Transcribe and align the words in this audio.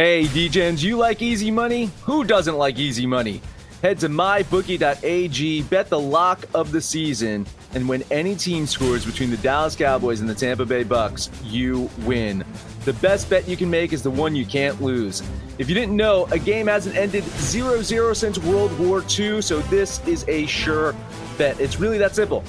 Hey, 0.00 0.24
DJs, 0.24 0.82
you 0.82 0.96
like 0.96 1.20
easy 1.20 1.50
money? 1.50 1.90
Who 2.04 2.24
doesn't 2.24 2.56
like 2.56 2.78
easy 2.78 3.04
money? 3.04 3.42
Head 3.82 3.98
to 3.98 4.08
mybookie.ag, 4.08 5.62
bet 5.64 5.90
the 5.90 6.00
lock 6.00 6.46
of 6.54 6.72
the 6.72 6.80
season, 6.80 7.46
and 7.74 7.86
when 7.86 8.02
any 8.10 8.34
team 8.34 8.66
scores 8.66 9.04
between 9.04 9.30
the 9.30 9.36
Dallas 9.36 9.76
Cowboys 9.76 10.20
and 10.20 10.30
the 10.30 10.34
Tampa 10.34 10.64
Bay 10.64 10.84
Bucks, 10.84 11.28
you 11.44 11.90
win. 11.98 12.42
The 12.86 12.94
best 12.94 13.28
bet 13.28 13.46
you 13.46 13.58
can 13.58 13.68
make 13.68 13.92
is 13.92 14.02
the 14.02 14.10
one 14.10 14.34
you 14.34 14.46
can't 14.46 14.80
lose. 14.80 15.22
If 15.58 15.68
you 15.68 15.74
didn't 15.74 15.96
know, 15.96 16.24
a 16.30 16.38
game 16.38 16.68
hasn't 16.68 16.96
ended 16.96 17.22
0 17.24 17.82
0 17.82 18.14
since 18.14 18.38
World 18.38 18.78
War 18.78 19.04
II, 19.06 19.42
so 19.42 19.58
this 19.60 20.00
is 20.06 20.24
a 20.28 20.46
sure 20.46 20.94
bet. 21.36 21.60
It's 21.60 21.78
really 21.78 21.98
that 21.98 22.16
simple. 22.16 22.42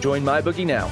Join 0.00 0.22
MyBookie 0.22 0.66
now. 0.66 0.90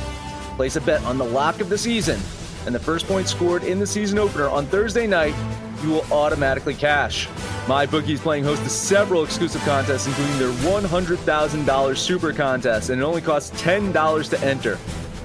Place 0.57 0.77
a 0.77 0.81
bet 0.81 1.05
on 1.05 1.19
the 1.19 1.27
lock 1.27 1.61
of 1.61 1.69
the 1.69 1.77
season, 1.77 2.19
and 2.65 2.75
the 2.75 2.81
first 2.81 3.07
point 3.07 3.29
scored 3.29 3.63
in 3.63 3.79
the 3.79 3.87
season 3.87 4.19
opener 4.19 4.49
on 4.49 4.65
Thursday 4.69 5.07
night 5.07 5.35
you 5.83 5.91
will 5.91 6.13
automatically 6.13 6.75
cash. 6.75 7.27
MyBookie 7.67 8.11
is 8.11 8.21
playing 8.21 8.45
host 8.45 8.63
to 8.63 8.71
several 8.71 9.25
exclusive 9.25 9.61
contests, 9.63 10.07
including 10.07 10.39
their 10.39 10.53
$100,000 10.81 11.97
Super 11.97 12.33
Contest, 12.33 12.91
and 12.91 13.01
it 13.01 13.05
only 13.05 13.21
costs 13.21 13.63
$10 13.63 14.31
to 14.31 14.41
enter. 14.41 14.79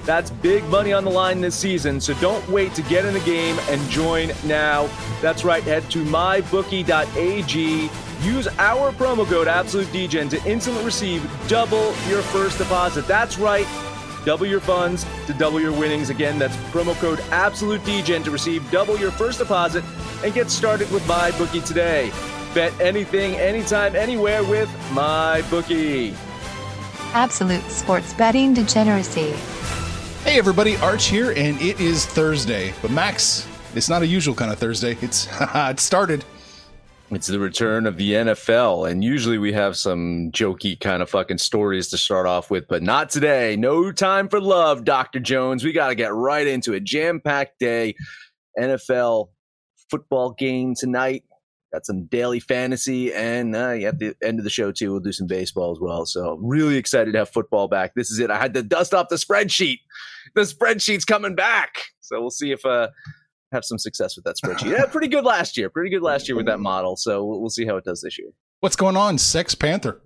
That's 0.04 0.30
big 0.30 0.62
money 0.64 0.92
on 0.92 1.04
the 1.04 1.10
line 1.10 1.40
this 1.40 1.54
season, 1.54 1.98
so 1.98 2.12
don't 2.14 2.46
wait 2.50 2.74
to 2.74 2.82
get 2.82 3.06
in 3.06 3.14
the 3.14 3.20
game 3.20 3.58
and 3.70 3.80
join 3.88 4.32
now. 4.44 4.90
That's 5.22 5.44
right, 5.44 5.62
head 5.62 5.90
to 5.92 6.04
mybookie.ag. 6.04 7.90
Use 8.22 8.48
our 8.58 8.92
promo 8.92 9.26
code 9.26 9.48
AbsoluteDGen 9.48 10.28
to 10.30 10.50
instantly 10.50 10.84
receive 10.84 11.26
double 11.48 11.94
your 12.06 12.20
first 12.20 12.58
deposit. 12.58 13.06
That's 13.06 13.38
right, 13.38 13.66
double 14.24 14.46
your 14.46 14.60
funds 14.60 15.06
to 15.26 15.34
double 15.34 15.60
your 15.60 15.72
winnings. 15.72 16.10
Again, 16.10 16.38
that's 16.38 16.56
promo 16.72 16.94
code 16.96 17.20
Absolute 17.30 17.80
AbsoluteDGen 17.82 18.24
to 18.24 18.30
receive 18.30 18.68
double 18.70 18.98
your 18.98 19.10
first 19.10 19.38
deposit 19.38 19.84
and 20.24 20.32
get 20.34 20.50
started 20.50 20.90
with 20.90 21.02
MyBookie 21.04 21.64
today. 21.64 22.10
Bet 22.54 22.78
anything, 22.80 23.34
anytime, 23.34 23.96
anywhere 23.96 24.44
with 24.44 24.68
MyBookie. 24.90 26.14
Absolute 27.12 27.68
sports 27.70 28.12
betting 28.14 28.54
degeneracy. 28.54 29.32
Hey 30.24 30.38
everybody, 30.38 30.76
Arch 30.78 31.06
here, 31.06 31.32
and 31.36 31.60
it 31.60 31.80
is 31.80 32.06
Thursday. 32.06 32.72
But 32.80 32.90
Max, 32.90 33.46
it's 33.74 33.88
not 33.88 34.02
a 34.02 34.06
usual 34.06 34.34
kind 34.34 34.50
of 34.50 34.58
Thursday. 34.58 34.96
It's 35.00 35.28
it 35.40 35.80
started. 35.80 36.24
It's 37.10 37.26
the 37.26 37.38
return 37.38 37.86
of 37.86 37.96
the 37.98 38.12
NFL, 38.12 38.90
and 38.90 39.04
usually 39.04 39.36
we 39.36 39.52
have 39.52 39.76
some 39.76 40.30
jokey 40.32 40.80
kind 40.80 41.02
of 41.02 41.10
fucking 41.10 41.38
stories 41.38 41.88
to 41.88 41.98
start 41.98 42.26
off 42.26 42.50
with, 42.50 42.66
but 42.66 42.82
not 42.82 43.10
today. 43.10 43.56
No 43.56 43.92
time 43.92 44.26
for 44.28 44.40
love, 44.40 44.84
Dr. 44.84 45.20
Jones. 45.20 45.62
We 45.62 45.72
got 45.72 45.88
to 45.88 45.94
get 45.94 46.14
right 46.14 46.46
into 46.46 46.72
it. 46.72 46.84
Jam 46.84 47.20
packed 47.20 47.58
day. 47.58 47.94
NFL 48.58 49.28
football 49.90 50.30
game 50.30 50.74
tonight. 50.74 51.24
Got 51.72 51.84
some 51.84 52.06
daily 52.06 52.40
fantasy, 52.40 53.12
and 53.12 53.54
uh, 53.54 53.70
at 53.70 53.98
the 53.98 54.14
end 54.22 54.38
of 54.38 54.44
the 54.44 54.50
show 54.50 54.72
too, 54.72 54.92
we'll 54.92 55.00
do 55.00 55.12
some 55.12 55.26
baseball 55.26 55.72
as 55.72 55.80
well. 55.80 56.06
So 56.06 56.38
really 56.40 56.76
excited 56.76 57.12
to 57.12 57.18
have 57.18 57.30
football 57.30 57.68
back. 57.68 57.94
This 57.94 58.10
is 58.10 58.18
it. 58.18 58.30
I 58.30 58.38
had 58.38 58.54
to 58.54 58.62
dust 58.62 58.94
off 58.94 59.08
the 59.08 59.16
spreadsheet. 59.16 59.80
The 60.34 60.42
spreadsheet's 60.42 61.04
coming 61.04 61.34
back, 61.34 61.74
so 62.00 62.20
we'll 62.20 62.30
see 62.30 62.50
if 62.50 62.64
uh 62.64 62.88
have 63.54 63.64
some 63.64 63.78
success 63.78 64.16
with 64.16 64.24
that 64.24 64.36
spreadsheet. 64.36 64.70
Yeah, 64.70 64.86
pretty 64.86 65.08
good 65.08 65.24
last 65.24 65.56
year. 65.56 65.70
Pretty 65.70 65.90
good 65.90 66.02
last 66.02 66.28
year 66.28 66.36
with 66.36 66.46
that 66.46 66.60
model. 66.60 66.96
So 66.96 67.24
we'll, 67.24 67.40
we'll 67.40 67.50
see 67.50 67.64
how 67.64 67.76
it 67.76 67.84
does 67.84 68.00
this 68.02 68.18
year. 68.18 68.28
What's 68.60 68.76
going 68.76 68.96
on, 68.96 69.18
Sex 69.18 69.54
Panther? 69.54 70.00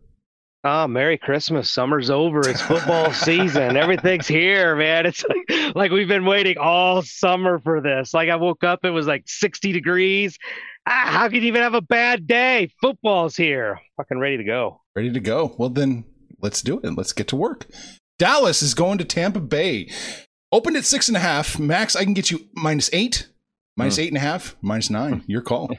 Oh, 0.64 0.88
Merry 0.88 1.16
Christmas. 1.16 1.70
Summer's 1.70 2.10
over. 2.10 2.41
It's 2.48 2.60
football 2.60 3.12
season. 3.12 3.76
Everything's 3.76 4.26
here, 4.26 4.75
man. 4.75 5.06
It's 5.06 5.25
like, 5.25 5.75
like 5.76 5.91
we've 5.92 6.09
been 6.09 6.25
waiting 6.25 6.59
all 6.59 7.03
summer 7.03 7.59
for 7.60 7.81
this. 7.81 8.12
Like 8.12 8.28
I 8.28 8.36
woke 8.36 8.64
up, 8.64 8.84
it 8.84 8.91
was 8.91 9.06
like 9.06 9.22
60 9.26 9.72
degrees. 9.72 10.36
Ah, 10.86 11.04
how 11.06 11.28
can 11.28 11.42
you 11.42 11.48
even 11.48 11.62
have 11.62 11.75
a 11.75 11.80
bad 11.80 12.26
day? 12.26 12.70
Football's 12.80 13.36
here. 13.36 13.80
Fucking 13.97 14.19
ready 14.19 14.36
to 14.36 14.44
go. 14.44 14.80
Ready 14.97 15.12
to 15.12 15.20
go. 15.20 15.54
Well, 15.59 15.69
then 15.69 16.04
let's 16.41 16.60
do 16.60 16.80
it. 16.82 16.91
Let's 16.97 17.12
get 17.12 17.28
to 17.28 17.36
work. 17.36 17.66
Dallas 18.19 18.62
is 18.62 18.75
going 18.75 18.98
to 18.98 19.04
Tampa 19.04 19.41
Bay. 19.41 19.88
Opened 20.50 20.76
at 20.76 20.84
six 20.84 21.09
and 21.09 21.16
a 21.16 21.20
half. 21.20 21.59
Max, 21.59 21.94
I 21.94 22.04
can 22.04 22.15
get 22.15 22.30
you 22.30 22.41
minus 22.54 22.91
eight, 22.92 23.28
minus 23.78 23.97
mm. 23.97 24.03
eight 24.03 24.09
and 24.09 24.16
a 24.19 24.21
half, 24.21 24.56
minus 24.61 24.91
nine. 24.91 25.25
Your 25.27 25.41
call. 25.41 25.71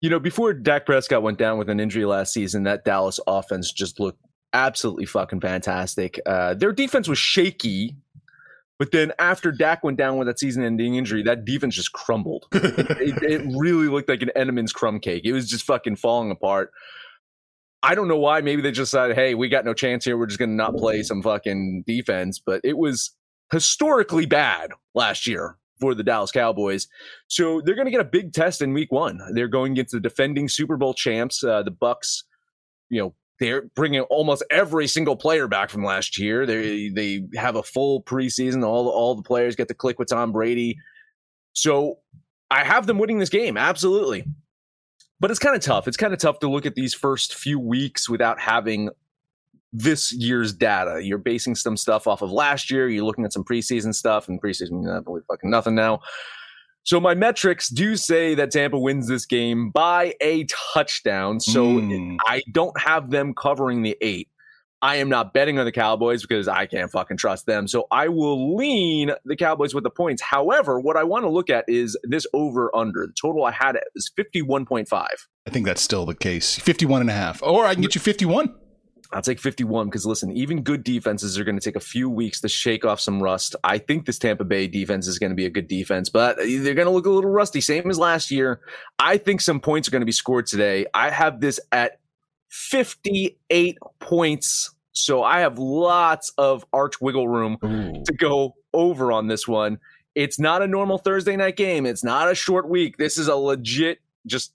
You 0.00 0.08
know, 0.08 0.20
before 0.20 0.54
Dak 0.54 0.86
Prescott 0.86 1.22
went 1.22 1.36
down 1.36 1.58
with 1.58 1.68
an 1.68 1.80
injury 1.80 2.04
last 2.04 2.32
season, 2.32 2.62
that 2.62 2.84
Dallas 2.84 3.18
offense 3.26 3.72
just 3.72 3.98
looked 3.98 4.20
absolutely 4.52 5.04
fucking 5.04 5.40
fantastic. 5.40 6.20
Uh, 6.24 6.54
their 6.54 6.72
defense 6.72 7.08
was 7.08 7.18
shaky, 7.18 7.96
but 8.78 8.92
then 8.92 9.12
after 9.18 9.50
Dak 9.50 9.82
went 9.82 9.98
down 9.98 10.16
with 10.16 10.28
that 10.28 10.38
season-ending 10.38 10.94
injury, 10.94 11.22
that 11.24 11.44
defense 11.44 11.74
just 11.74 11.92
crumbled. 11.92 12.46
it, 12.52 13.22
it, 13.22 13.42
really 13.56 13.88
looked 13.88 14.08
like 14.08 14.22
an 14.22 14.30
Entenmann's 14.36 14.72
crumb 14.72 15.00
cake. 15.00 15.24
It 15.24 15.32
was 15.32 15.48
just 15.48 15.64
fucking 15.64 15.96
falling 15.96 16.30
apart. 16.30 16.70
I 17.82 17.94
don't 17.94 18.08
know 18.08 18.18
why. 18.18 18.40
Maybe 18.42 18.62
they 18.62 18.72
just 18.72 18.90
said, 18.90 19.14
"Hey, 19.14 19.34
we 19.34 19.48
got 19.48 19.64
no 19.64 19.74
chance 19.74 20.04
here. 20.04 20.16
We're 20.16 20.26
just 20.26 20.38
going 20.38 20.50
to 20.50 20.56
not 20.56 20.76
play 20.76 21.02
some 21.02 21.22
fucking 21.22 21.84
defense." 21.86 22.38
But 22.38 22.60
it 22.64 22.76
was 22.76 23.12
historically 23.50 24.26
bad 24.26 24.70
last 24.94 25.26
year 25.26 25.56
for 25.78 25.94
the 25.94 26.02
Dallas 26.02 26.30
Cowboys. 26.30 26.88
So 27.28 27.60
they're 27.60 27.74
going 27.74 27.86
to 27.86 27.90
get 27.90 28.00
a 28.00 28.04
big 28.04 28.32
test 28.32 28.62
in 28.62 28.72
week 28.72 28.92
one. 28.92 29.20
They're 29.32 29.48
going 29.48 29.72
against 29.72 29.92
the 29.92 30.00
defending 30.00 30.48
Super 30.48 30.76
Bowl 30.76 30.94
champs, 30.94 31.42
uh, 31.44 31.62
the 31.62 31.70
Bucks. 31.70 32.24
You 32.88 33.02
know, 33.02 33.14
they're 33.38 33.62
bringing 33.74 34.00
almost 34.02 34.44
every 34.50 34.86
single 34.86 35.16
player 35.16 35.48
back 35.48 35.70
from 35.70 35.84
last 35.84 36.18
year. 36.18 36.46
They 36.46 36.88
they 36.88 37.24
have 37.34 37.56
a 37.56 37.62
full 37.62 38.02
preseason. 38.02 38.64
All 38.64 38.88
all 38.88 39.14
the 39.14 39.22
players 39.22 39.56
get 39.56 39.68
to 39.68 39.74
click 39.74 39.98
with 39.98 40.08
Tom 40.08 40.32
Brady. 40.32 40.78
So 41.52 41.98
I 42.50 42.64
have 42.64 42.86
them 42.86 42.98
winning 42.98 43.18
this 43.18 43.28
game, 43.28 43.56
absolutely. 43.56 44.24
But 45.18 45.30
it's 45.30 45.40
kind 45.40 45.56
of 45.56 45.62
tough. 45.62 45.88
It's 45.88 45.96
kind 45.96 46.12
of 46.12 46.20
tough 46.20 46.40
to 46.40 46.50
look 46.50 46.66
at 46.66 46.74
these 46.74 46.94
first 46.94 47.34
few 47.34 47.58
weeks 47.58 48.08
without 48.08 48.38
having 48.38 48.90
this 49.72 50.12
year's 50.12 50.52
data. 50.52 51.00
You're 51.02 51.18
basing 51.18 51.54
some 51.54 51.76
stuff 51.76 52.06
off 52.06 52.22
of 52.22 52.30
last 52.30 52.70
year. 52.70 52.88
You're 52.88 53.04
looking 53.04 53.24
at 53.24 53.32
some 53.32 53.44
preseason 53.44 53.94
stuff, 53.94 54.28
and 54.28 54.40
preseason, 54.40 54.94
I 54.94 55.00
believe 55.00 55.24
fucking 55.28 55.50
nothing 55.50 55.74
now. 55.74 56.00
So 56.86 57.00
my 57.00 57.14
metrics 57.14 57.68
do 57.68 57.96
say 57.96 58.36
that 58.36 58.52
Tampa 58.52 58.78
wins 58.78 59.08
this 59.08 59.26
game 59.26 59.70
by 59.70 60.14
a 60.20 60.46
touchdown. 60.72 61.40
So 61.40 61.66
mm. 61.66 62.16
I 62.26 62.42
don't 62.52 62.78
have 62.80 63.10
them 63.10 63.34
covering 63.34 63.82
the 63.82 63.96
eight. 64.00 64.28
I 64.82 64.96
am 64.96 65.08
not 65.08 65.32
betting 65.32 65.58
on 65.58 65.64
the 65.64 65.72
Cowboys 65.72 66.22
because 66.22 66.46
I 66.46 66.66
can't 66.66 66.88
fucking 66.88 67.16
trust 67.16 67.46
them. 67.46 67.66
So 67.66 67.88
I 67.90 68.06
will 68.06 68.56
lean 68.56 69.10
the 69.24 69.34
Cowboys 69.34 69.74
with 69.74 69.82
the 69.82 69.90
points. 69.90 70.22
However, 70.22 70.78
what 70.78 70.96
I 70.96 71.02
want 71.02 71.24
to 71.24 71.28
look 71.28 71.50
at 71.50 71.64
is 71.66 71.96
this 72.04 72.24
over 72.32 72.74
under. 72.76 73.06
The 73.06 73.14
total 73.20 73.44
I 73.44 73.50
had 73.50 73.76
is 73.96 74.12
51.5. 74.16 74.92
I 74.92 75.50
think 75.50 75.66
that's 75.66 75.82
still 75.82 76.06
the 76.06 76.14
case. 76.14 76.56
51 76.56 77.00
and 77.00 77.10
a 77.10 77.14
half. 77.14 77.42
Or 77.42 77.64
I 77.64 77.74
can 77.74 77.82
get 77.82 77.96
you 77.96 78.00
51. 78.00 78.54
I'll 79.12 79.22
take 79.22 79.40
51 79.40 79.86
because 79.86 80.04
listen, 80.06 80.30
even 80.32 80.62
good 80.62 80.84
defenses 80.84 81.38
are 81.38 81.44
going 81.44 81.58
to 81.58 81.64
take 81.64 81.76
a 81.76 81.80
few 81.80 82.10
weeks 82.10 82.40
to 82.40 82.48
shake 82.48 82.84
off 82.84 83.00
some 83.00 83.22
rust. 83.22 83.56
I 83.64 83.78
think 83.78 84.06
this 84.06 84.18
Tampa 84.18 84.44
Bay 84.44 84.66
defense 84.66 85.06
is 85.06 85.18
going 85.18 85.30
to 85.30 85.36
be 85.36 85.46
a 85.46 85.50
good 85.50 85.68
defense, 85.68 86.08
but 86.08 86.36
they're 86.36 86.74
going 86.74 86.86
to 86.86 86.90
look 86.90 87.06
a 87.06 87.10
little 87.10 87.30
rusty, 87.30 87.60
same 87.60 87.88
as 87.90 87.98
last 87.98 88.30
year. 88.30 88.60
I 88.98 89.18
think 89.18 89.40
some 89.40 89.60
points 89.60 89.88
are 89.88 89.90
going 89.90 90.00
to 90.00 90.06
be 90.06 90.12
scored 90.12 90.46
today. 90.46 90.86
I 90.92 91.10
have 91.10 91.40
this 91.40 91.60
at 91.72 92.00
58 92.48 93.78
points. 94.00 94.74
So 94.92 95.22
I 95.22 95.40
have 95.40 95.58
lots 95.58 96.32
of 96.38 96.64
arch 96.72 97.00
wiggle 97.00 97.28
room 97.28 97.58
Ooh. 97.64 98.02
to 98.04 98.12
go 98.14 98.54
over 98.72 99.12
on 99.12 99.26
this 99.26 99.46
one. 99.46 99.78
it's 100.14 100.38
not 100.40 100.62
a 100.62 100.66
normal 100.66 100.96
Thursday 100.98 101.36
night 101.36 101.56
game. 101.56 101.84
It's 101.84 102.02
not 102.02 102.30
a 102.30 102.34
short 102.34 102.68
week. 102.68 102.96
This 102.96 103.18
is 103.18 103.28
a 103.28 103.36
legit, 103.36 103.98
just 104.26 104.52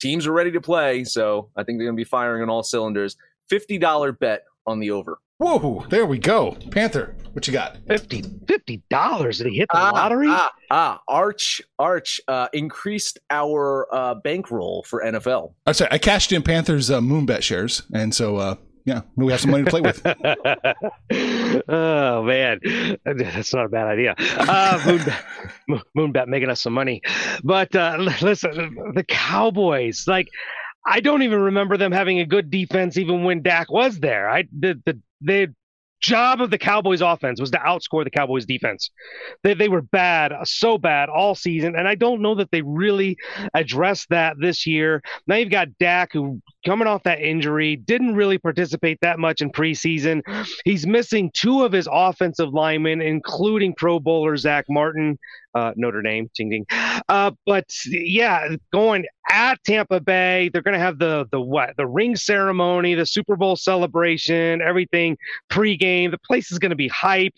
teams 0.00 0.26
are 0.26 0.32
ready 0.32 0.50
to 0.50 0.60
play. 0.60 1.04
So 1.04 1.50
I 1.56 1.62
think 1.62 1.78
they're 1.78 1.86
going 1.86 1.96
to 1.96 2.00
be 2.00 2.04
firing 2.04 2.42
on 2.42 2.50
all 2.50 2.64
cylinders. 2.64 3.16
$50 3.50 4.18
bet 4.18 4.44
on 4.66 4.80
the 4.80 4.90
over. 4.90 5.18
Whoa, 5.38 5.84
there 5.90 6.06
we 6.06 6.18
go. 6.18 6.56
Panther, 6.70 7.16
what 7.32 7.46
you 7.48 7.52
got? 7.52 7.76
50 7.88 8.22
dollars 8.88 9.38
did 9.38 9.48
he 9.48 9.56
hit 9.58 9.68
the 9.72 9.76
Ah, 9.78 9.90
lottery? 9.90 10.28
Ah, 10.30 10.52
ah, 10.70 11.00
Arch, 11.08 11.60
Arch 11.78 12.20
uh, 12.28 12.46
increased 12.52 13.18
our 13.30 13.88
uh, 13.92 14.14
bankroll 14.14 14.84
for 14.84 15.02
NFL. 15.04 15.52
I'm 15.66 15.74
sorry, 15.74 15.90
I 15.92 15.98
cashed 15.98 16.30
in 16.32 16.42
Panthers 16.42 16.88
uh, 16.90 17.00
Moonbet 17.00 17.42
shares, 17.42 17.82
and 17.92 18.14
so 18.14 18.36
uh, 18.36 18.54
yeah, 18.84 19.00
we 19.16 19.32
have 19.32 19.40
some 19.40 19.50
money 19.50 19.64
to 19.64 19.70
play 19.70 19.80
with. 19.80 20.00
oh 21.68 22.22
man, 22.22 22.60
that's 23.04 23.52
not 23.54 23.66
a 23.66 23.68
bad 23.68 23.86
idea. 23.88 24.14
Uh, 24.18 24.78
Moonbet, 24.84 25.24
Mo- 25.68 25.82
Moonbet 25.96 26.28
making 26.28 26.48
us 26.50 26.60
some 26.62 26.72
money, 26.72 27.00
but 27.42 27.74
uh, 27.74 27.96
listen, 28.22 28.92
the 28.94 29.04
Cowboys, 29.04 30.06
like, 30.06 30.28
I 30.86 31.00
don't 31.00 31.22
even 31.22 31.40
remember 31.40 31.76
them 31.76 31.92
having 31.92 32.20
a 32.20 32.26
good 32.26 32.50
defense 32.50 32.96
even 32.96 33.24
when 33.24 33.42
Dak 33.42 33.70
was 33.70 33.98
there. 34.00 34.28
I 34.28 34.44
the 34.52 34.80
the 34.84 35.00
the 35.20 35.54
job 36.00 36.42
of 36.42 36.50
the 36.50 36.58
Cowboys 36.58 37.00
offense 37.00 37.40
was 37.40 37.50
to 37.52 37.58
outscore 37.58 38.04
the 38.04 38.10
Cowboys 38.10 38.44
defense. 38.44 38.90
They 39.42 39.54
they 39.54 39.68
were 39.68 39.80
bad, 39.80 40.32
so 40.44 40.76
bad 40.76 41.08
all 41.08 41.34
season, 41.34 41.74
and 41.76 41.88
I 41.88 41.94
don't 41.94 42.20
know 42.20 42.34
that 42.34 42.50
they 42.50 42.62
really 42.62 43.16
addressed 43.54 44.10
that 44.10 44.36
this 44.38 44.66
year. 44.66 45.02
Now 45.26 45.36
you've 45.36 45.50
got 45.50 45.78
Dak 45.78 46.12
who 46.12 46.42
coming 46.64 46.88
off 46.88 47.02
that 47.04 47.20
injury, 47.20 47.76
didn't 47.76 48.14
really 48.14 48.38
participate 48.38 48.98
that 49.02 49.18
much 49.18 49.40
in 49.40 49.50
preseason. 49.50 50.22
He's 50.64 50.86
missing 50.86 51.30
two 51.34 51.62
of 51.62 51.72
his 51.72 51.88
offensive 51.90 52.52
linemen, 52.52 53.00
including 53.00 53.74
Pro 53.74 54.00
Bowler 54.00 54.36
Zack 54.36 54.64
Martin, 54.68 55.18
uh, 55.54 55.72
Notre 55.76 56.02
Dame, 56.02 56.30
ding 56.34 56.50
ding. 56.50 56.66
Uh, 57.08 57.30
but 57.46 57.66
yeah, 57.86 58.48
going 58.72 59.04
at 59.30 59.62
Tampa 59.64 60.00
Bay, 60.00 60.50
they're 60.52 60.62
going 60.62 60.74
to 60.74 60.80
have 60.80 60.98
the 60.98 61.26
the 61.30 61.40
what 61.40 61.76
the 61.76 61.86
ring 61.86 62.16
ceremony, 62.16 62.94
the 62.94 63.06
Super 63.06 63.36
Bowl 63.36 63.56
celebration, 63.56 64.60
everything 64.62 65.16
pregame. 65.50 66.10
The 66.10 66.18
place 66.18 66.50
is 66.50 66.58
going 66.58 66.70
to 66.70 66.76
be 66.76 66.88
hype. 66.88 67.34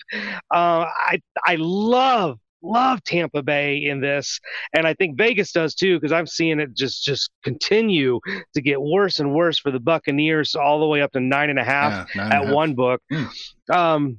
Uh, 0.50 0.86
I 0.88 1.20
I 1.44 1.56
love 1.58 2.38
love 2.62 3.02
Tampa 3.04 3.42
Bay 3.42 3.84
in 3.84 4.00
this, 4.00 4.40
and 4.74 4.86
I 4.86 4.94
think 4.94 5.16
Vegas 5.16 5.52
does 5.52 5.74
too 5.74 5.96
because 5.98 6.12
I'm 6.12 6.26
seeing 6.26 6.60
it 6.60 6.74
just 6.74 7.04
just 7.04 7.30
continue 7.44 8.20
to 8.54 8.60
get 8.60 8.80
worse 8.80 9.20
and 9.20 9.32
worse 9.34 9.58
for 9.58 9.70
the 9.70 9.80
Buccaneers, 9.80 10.54
all 10.54 10.80
the 10.80 10.86
way 10.86 11.00
up 11.02 11.12
to 11.12 11.20
nine 11.20 11.50
and 11.50 11.58
a 11.58 11.64
half 11.64 12.08
Yeah, 12.14 12.22
nine 12.22 12.32
at 12.32 12.44
half. 12.44 12.54
one 12.54 12.74
book. 12.74 13.02
Mm. 13.12 13.28
Um, 13.74 14.18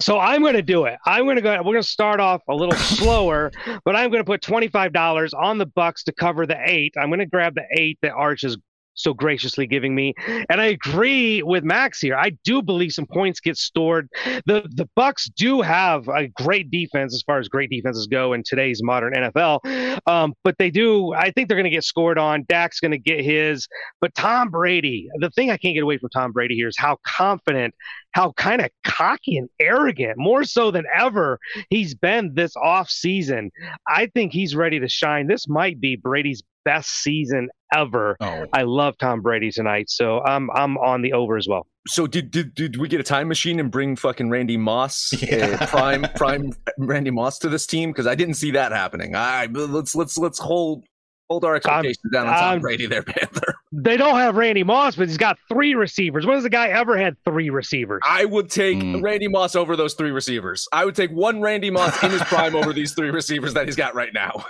so 0.00 0.18
I'm 0.18 0.40
going 0.40 0.54
to 0.54 0.62
do 0.62 0.86
it. 0.86 0.98
I'm 1.06 1.24
going 1.24 1.36
to 1.36 1.42
go. 1.42 1.52
We're 1.58 1.62
going 1.72 1.82
to 1.82 1.88
start 1.88 2.18
off 2.18 2.42
a 2.48 2.54
little 2.54 2.74
slower, 2.78 3.52
but 3.84 3.94
I'm 3.94 4.10
going 4.10 4.22
to 4.22 4.26
put 4.26 4.42
twenty 4.42 4.68
five 4.68 4.92
dollars 4.92 5.34
on 5.34 5.58
the 5.58 5.66
Bucks 5.66 6.04
to 6.04 6.12
cover 6.12 6.46
the 6.46 6.58
eight. 6.64 6.94
I'm 6.98 7.08
going 7.10 7.20
to 7.20 7.26
grab 7.26 7.54
the 7.54 7.64
eight 7.78 7.98
that 8.02 8.12
Arch 8.12 8.44
is 8.44 8.56
so 8.94 9.14
graciously 9.14 9.66
giving 9.66 9.94
me, 9.94 10.14
and 10.48 10.60
I 10.60 10.66
agree 10.66 11.42
with 11.42 11.64
Max 11.64 12.00
here. 12.00 12.16
I 12.16 12.30
do 12.44 12.62
believe 12.62 12.92
some 12.92 13.06
points 13.06 13.40
get 13.40 13.56
stored. 13.56 14.08
the 14.46 14.68
The 14.74 14.88
Bucks 14.96 15.28
do 15.36 15.60
have 15.60 16.08
a 16.08 16.28
great 16.28 16.70
defense 16.70 17.14
as 17.14 17.22
far 17.22 17.38
as 17.38 17.48
great 17.48 17.70
defenses 17.70 18.06
go 18.06 18.32
in 18.32 18.42
today's 18.44 18.82
modern 18.82 19.14
NFL, 19.14 19.60
um, 20.08 20.34
but 20.42 20.56
they 20.58 20.70
do. 20.70 21.12
I 21.12 21.30
think 21.30 21.48
they're 21.48 21.56
going 21.56 21.64
to 21.64 21.70
get 21.70 21.84
scored 21.84 22.18
on. 22.18 22.44
Dak's 22.48 22.80
going 22.80 22.92
to 22.92 22.98
get 22.98 23.24
his, 23.24 23.68
but 24.00 24.14
Tom 24.14 24.50
Brady. 24.50 25.08
The 25.18 25.30
thing 25.30 25.50
I 25.50 25.56
can't 25.56 25.74
get 25.74 25.82
away 25.82 25.98
from 25.98 26.10
Tom 26.10 26.32
Brady 26.32 26.54
here 26.54 26.68
is 26.68 26.76
how 26.78 26.98
confident 27.06 27.74
how 28.14 28.32
kind 28.36 28.62
of 28.62 28.70
cocky 28.84 29.36
and 29.36 29.48
arrogant, 29.60 30.14
more 30.16 30.44
so 30.44 30.70
than 30.70 30.84
ever, 30.96 31.38
he's 31.68 31.94
been 31.94 32.32
this 32.34 32.54
off 32.56 32.88
season. 32.88 33.50
I 33.88 34.06
think 34.06 34.32
he's 34.32 34.54
ready 34.54 34.78
to 34.80 34.88
shine. 34.88 35.26
This 35.26 35.48
might 35.48 35.80
be 35.80 35.96
Brady's 35.96 36.42
best 36.64 36.88
season 37.02 37.48
ever. 37.74 38.16
Oh, 38.20 38.46
I 38.52 38.62
love 38.62 38.96
Tom 38.98 39.20
Brady 39.20 39.50
tonight, 39.50 39.90
so 39.90 40.20
I'm 40.22 40.48
I'm 40.52 40.78
on 40.78 41.02
the 41.02 41.12
over 41.12 41.36
as 41.36 41.46
well. 41.48 41.66
So 41.86 42.06
did, 42.06 42.30
did 42.30 42.54
did 42.54 42.76
we 42.78 42.88
get 42.88 43.00
a 43.00 43.04
time 43.04 43.28
machine 43.28 43.60
and 43.60 43.70
bring 43.70 43.96
fucking 43.96 44.30
Randy 44.30 44.56
Moss, 44.56 45.12
Yeah. 45.22 45.58
uh, 45.60 45.66
prime 45.66 46.06
prime 46.14 46.52
Randy 46.78 47.10
Moss 47.10 47.38
to 47.40 47.48
this 47.48 47.66
team? 47.66 47.90
Because 47.90 48.06
I 48.06 48.14
didn't 48.14 48.34
see 48.34 48.52
that 48.52 48.72
happening. 48.72 49.14
All 49.14 49.22
right, 49.26 49.52
but 49.52 49.68
let's 49.70 49.94
let's 49.94 50.16
let's 50.16 50.38
hold 50.38 50.84
hold 51.30 51.44
our 51.44 51.54
expectations 51.56 51.98
down 52.12 52.26
on 52.26 52.34
Tom 52.34 52.42
I'm- 52.50 52.60
Brady 52.60 52.86
there, 52.86 53.02
Panther. 53.04 53.54
They 53.72 53.96
don't 53.96 54.16
have 54.18 54.36
Randy 54.36 54.62
Moss, 54.62 54.94
but 54.94 55.08
he's 55.08 55.16
got 55.18 55.36
three 55.48 55.74
receivers. 55.74 56.24
When 56.26 56.36
has 56.36 56.44
the 56.44 56.50
guy 56.50 56.68
ever 56.68 56.96
had 56.96 57.16
three 57.24 57.50
receivers? 57.50 58.00
I 58.08 58.24
would 58.24 58.48
take 58.50 58.78
Mm. 58.78 59.02
Randy 59.02 59.26
Moss 59.28 59.56
over 59.56 59.74
those 59.76 59.94
three 59.94 60.12
receivers. 60.12 60.68
I 60.72 60.84
would 60.84 60.94
take 60.94 61.10
one 61.10 61.40
Randy 61.40 61.70
Moss 61.70 62.00
in 62.02 62.10
his 62.12 62.22
prime 62.24 62.54
over 62.54 62.72
these 62.72 62.94
three 62.94 63.10
receivers 63.10 63.52
that 63.54 63.66
he's 63.66 63.74
got 63.76 63.94
right 63.96 64.12
now. 64.14 64.44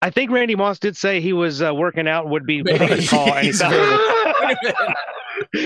I 0.00 0.10
think 0.10 0.30
Randy 0.30 0.54
Moss 0.54 0.78
did 0.78 0.96
say 0.96 1.20
he 1.20 1.32
was 1.32 1.62
uh, 1.62 1.74
working 1.74 2.06
out, 2.08 2.28
would 2.28 2.46
be 2.46 2.62
willing 2.64 2.88
to 3.00 3.06
call 3.06 3.32
He's 3.36 3.60
anytime. 3.60 3.98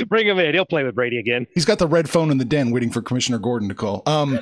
Bring 0.08 0.26
him 0.26 0.38
in. 0.38 0.54
He'll 0.54 0.64
play 0.66 0.82
with 0.82 0.94
Brady 0.94 1.18
again. 1.18 1.46
he's 1.54 1.64
got 1.64 1.78
the 1.78 1.86
red 1.86 2.08
phone 2.10 2.30
in 2.30 2.38
the 2.38 2.44
den 2.44 2.70
waiting 2.70 2.90
for 2.90 3.00
Commissioner 3.02 3.38
Gordon 3.38 3.68
to 3.68 3.74
call. 3.74 4.02
Um, 4.06 4.38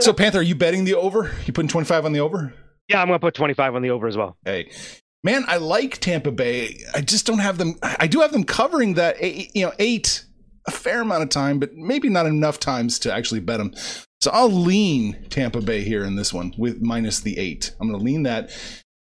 so 0.00 0.12
Panther, 0.12 0.38
are 0.38 0.42
you 0.42 0.54
betting 0.54 0.84
the 0.84 0.94
over? 0.94 1.30
You 1.46 1.52
putting 1.52 1.68
twenty 1.68 1.86
five 1.86 2.04
on 2.04 2.12
the 2.12 2.20
over? 2.20 2.52
Yeah, 2.88 3.00
I'm 3.00 3.08
going 3.08 3.18
to 3.18 3.24
put 3.24 3.34
25 3.34 3.74
on 3.74 3.82
the 3.82 3.90
over 3.90 4.06
as 4.06 4.16
well. 4.16 4.36
Hey, 4.44 4.70
man, 5.24 5.44
I 5.48 5.56
like 5.56 5.98
Tampa 5.98 6.30
Bay. 6.30 6.78
I 6.94 7.00
just 7.00 7.26
don't 7.26 7.40
have 7.40 7.58
them. 7.58 7.74
I 7.82 8.06
do 8.06 8.20
have 8.20 8.32
them 8.32 8.44
covering 8.44 8.94
that, 8.94 9.16
eight, 9.18 9.50
you 9.54 9.66
know, 9.66 9.72
eight 9.78 10.24
a 10.66 10.70
fair 10.70 11.00
amount 11.00 11.22
of 11.22 11.28
time, 11.28 11.58
but 11.58 11.74
maybe 11.74 12.08
not 12.08 12.26
enough 12.26 12.58
times 12.58 12.98
to 13.00 13.12
actually 13.12 13.40
bet 13.40 13.58
them. 13.58 13.74
So 14.20 14.30
I'll 14.32 14.50
lean 14.50 15.26
Tampa 15.30 15.60
Bay 15.60 15.82
here 15.82 16.04
in 16.04 16.16
this 16.16 16.32
one 16.32 16.54
with 16.58 16.80
minus 16.80 17.20
the 17.20 17.38
eight. 17.38 17.74
I'm 17.80 17.88
going 17.88 17.98
to 17.98 18.04
lean 18.04 18.24
that. 18.24 18.50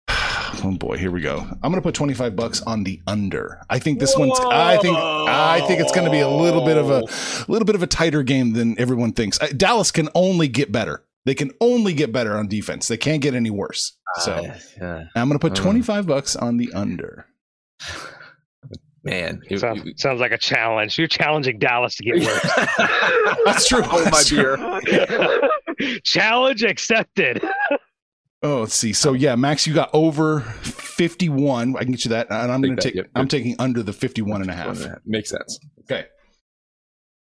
Oh 0.63 0.71
boy, 0.71 0.97
here 0.97 1.11
we 1.11 1.21
go. 1.21 1.41
I'm 1.41 1.73
going 1.73 1.75
to 1.75 1.83
put 1.83 1.97
25 1.97 2.37
bucks 2.37 2.63
on 2.63 2.85
the 2.85 3.01
under. 3.09 3.61
I 3.69 3.81
think 3.81 3.99
this 3.99 4.17
one's. 4.17 4.39
I 4.39 4.77
think. 4.79 4.97
I 4.97 5.61
think 5.67 5.81
it's 5.81 5.91
going 5.91 6.05
to 6.05 6.13
be 6.13 6.21
a 6.21 6.29
little 6.29 6.65
bit 6.65 6.77
of 6.77 6.91
a, 6.91 7.03
little 7.51 7.67
bit 7.67 7.75
of 7.75 7.83
a 7.83 7.89
tighter 7.89 8.23
game 8.23 8.53
than 8.53 8.79
everyone 8.79 9.13
thinks. 9.13 9.39
Dallas 9.57 9.91
can 9.91 10.09
only 10.15 10.47
get 10.47 10.71
better. 10.71 11.04
They 11.25 11.35
can 11.35 11.53
only 11.61 11.95
get 11.95 12.13
better 12.13 12.37
on 12.37 12.49
defense. 12.49 12.89
They 12.89 12.97
can't 12.99 13.23
get 13.23 13.35
any 13.35 13.51
worse. 13.51 13.97
So. 14.21 14.33
Uh, 14.33 14.59
yeah. 14.81 15.05
I'm 15.17 15.29
going 15.29 15.39
to 15.39 15.49
put 15.49 15.59
Uh. 15.59 15.63
25 15.63 16.07
bucks 16.07 16.37
on 16.37 16.57
the 16.59 16.71
under. 16.75 17.27
man, 19.03 19.41
it- 19.49 19.59
Sounds, 19.61 19.83
it- 19.87 19.99
sounds 19.99 20.21
like 20.21 20.33
a 20.33 20.39
challenge. 20.39 20.99
You're 20.99 21.09
challenging 21.09 21.59
Dallas 21.59 21.97
to 21.97 22.05
get 22.05 22.17
worse. 22.21 22.51
That's 23.45 23.69
true. 23.69 23.83
Hold 23.83 24.11
my 24.11 24.23
true. 24.23 24.57
beer. 24.85 25.41
challenge 26.05 26.63
accepted. 26.63 27.43
Oh, 28.43 28.61
let's 28.61 28.75
see. 28.75 28.93
So 28.93 29.15
yeah, 29.15 29.35
Max, 29.37 29.67
you 29.67 29.73
got 29.73 29.89
over 29.95 30.41
51. 30.41 31.77
I 31.77 31.83
can 31.83 31.93
get 31.93 32.05
you 32.05 32.11
that. 32.11 32.27
And 32.31 32.53
I'm 32.53 32.61
going 32.61 32.77
to 32.77 32.83
that, 32.83 32.83
take 32.83 32.95
yep, 32.95 33.07
I'm 33.15 33.23
yep. 33.23 33.29
taking 33.31 33.57
under 33.59 33.83
the 33.83 33.93
51 33.95 34.43
and 34.43 34.51
a 34.51 34.55
half. 34.55 34.79
Makes 35.07 35.31
sense. 35.31 35.59
Okay. 35.81 36.07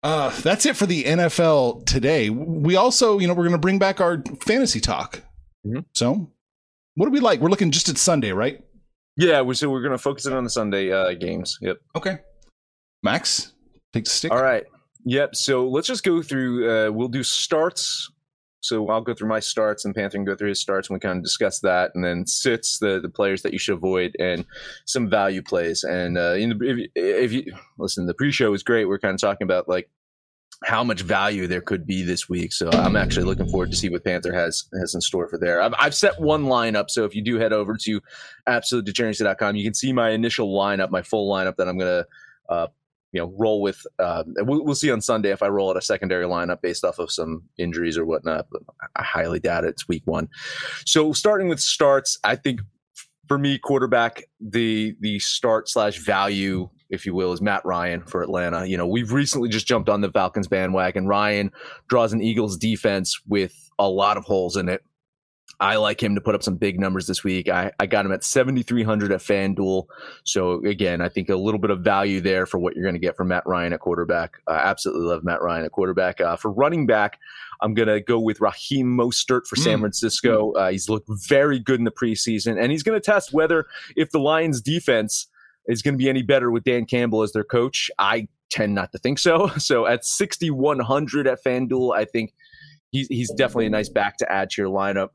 Uh, 0.04 0.30
that's 0.42 0.66
it 0.66 0.76
for 0.76 0.86
the 0.86 1.04
NFL 1.06 1.86
today. 1.86 2.30
We 2.30 2.76
also, 2.76 3.20
you 3.20 3.28
know, 3.28 3.34
we're 3.34 3.44
going 3.44 3.54
to 3.54 3.58
bring 3.58 3.80
back 3.80 4.02
our 4.02 4.22
fantasy 4.46 4.82
talk. 4.82 5.22
Mhm. 5.66 5.86
So, 5.94 6.30
what 6.96 7.06
do 7.06 7.12
we 7.12 7.20
like? 7.22 7.40
We're 7.40 7.50
looking 7.50 7.72
just 7.72 7.88
at 7.90 7.98
Sunday, 7.98 8.32
right? 8.34 8.62
Yeah, 9.16 9.42
we 9.42 9.54
so 9.56 9.70
we're 9.70 9.82
gonna 9.84 9.98
focus 9.98 10.26
it 10.26 10.34
on 10.34 10.44
the 10.44 10.50
Sunday 10.50 10.92
uh, 10.92 11.14
games. 11.14 11.58
Yep. 11.62 11.78
Okay. 11.96 12.18
Max, 13.04 13.54
take 13.94 14.06
the 14.06 14.10
stick. 14.10 14.32
All 14.32 14.42
right. 14.42 14.64
Yep. 15.06 15.36
So 15.36 15.68
let's 15.68 15.88
just 15.88 16.04
go 16.04 16.22
through. 16.22 16.70
Uh, 16.70 16.92
we'll 16.92 17.08
do 17.10 17.24
starts. 17.24 18.10
So 18.64 18.88
I'll 18.90 19.02
go 19.02 19.14
through 19.14 19.28
my 19.28 19.40
starts, 19.40 19.84
and 19.84 19.94
Panther 19.94 20.18
can 20.18 20.26
go 20.26 20.36
through 20.36 20.50
his 20.50 20.62
starts, 20.62 20.90
and 20.90 20.96
we 20.96 21.00
kind 21.00 21.18
of 21.18 21.24
discuss 21.24 21.60
that, 21.60 21.92
and 21.94 22.04
then 22.04 22.26
sits 22.26 22.80
the 22.80 23.00
the 23.02 23.10
players 23.10 23.42
that 23.42 23.54
you 23.54 23.60
should 23.60 23.76
avoid, 23.76 24.16
and 24.20 24.46
some 24.86 25.10
value 25.10 25.42
plays. 25.42 25.84
And 25.84 26.18
uh, 26.18 26.34
in 26.34 26.50
the, 26.50 26.66
if, 26.66 26.90
if 26.96 27.32
you 27.34 27.54
listen, 27.78 28.06
the 28.06 28.14
pre-show 28.14 28.52
was 28.52 28.64
great. 28.64 28.86
We're 28.86 29.00
kind 29.00 29.14
of 29.14 29.22
talking 29.22 29.46
about 29.46 29.68
like 29.68 29.90
how 30.64 30.84
much 30.84 31.02
value 31.02 31.46
there 31.46 31.62
could 31.62 31.86
be 31.86 32.04
this 32.04 32.30
week. 32.30 32.54
So 32.54 32.70
I'm 32.72 32.96
actually 32.96 33.26
looking 33.26 33.50
forward 33.50 33.72
to 33.72 33.78
see 33.78 33.90
what 33.90 34.06
Panther 34.06 34.34
has 34.34 34.64
has 34.80 34.96
in 34.96 35.02
store 35.02 35.28
for 35.28 35.38
there. 35.38 35.62
I've, 35.62 35.74
I've 35.78 35.96
set 35.96 36.20
one 36.20 36.46
lineup, 36.46 36.90
so 36.90 37.04
if 37.04 37.14
you 37.16 37.22
do 37.22 37.38
head 37.38 37.54
over 37.54 37.76
to 37.84 38.02
absolutedegeneracy.com, 38.48 39.56
you 39.56 39.64
can 39.64 39.74
see 39.74 39.92
my 39.92 40.12
initial 40.12 40.54
lineup, 40.58 40.90
my 40.90 41.02
full 41.02 41.32
lineup 41.32 41.58
that 41.58 41.68
I'm 41.68 41.78
gonna 41.78 42.06
uh, 42.50 42.68
you 43.14 43.22
know 43.22 43.34
roll 43.38 43.62
with. 43.62 43.86
Uh, 44.00 44.24
we'll, 44.40 44.66
we'll 44.66 44.76
see 44.76 44.92
on 44.92 45.00
Sunday 45.00 45.32
if 45.32 45.42
I 45.42 45.48
roll 45.48 45.70
out 45.70 45.78
a 45.78 45.82
secondary 45.82 46.26
lineup 46.26 46.62
based 46.62 46.84
off 46.84 47.00
of 47.00 47.12
some 47.12 47.44
injuries 47.58 47.98
or 47.98 48.06
whatnot. 48.06 48.48
But 48.52 48.64
I 48.96 49.04
highly 49.04 49.40
doubt 49.40 49.64
it. 49.64 49.70
It's 49.70 49.88
week 49.88 50.04
one. 50.06 50.28
So 50.86 51.14
starting 51.14 51.48
with 51.48 51.62
starts, 51.62 52.18
I 52.24 52.36
think 52.36 52.60
for 53.28 53.38
me, 53.38 53.58
quarterback, 53.58 54.24
the 54.42 54.96
the 55.00 55.20
start 55.20 55.70
slash 55.70 56.00
value, 56.00 56.70
if 56.90 57.06
you 57.06 57.14
will, 57.14 57.32
is 57.32 57.42
Matt 57.42 57.64
Ryan 57.64 58.02
for 58.02 58.22
Atlanta. 58.22 58.66
You 58.66 58.78
know, 58.78 58.88
we've 58.88 59.14
recently 59.14 59.48
just 59.48 59.68
jumped 59.68 59.90
on 59.90 60.02
the 60.02 60.12
Falcons 60.12 60.48
bandwagon. 60.48 61.08
Ryan 61.08 61.52
draws 61.88 62.14
an 62.14 62.22
Eagles 62.22 62.58
defense 62.58 63.20
with 63.28 63.54
a 63.80 63.88
lot 63.88 64.18
of 64.18 64.26
holes 64.26 64.58
in 64.58 64.70
it. 64.70 64.84
I 65.60 65.76
like 65.78 66.02
him 66.02 66.16
to 66.16 66.22
put 66.22 66.36
up 66.36 66.44
some 66.44 66.56
big 66.58 66.80
numbers 66.80 67.08
this 67.08 67.24
week. 67.24 67.48
I, 67.48 67.72
I 67.80 67.86
got 67.86 68.06
him 68.06 68.12
at 68.12 68.24
7,300 68.24 69.12
at 69.12 69.20
FanDuel. 69.20 69.86
So, 70.24 70.64
again, 70.66 71.00
I 71.02 71.10
think 71.10 71.30
a 71.30 71.36
little 71.36 71.60
bit 71.60 71.70
of 71.70 71.82
value 71.82 72.20
there 72.22 72.46
for 72.46 72.58
what 72.58 72.76
you're 72.76 72.84
going 72.84 72.96
to 72.96 73.00
get 73.00 73.16
from 73.16 73.30
Matt 73.30 73.44
Ryan 73.46 73.74
at 73.74 73.80
quarterback. 73.80 74.38
I 74.48 74.56
absolutely 74.56 75.06
love 75.06 75.24
Matt 75.24 75.42
Ryan 75.42 75.66
at 75.66 75.72
quarterback. 75.72 76.20
Uh, 76.20 76.36
for 76.36 76.52
running 76.52 76.86
back, 76.86 77.18
I'm 77.62 77.74
going 77.74 77.88
to 77.88 78.02
go 78.02 78.20
with 78.20 78.42
Raheem 78.42 78.88
Mostert 78.88 79.48
for 79.48 79.56
San 79.56 79.78
Mm. 79.78 79.82
Francisco. 79.82 80.52
Uh, 80.54 80.70
he's 80.72 80.90
looked 80.90 81.08
very 81.28 81.60
good 81.60 81.80
in 81.80 81.86
the 81.86 81.92
preseason, 81.92 82.62
and 82.62 82.72
he's 82.72 82.84
going 82.84 83.00
to 83.00 83.04
test 83.06 83.32
whether 83.34 83.66
if 83.96 84.10
the 84.12 84.20
Lions 84.20 84.60
defense 84.62 85.28
is 85.68 85.82
going 85.82 85.94
to 85.94 85.98
be 85.98 86.10
any 86.10 86.24
better 86.24 86.52
with 86.52 86.66
Dan 86.66 86.86
Campbell 86.86 87.22
as 87.22 87.32
their 87.32 87.46
coach. 87.46 87.90
I 87.98 88.28
tend 88.50 88.76
not 88.76 88.92
to 88.92 88.98
think 88.98 89.18
so. 89.18 89.48
So 89.60 89.86
at 89.86 90.04
6,100 90.04 91.28
at 91.28 91.44
FanDuel, 91.44 91.96
I 91.96 92.04
think 92.06 92.34
he's, 92.92 93.08
he's 93.08 93.32
definitely 93.32 93.68
a 93.68 93.70
nice 93.70 93.88
back 93.90 94.18
to 94.18 94.30
add 94.32 94.50
to 94.52 94.62
your 94.62 94.70
lineup. 94.72 95.10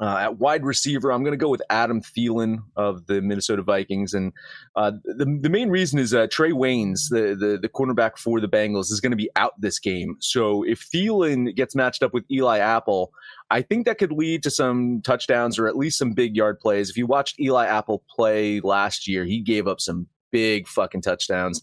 Uh, 0.00 0.16
at 0.22 0.38
wide 0.38 0.64
receiver, 0.64 1.12
I'm 1.12 1.22
going 1.22 1.32
to 1.32 1.44
go 1.44 1.48
with 1.48 1.62
Adam 1.70 2.02
Thielen 2.02 2.64
of 2.74 3.06
the 3.06 3.22
Minnesota 3.22 3.62
Vikings, 3.62 4.12
and 4.12 4.32
uh, 4.74 4.90
the 5.04 5.38
the 5.40 5.48
main 5.48 5.70
reason 5.70 6.00
is 6.00 6.12
uh, 6.12 6.26
Trae 6.26 6.52
Waynes, 6.52 7.10
the, 7.10 7.36
the 7.38 7.58
the 7.62 7.68
cornerback 7.68 8.18
for 8.18 8.40
the 8.40 8.48
Bengals, 8.48 8.90
is 8.90 9.00
going 9.00 9.12
to 9.12 9.16
be 9.16 9.30
out 9.36 9.52
this 9.60 9.78
game. 9.78 10.16
So 10.18 10.64
if 10.64 10.90
Thielen 10.90 11.54
gets 11.54 11.76
matched 11.76 12.02
up 12.02 12.12
with 12.12 12.24
Eli 12.28 12.58
Apple, 12.58 13.12
I 13.50 13.62
think 13.62 13.86
that 13.86 13.98
could 13.98 14.10
lead 14.10 14.42
to 14.42 14.50
some 14.50 15.00
touchdowns 15.02 15.60
or 15.60 15.68
at 15.68 15.76
least 15.76 15.98
some 15.98 16.12
big 16.12 16.34
yard 16.34 16.58
plays. 16.58 16.90
If 16.90 16.96
you 16.96 17.06
watched 17.06 17.38
Eli 17.38 17.66
Apple 17.66 18.02
play 18.08 18.60
last 18.60 19.06
year, 19.06 19.24
he 19.24 19.40
gave 19.40 19.68
up 19.68 19.80
some 19.80 20.08
big 20.32 20.66
fucking 20.66 21.02
touchdowns, 21.02 21.62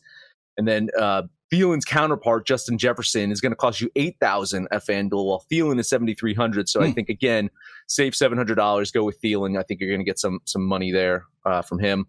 and 0.57 0.65
then 0.65 0.87
uh, 0.97 1.23
Thielen's 1.51 1.83
counterpart, 1.85 2.45
Justin 2.45 2.77
Jefferson, 2.77 3.31
is 3.31 3.41
going 3.41 3.51
to 3.51 3.57
cost 3.57 3.81
you 3.81 3.89
eight 3.95 4.15
thousand 4.21 4.67
at 4.71 4.85
FanDuel, 4.85 5.25
while 5.25 5.45
Thielen 5.51 5.79
is 5.79 5.89
seventy 5.89 6.13
three 6.13 6.33
hundred. 6.33 6.69
So 6.69 6.81
I 6.81 6.87
Hmm. 6.87 6.93
think 6.93 7.09
again, 7.09 7.49
save 7.87 8.15
seven 8.15 8.37
hundred 8.37 8.55
dollars, 8.55 8.89
go 8.91 9.03
with 9.03 9.21
Thielen. 9.21 9.59
I 9.59 9.63
think 9.63 9.81
you're 9.81 9.89
going 9.89 9.99
to 9.99 10.05
get 10.05 10.19
some 10.19 10.39
some 10.45 10.65
money 10.65 10.91
there 10.91 11.25
uh, 11.45 11.61
from 11.61 11.79
him. 11.79 12.05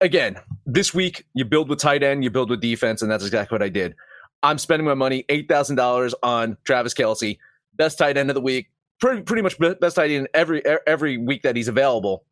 Again, 0.00 0.38
this 0.64 0.94
week 0.94 1.26
you 1.34 1.44
build 1.44 1.68
with 1.68 1.78
tight 1.78 2.02
end, 2.02 2.24
you 2.24 2.30
build 2.30 2.48
with 2.48 2.62
defense, 2.62 3.02
and 3.02 3.10
that's 3.10 3.24
exactly 3.24 3.54
what 3.54 3.62
I 3.62 3.68
did. 3.68 3.94
I'm 4.42 4.56
spending 4.56 4.86
my 4.86 4.94
money 4.94 5.26
eight 5.28 5.46
thousand 5.48 5.76
dollars 5.76 6.14
on 6.22 6.56
Travis 6.64 6.94
Kelce, 6.94 7.38
best 7.74 7.98
tight 7.98 8.16
end 8.16 8.30
of 8.30 8.34
the 8.34 8.40
week, 8.40 8.70
pretty 9.00 9.20
pretty 9.20 9.42
much 9.42 9.58
best 9.58 9.96
tight 9.96 10.10
end 10.10 10.28
every 10.32 10.62
every 10.86 11.18
week 11.18 11.42
that 11.42 11.56
he's 11.56 11.68
available. 11.68 12.24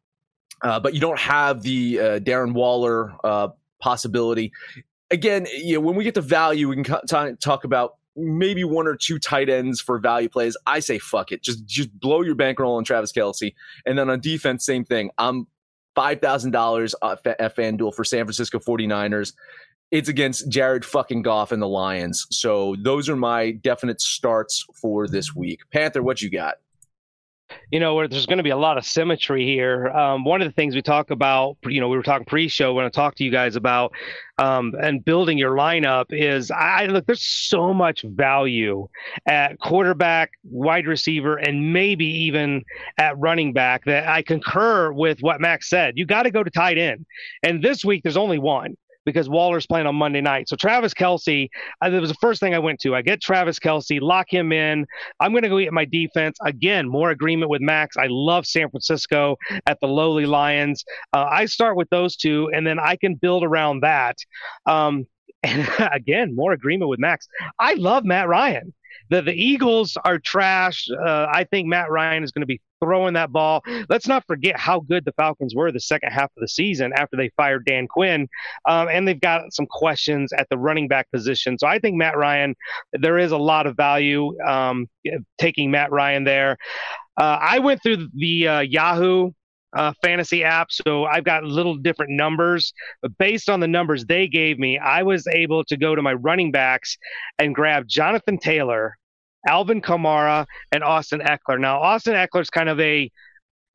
Uh, 0.62 0.80
but 0.80 0.94
you 0.94 1.00
don't 1.00 1.18
have 1.18 1.62
the 1.62 2.00
uh, 2.00 2.18
Darren 2.20 2.54
Waller 2.54 3.12
uh, 3.22 3.48
possibility. 3.80 4.50
Again, 5.10 5.46
you 5.56 5.74
know, 5.74 5.80
when 5.80 5.96
we 5.96 6.04
get 6.04 6.14
to 6.14 6.20
value, 6.20 6.68
we 6.68 6.82
can 6.82 6.84
ta- 7.06 7.32
talk 7.40 7.64
about 7.64 7.94
maybe 8.16 8.64
one 8.64 8.86
or 8.86 8.96
two 8.96 9.18
tight 9.18 9.48
ends 9.48 9.80
for 9.80 9.98
value 9.98 10.28
plays. 10.28 10.56
I 10.66 10.80
say 10.80 10.98
fuck 10.98 11.32
it, 11.32 11.42
just 11.42 11.64
just 11.66 11.98
blow 11.98 12.22
your 12.22 12.34
bankroll 12.34 12.76
on 12.76 12.84
Travis 12.84 13.12
Kelce, 13.12 13.54
and 13.86 13.98
then 13.98 14.10
on 14.10 14.20
defense, 14.20 14.66
same 14.66 14.84
thing. 14.84 15.10
I'm 15.18 15.46
five 15.94 16.20
thousand 16.20 16.50
dollars 16.50 16.94
at 17.02 17.24
FanDuel 17.24 17.94
for 17.94 18.04
San 18.04 18.24
Francisco 18.24 18.58
49ers. 18.58 19.32
It's 19.90 20.08
against 20.08 20.50
Jared 20.50 20.84
fucking 20.84 21.22
Goff 21.22 21.50
and 21.50 21.62
the 21.62 21.68
Lions. 21.68 22.26
So 22.30 22.76
those 22.82 23.08
are 23.08 23.16
my 23.16 23.52
definite 23.52 24.02
starts 24.02 24.66
for 24.74 25.08
this 25.08 25.34
week. 25.34 25.60
Panther, 25.72 26.02
what 26.02 26.20
you 26.20 26.30
got? 26.30 26.56
You 27.70 27.80
know, 27.80 27.94
where 27.94 28.08
there's 28.08 28.26
going 28.26 28.38
to 28.38 28.42
be 28.42 28.50
a 28.50 28.56
lot 28.56 28.78
of 28.78 28.84
symmetry 28.84 29.44
here. 29.44 29.88
Um, 29.88 30.24
one 30.24 30.42
of 30.42 30.48
the 30.48 30.52
things 30.52 30.74
we 30.74 30.82
talk 30.82 31.10
about, 31.10 31.56
you 31.64 31.80
know, 31.80 31.88
we 31.88 31.96
were 31.96 32.02
talking 32.02 32.24
pre-show 32.24 32.74
when 32.74 32.84
I 32.84 32.88
talked 32.88 33.18
to 33.18 33.24
you 33.24 33.30
guys 33.30 33.56
about 33.56 33.92
um, 34.38 34.74
and 34.80 35.04
building 35.04 35.38
your 35.38 35.56
lineup 35.56 36.06
is 36.10 36.50
I 36.50 36.86
look. 36.86 37.06
There's 37.06 37.22
so 37.22 37.74
much 37.74 38.02
value 38.02 38.88
at 39.26 39.58
quarterback, 39.58 40.32
wide 40.44 40.86
receiver, 40.86 41.36
and 41.36 41.72
maybe 41.72 42.06
even 42.06 42.64
at 42.98 43.18
running 43.18 43.52
back 43.52 43.84
that 43.84 44.08
I 44.08 44.22
concur 44.22 44.92
with 44.92 45.20
what 45.20 45.40
Max 45.40 45.68
said. 45.68 45.94
You 45.96 46.06
got 46.06 46.22
to 46.22 46.30
go 46.30 46.42
to 46.42 46.50
tight 46.50 46.78
end, 46.78 47.04
and 47.42 47.62
this 47.62 47.84
week 47.84 48.02
there's 48.02 48.16
only 48.16 48.38
one 48.38 48.76
because 49.08 49.26
Waller's 49.26 49.66
playing 49.66 49.86
on 49.86 49.94
Monday 49.94 50.20
night. 50.20 50.50
So 50.50 50.56
Travis 50.56 50.92
Kelce, 50.92 51.48
uh, 51.80 51.88
that 51.88 51.98
was 51.98 52.10
the 52.10 52.16
first 52.20 52.40
thing 52.40 52.54
I 52.54 52.58
went 52.58 52.78
to. 52.80 52.94
I 52.94 53.00
get 53.00 53.22
Travis 53.22 53.58
Kelce, 53.58 54.02
lock 54.02 54.26
him 54.28 54.52
in. 54.52 54.84
I'm 55.18 55.30
going 55.30 55.44
to 55.44 55.48
go 55.48 55.58
get 55.58 55.72
my 55.72 55.86
defense. 55.86 56.36
Again, 56.44 56.86
more 56.86 57.10
agreement 57.10 57.50
with 57.50 57.62
Max. 57.62 57.96
I 57.96 58.08
love 58.10 58.44
San 58.44 58.68
Francisco 58.68 59.36
at 59.66 59.80
the 59.80 59.88
lowly 59.88 60.26
Lions. 60.26 60.84
Uh, 61.14 61.26
I 61.30 61.46
start 61.46 61.74
with 61.74 61.88
those 61.88 62.16
two, 62.16 62.50
and 62.54 62.66
then 62.66 62.78
I 62.78 62.96
can 62.96 63.14
build 63.14 63.44
around 63.44 63.80
that. 63.80 64.18
Um, 64.66 65.06
and 65.42 65.66
again, 65.90 66.36
more 66.36 66.52
agreement 66.52 66.90
with 66.90 66.98
Max. 66.98 67.28
I 67.58 67.74
love 67.74 68.04
Matt 68.04 68.28
Ryan. 68.28 68.74
The, 69.08 69.22
the 69.22 69.32
Eagles 69.32 69.96
are 70.04 70.18
trash. 70.18 70.86
Uh, 70.90 71.28
I 71.32 71.44
think 71.44 71.66
Matt 71.66 71.90
Ryan 71.90 72.24
is 72.24 72.32
going 72.32 72.42
to 72.42 72.46
be 72.46 72.60
throwing 72.80 73.14
that 73.14 73.32
ball. 73.32 73.62
Let's 73.88 74.06
not 74.06 74.24
forget 74.26 74.58
how 74.58 74.80
good 74.80 75.04
the 75.04 75.12
Falcons 75.12 75.54
were 75.54 75.72
the 75.72 75.80
second 75.80 76.10
half 76.10 76.30
of 76.36 76.40
the 76.40 76.48
season 76.48 76.92
after 76.94 77.16
they 77.16 77.30
fired 77.36 77.64
Dan 77.64 77.86
Quinn. 77.88 78.28
Um, 78.66 78.88
and 78.88 79.06
they've 79.06 79.20
got 79.20 79.52
some 79.52 79.66
questions 79.66 80.32
at 80.32 80.48
the 80.50 80.58
running 80.58 80.88
back 80.88 81.10
position. 81.10 81.58
So 81.58 81.66
I 81.66 81.78
think 81.78 81.96
Matt 81.96 82.16
Ryan, 82.16 82.54
there 82.92 83.18
is 83.18 83.32
a 83.32 83.38
lot 83.38 83.66
of 83.66 83.76
value 83.76 84.38
um, 84.42 84.86
taking 85.38 85.70
Matt 85.70 85.90
Ryan 85.90 86.24
there. 86.24 86.56
Uh, 87.18 87.38
I 87.40 87.58
went 87.58 87.82
through 87.82 88.08
the 88.14 88.48
uh, 88.48 88.60
Yahoo 88.60 89.32
uh, 89.76 89.92
fantasy 90.02 90.44
app, 90.44 90.68
so 90.70 91.04
I've 91.04 91.24
got 91.24 91.44
little 91.44 91.76
different 91.76 92.12
numbers. 92.12 92.72
But 93.02 93.16
based 93.18 93.50
on 93.50 93.60
the 93.60 93.68
numbers 93.68 94.04
they 94.04 94.28
gave 94.28 94.58
me, 94.58 94.78
I 94.78 95.02
was 95.02 95.26
able 95.26 95.64
to 95.64 95.76
go 95.76 95.94
to 95.94 96.02
my 96.02 96.14
running 96.14 96.52
backs 96.52 96.96
and 97.38 97.54
grab 97.54 97.86
Jonathan 97.86 98.38
Taylor, 98.38 98.96
Alvin 99.48 99.80
Kamara, 99.80 100.46
and 100.72 100.84
Austin 100.84 101.20
Ekeler. 101.20 101.58
Now, 101.58 101.80
Austin 101.80 102.14
Ekeler's 102.14 102.50
kind 102.50 102.68
of 102.68 102.78
a 102.78 103.10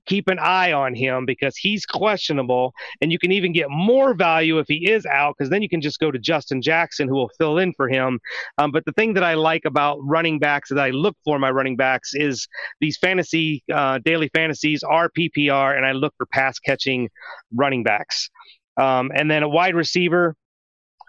keep 0.06 0.28
an 0.28 0.40
eye 0.40 0.74
on 0.74 0.94
him 0.94 1.26
because 1.26 1.56
he's 1.56 1.86
questionable 1.86 2.74
and 3.02 3.12
you 3.12 3.20
can 3.20 3.32
even 3.32 3.54
get 3.54 3.70
more 3.70 4.14
value 4.14 4.60
if 4.60 4.68
he 4.68 4.90
is 4.90 5.06
out 5.06 5.36
because 5.38 5.50
then 5.50 5.62
you 5.62 5.70
can 5.70 5.80
just 5.80 6.00
go 6.00 6.12
to 6.12 6.20
justin 6.20 6.62
jackson 6.62 7.08
who 7.08 7.16
will 7.16 7.32
fill 7.38 7.58
in 7.58 7.72
for 7.74 7.88
him 7.88 8.20
um, 8.58 8.72
but 8.72 8.84
the 8.86 8.92
thing 8.94 9.14
that 9.14 9.24
i 9.24 9.34
like 9.34 9.62
about 9.66 9.98
running 10.02 10.40
backs 10.40 10.70
that 10.70 10.80
i 10.80 10.90
look 10.90 11.16
for 11.24 11.40
my 11.40 11.50
running 11.50 11.76
backs 11.76 12.12
is 12.14 12.48
these 12.82 12.98
fantasy 12.98 13.64
uh, 13.74 13.98
daily 14.04 14.30
fantasies 14.34 14.84
are 14.84 15.10
ppr 15.18 15.78
and 15.78 15.86
i 15.86 15.92
look 15.92 16.14
for 16.18 16.26
pass 16.26 16.60
catching 16.60 17.10
running 17.56 17.84
backs 17.84 18.30
um, 18.76 19.12
and 19.16 19.30
then 19.30 19.44
a 19.44 19.48
wide 19.48 19.76
receiver 19.76 20.36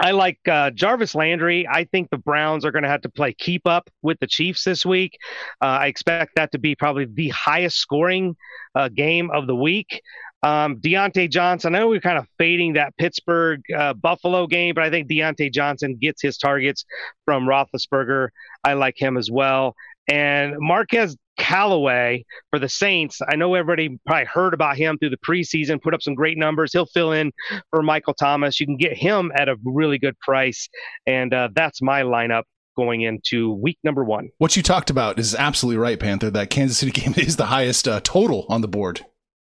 I 0.00 0.10
like 0.10 0.38
uh, 0.48 0.70
Jarvis 0.70 1.14
Landry. 1.14 1.66
I 1.68 1.84
think 1.84 2.10
the 2.10 2.18
Browns 2.18 2.64
are 2.64 2.72
going 2.72 2.82
to 2.82 2.88
have 2.88 3.02
to 3.02 3.08
play 3.08 3.32
keep 3.32 3.66
up 3.66 3.88
with 4.02 4.18
the 4.20 4.26
Chiefs 4.26 4.64
this 4.64 4.84
week. 4.84 5.18
Uh, 5.62 5.66
I 5.66 5.86
expect 5.86 6.36
that 6.36 6.52
to 6.52 6.58
be 6.58 6.74
probably 6.74 7.06
the 7.06 7.28
highest 7.30 7.78
scoring 7.78 8.36
uh, 8.74 8.88
game 8.88 9.30
of 9.30 9.46
the 9.46 9.54
week. 9.54 10.02
Um, 10.42 10.76
Diontae 10.76 11.30
Johnson, 11.30 11.74
I 11.74 11.78
know 11.78 11.88
we're 11.88 12.00
kind 12.00 12.18
of 12.18 12.26
fading 12.36 12.74
that 12.74 12.94
Pittsburgh 12.98 13.62
uh, 13.74 13.94
Buffalo 13.94 14.46
game, 14.46 14.74
but 14.74 14.84
I 14.84 14.90
think 14.90 15.08
Diontae 15.08 15.50
Johnson 15.50 15.96
gets 15.96 16.20
his 16.20 16.36
targets 16.36 16.84
from 17.24 17.46
Roethlisberger. 17.46 18.28
I 18.62 18.74
like 18.74 19.00
him 19.00 19.16
as 19.16 19.30
well. 19.30 19.74
And 20.08 20.54
Marquez 20.58 21.16
Callaway 21.36 22.24
for 22.50 22.58
the 22.58 22.68
Saints. 22.68 23.20
I 23.26 23.36
know 23.36 23.54
everybody 23.54 23.98
probably 24.06 24.26
heard 24.26 24.54
about 24.54 24.76
him 24.76 24.98
through 24.98 25.10
the 25.10 25.18
preseason, 25.18 25.82
put 25.82 25.94
up 25.94 26.02
some 26.02 26.14
great 26.14 26.38
numbers. 26.38 26.72
He'll 26.72 26.86
fill 26.86 27.12
in 27.12 27.32
for 27.70 27.82
Michael 27.82 28.14
Thomas. 28.14 28.60
You 28.60 28.66
can 28.66 28.76
get 28.76 28.96
him 28.96 29.32
at 29.34 29.48
a 29.48 29.56
really 29.64 29.98
good 29.98 30.18
price. 30.20 30.68
And 31.06 31.32
uh, 31.34 31.48
that's 31.54 31.82
my 31.82 32.02
lineup 32.02 32.42
going 32.76 33.02
into 33.02 33.52
week 33.54 33.78
number 33.84 34.04
one. 34.04 34.30
What 34.38 34.56
you 34.56 34.62
talked 34.62 34.90
about 34.90 35.18
is 35.18 35.34
absolutely 35.34 35.78
right, 35.78 35.98
Panther. 35.98 36.30
That 36.30 36.50
Kansas 36.50 36.78
City 36.78 36.92
game 37.00 37.14
is 37.16 37.36
the 37.36 37.46
highest 37.46 37.88
uh, 37.88 38.00
total 38.02 38.46
on 38.48 38.60
the 38.60 38.68
board 38.68 39.04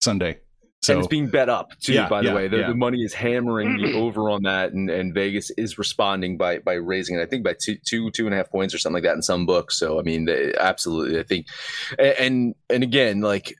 Sunday. 0.01 0.39
So 0.81 0.93
and 0.93 0.99
it's 0.99 1.07
being 1.07 1.27
bet 1.27 1.47
up 1.47 1.79
too. 1.79 1.93
Yeah, 1.93 2.09
by 2.09 2.21
the 2.21 2.29
yeah, 2.29 2.33
way, 2.33 2.47
the, 2.47 2.57
yeah. 2.57 2.67
the 2.67 2.75
money 2.75 3.03
is 3.03 3.13
hammering 3.13 3.77
the 3.77 3.93
over 3.93 4.31
on 4.31 4.41
that, 4.43 4.71
and, 4.73 4.89
and 4.89 5.13
Vegas 5.13 5.51
is 5.51 5.77
responding 5.77 6.37
by 6.37 6.57
by 6.57 6.73
raising 6.73 7.19
it. 7.19 7.21
I 7.21 7.27
think 7.27 7.43
by 7.43 7.53
two 7.53 7.77
two 7.85 8.09
two 8.09 8.25
and 8.25 8.33
a 8.33 8.37
half 8.37 8.49
points 8.49 8.73
or 8.73 8.79
something 8.79 8.95
like 8.95 9.03
that 9.03 9.15
in 9.15 9.21
some 9.21 9.45
books. 9.45 9.77
So 9.77 9.99
I 9.99 10.01
mean, 10.01 10.25
they, 10.25 10.53
absolutely, 10.59 11.19
I 11.19 11.23
think, 11.23 11.45
and 11.99 12.55
and 12.69 12.83
again, 12.83 13.21
like 13.21 13.53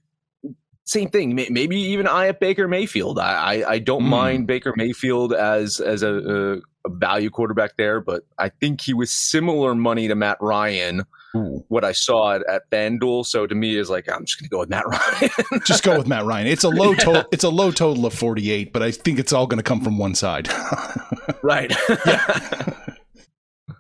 same 0.84 1.10
thing. 1.10 1.36
Maybe 1.36 1.78
even 1.78 2.08
I 2.08 2.28
at 2.30 2.40
Baker 2.40 2.68
Mayfield. 2.68 3.20
I 3.20 3.34
I, 3.62 3.72
I 3.74 3.80
don't 3.80 4.04
Mm. 4.04 4.10
mind 4.10 4.48
Baker 4.48 4.74
Mayfield 4.76 5.32
as 5.32 5.80
as 5.80 6.02
a, 6.02 6.14
a, 6.14 6.56
a 6.86 6.90
value 6.90 7.30
quarterback 7.30 7.78
there, 7.78 8.02
but 8.02 8.24
I 8.40 8.50
think 8.50 8.82
he 8.82 8.96
was 8.96 9.14
similar 9.14 9.76
money 9.76 10.08
to 10.08 10.16
Matt 10.16 10.38
Ryan. 10.42 11.04
Ooh. 11.36 11.64
What 11.70 11.86
I 11.86 11.94
saw 11.94 12.34
at, 12.34 12.42
at 12.50 12.70
FanDuel, 12.72 13.26
so 13.26 13.48
to 13.48 13.56
me 13.56 13.78
is 13.78 13.90
like 13.90 14.12
I'm 14.12 14.26
just 14.26 14.40
gonna 14.40 14.50
go 14.50 14.60
with 14.60 14.70
Matt 14.70 14.86
Ryan. 14.86 15.30
just 15.66 15.84
go 15.84 15.98
with 15.98 16.08
Matt 16.08 16.26
Ryan. 16.26 16.48
It's 16.48 16.64
a 16.64 16.70
low 16.70 16.94
total. 16.96 17.24
It's 17.32 17.44
a 17.46 17.50
low 17.50 17.72
total 17.72 18.06
of 18.06 18.14
forty 18.14 18.52
eight, 18.52 18.74
but 18.74 18.82
I 18.84 18.92
think 18.92 19.18
it's 19.20 19.32
all 19.32 19.48
going 19.48 19.58
to 19.60 19.64
come 19.64 19.82
from 19.82 19.98
one 19.98 20.14
side. 20.16 20.50
right. 21.44 21.72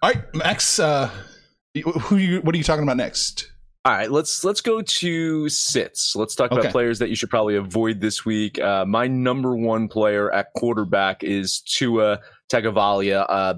all 0.01 0.10
right, 0.12 0.24
Max. 0.34 0.79
Uh, 0.79 1.10
who 1.84 2.17
you? 2.17 2.41
What 2.41 2.55
are 2.55 2.58
you 2.58 2.63
talking 2.63 2.84
about 2.84 2.98
next? 2.98 3.51
All 3.84 3.93
right, 3.93 4.12
let's 4.12 4.43
let's 4.43 4.62
go 4.62 4.81
to 4.81 5.50
sits. 5.50 6.15
Let's 6.15 6.36
talk 6.36 6.51
Okay. 6.51 6.62
about 6.62 6.72
players 6.72 7.00
that 7.00 7.10
you 7.10 7.15
should 7.15 7.31
probably 7.31 7.55
avoid 7.55 8.00
this 8.00 8.24
week. 8.24 8.60
Uh, 8.60 8.86
my 8.86 9.08
number 9.08 9.55
one 9.55 9.88
player 9.88 10.31
at 10.31 10.53
quarterback 10.55 11.24
is 11.24 11.62
Tua 11.62 12.20
Tagovailoa. 12.51 13.25
Uh, 13.27 13.53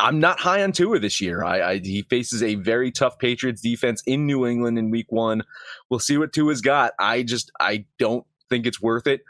I'm 0.00 0.20
not 0.20 0.38
high 0.38 0.62
on 0.62 0.72
Tua 0.72 0.98
this 0.98 1.20
year. 1.20 1.44
I, 1.44 1.72
I 1.72 1.78
he 1.78 2.02
faces 2.02 2.42
a 2.42 2.56
very 2.56 2.90
tough 2.90 3.18
Patriots 3.18 3.62
defense 3.62 4.02
in 4.06 4.26
New 4.26 4.46
England 4.46 4.78
in 4.78 4.90
Week 4.90 5.10
One. 5.10 5.42
We'll 5.88 6.00
see 6.00 6.18
what 6.18 6.32
Tua's 6.32 6.60
got. 6.60 6.92
I 6.98 7.22
just 7.22 7.50
I 7.58 7.86
don't 7.98 8.26
think 8.50 8.66
it's 8.66 8.82
worth 8.82 9.06
it. 9.06 9.22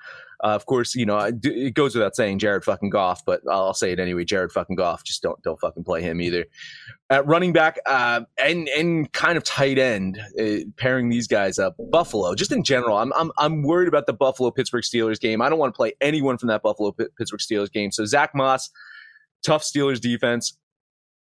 Uh, 0.43 0.57
of 0.57 0.67
course, 0.67 0.97
you 0.97 1.07
know 1.07 1.19
it 1.21 1.75
goes 1.75 1.95
without 1.95 2.17
saying 2.17 2.41
Jared 2.41 2.65
fucking 2.65 2.91
Goff, 2.91 3.25
but 3.25 3.43
I'll 3.49 3.75
say 3.75 3.93
it 3.93 4.01
anyway. 4.01 4.25
Jared 4.25 4.51
fucking 4.51 4.75
Goff, 4.75 5.05
just 5.05 5.23
don't 5.23 5.41
don't 5.45 5.61
fucking 5.61 5.85
play 5.85 6.03
him 6.03 6.21
either. 6.21 6.47
At 7.11 7.25
running 7.29 7.53
back 7.53 7.79
uh, 7.87 8.23
and 8.43 8.69
and 8.71 9.13
kind 9.13 9.37
of 9.37 9.45
tight 9.45 9.79
end, 9.79 10.21
uh, 10.41 10.69
pairing 10.77 11.11
these 11.11 11.29
guys 11.29 11.61
up. 11.61 11.77
Buffalo, 11.79 12.35
just 12.35 12.51
in 12.51 12.65
general, 12.65 12.99
I'm 12.99 13.13
I'm 13.13 13.31
I'm 13.39 13.63
worried 13.63 13.87
about 13.87 14.07
the 14.07 14.13
Buffalo 14.13 14.51
Pittsburgh 14.51 14.83
Steelers 14.83 15.21
game. 15.21 15.41
I 15.41 15.49
don't 15.49 15.61
want 15.61 15.73
to 15.73 15.77
play 15.77 15.93
anyone 16.01 16.39
from 16.39 16.49
that 16.49 16.63
Buffalo 16.63 16.91
Pittsburgh 16.91 17.41
Steelers 17.41 17.71
game. 17.71 17.93
So 17.93 18.05
Zack 18.05 18.35
Moss, 18.35 18.71
tough 19.45 19.63
Steelers 19.63 20.01
defense. 20.01 20.57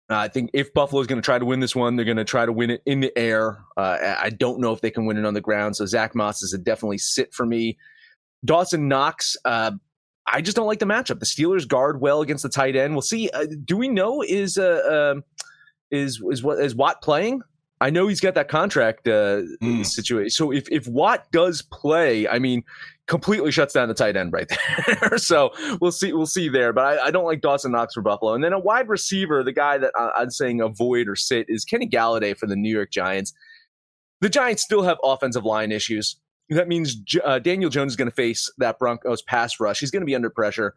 Uh, 0.10 0.16
I 0.16 0.28
think 0.30 0.52
if 0.54 0.74
Buffalo 0.74 1.02
is 1.02 1.08
going 1.08 1.22
to 1.22 1.26
try 1.26 1.38
to 1.38 1.44
win 1.44 1.60
this 1.60 1.76
one, 1.76 1.96
they're 1.96 2.06
going 2.06 2.18
to 2.18 2.24
try 2.24 2.46
to 2.46 2.52
win 2.54 2.70
it 2.70 2.82
in 2.86 3.02
the 3.02 3.16
air. 3.18 3.60
Uh, 3.76 4.16
I 4.20 4.30
don't 4.30 4.60
know 4.60 4.72
if 4.72 4.80
they 4.80 4.90
can 4.92 5.06
win 5.06 5.18
it 5.18 5.26
on 5.26 5.34
the 5.34 5.42
ground. 5.42 5.76
So 5.76 5.86
Zack 5.86 6.16
Moss 6.16 6.42
is 6.42 6.54
a 6.54 6.58
definitely 6.58 6.98
sit 6.98 7.34
for 7.34 7.46
me. 7.46 7.78
Dawson 8.46 8.88
Knox, 8.88 9.36
uh, 9.44 9.72
I 10.26 10.42
just 10.42 10.56
don't 10.56 10.68
like 10.68 10.80
the 10.80 10.86
matchup. 10.86 11.20
The 11.20 11.26
Steelers 11.26 11.68
guard 11.68 12.00
well 12.00 12.22
against 12.22 12.44
the 12.44 12.50
tight 12.50 12.76
end. 12.76 12.94
We'll 12.94 13.02
see. 13.02 13.30
Uh, 13.30 13.48
do 13.66 13.76
we 13.76 13.90
know 13.90 14.22
is 14.22 14.58
uh, 14.58 15.14
um, 15.16 15.24
is 15.92 16.22
is 16.32 16.44
what 16.44 16.60
is 16.60 16.76
Watt 16.76 17.02
playing? 17.02 17.42
I 17.80 17.90
know 17.90 18.08
he's 18.08 18.20
got 18.20 18.34
that 18.36 18.50
contract 18.50 19.08
uh, 19.08 19.42
mm. 19.62 19.86
situation. 19.86 20.30
So 20.32 20.52
if 20.52 20.68
if 20.72 20.88
Watt 20.88 21.32
does 21.32 21.62
play, 21.62 22.28
I 22.28 22.40
mean, 22.40 22.64
completely 23.08 23.52
shuts 23.52 23.74
down 23.74 23.88
the 23.88 23.94
tight 23.94 24.16
end 24.16 24.34
right 24.34 24.50
there. 24.50 25.18
so 25.18 25.52
we'll 25.82 25.92
see. 25.92 26.14
We'll 26.14 26.26
see 26.26 26.50
there. 26.50 26.74
But 26.74 26.86
I, 27.00 27.06
I, 27.06 27.12
don't 27.12 27.26
like 27.26 27.42
Dawson 27.42 27.72
Knox 27.72 27.94
for 27.94 28.02
Buffalo. 28.02 28.34
And 28.34 28.44
then 28.44 28.54
a 28.54 28.60
wide 28.60 28.90
receiver, 28.90 29.44
the 29.44 29.54
guy 29.54 29.78
that 29.78 29.92
I, 29.96 30.12
I'm 30.18 30.30
saying 30.30 30.62
avoid 30.62 31.08
or 31.08 31.16
sit 31.16 31.46
is 31.50 31.66
Kenny 31.66 31.88
Golladay 31.88 32.38
for 32.38 32.48
the 32.48 32.56
New 32.56 32.74
York 32.74 32.92
Giants. 32.92 33.34
The 34.22 34.30
Giants 34.30 34.64
still 34.64 34.84
have 34.84 34.98
offensive 35.04 35.46
line 35.46 35.72
issues. 35.72 36.18
That 36.50 36.68
means 36.68 36.98
uh, 37.24 37.40
Daniel 37.40 37.70
Jones 37.70 37.94
is 37.94 37.96
going 37.96 38.10
to 38.10 38.16
face 38.16 38.52
that 38.58 38.80
Broncos 38.80 39.22
pass 39.22 39.60
rush. 39.60 39.80
He's 39.80 39.92
going 39.92 40.02
to 40.02 40.06
be 40.06 40.16
under 40.16 40.30
pressure. 40.30 40.76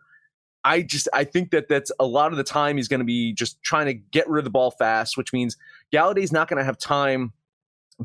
I 0.62 0.82
just 0.82 1.08
I 1.12 1.24
think 1.24 1.52
that 1.52 1.68
that's 1.68 1.90
a 1.98 2.04
lot 2.04 2.32
of 2.32 2.36
the 2.36 2.44
time 2.44 2.76
he's 2.76 2.88
going 2.88 3.00
to 3.00 3.04
be 3.04 3.32
just 3.32 3.62
trying 3.62 3.86
to 3.86 3.94
get 3.94 4.28
rid 4.28 4.40
of 4.40 4.44
the 4.44 4.50
ball 4.50 4.72
fast, 4.72 5.16
which 5.16 5.32
means 5.32 5.56
Golladay's 5.92 6.32
not 6.32 6.48
going 6.48 6.58
to 6.58 6.64
have 6.64 6.76
time 6.76 7.32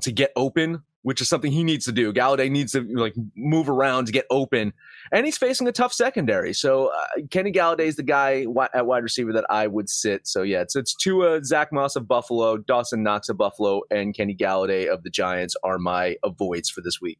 to 0.02 0.12
get 0.12 0.32
open, 0.36 0.84
which 1.06 1.22
is 1.22 1.30
something 1.30 1.52
he 1.52 1.64
needs 1.64 1.86
to 1.86 1.92
do. 1.92 2.12
Golladay 2.12 2.50
needs 2.50 2.72
to 2.72 2.82
like 2.82 3.14
move 3.36 3.70
around 3.70 4.08
to 4.08 4.12
get 4.12 4.26
open, 4.32 4.74
and 5.12 5.24
he's 5.24 5.38
facing 5.38 5.68
a 5.68 5.72
tough 5.72 5.94
secondary. 5.94 6.52
So 6.52 6.88
uh, 6.88 7.22
Kenny 7.30 7.52
Golladay 7.52 7.86
is 7.86 7.96
the 7.96 8.02
guy 8.02 8.48
at 8.74 8.88
wide 8.88 9.04
receiver 9.04 9.32
that 9.34 9.46
I 9.48 9.68
would 9.68 9.88
sit. 9.88 10.26
So 10.26 10.42
yeah, 10.42 10.62
it's 10.62 10.76
it's 10.76 10.96
Tua, 10.96 11.44
Zack 11.44 11.72
Moss 11.72 11.96
of 11.96 12.08
Buffalo, 12.08 12.58
Dawson 12.58 13.04
Knox 13.04 13.30
of 13.30 13.38
Buffalo, 13.38 13.82
and 13.92 14.16
Kenny 14.16 14.36
Golladay 14.36 14.88
of 14.88 15.04
the 15.04 15.12
Giants 15.12 15.56
are 15.64 15.78
my 15.78 16.16
avoids 16.24 16.72
for 16.72 16.82
this 16.82 17.00
week. 17.00 17.20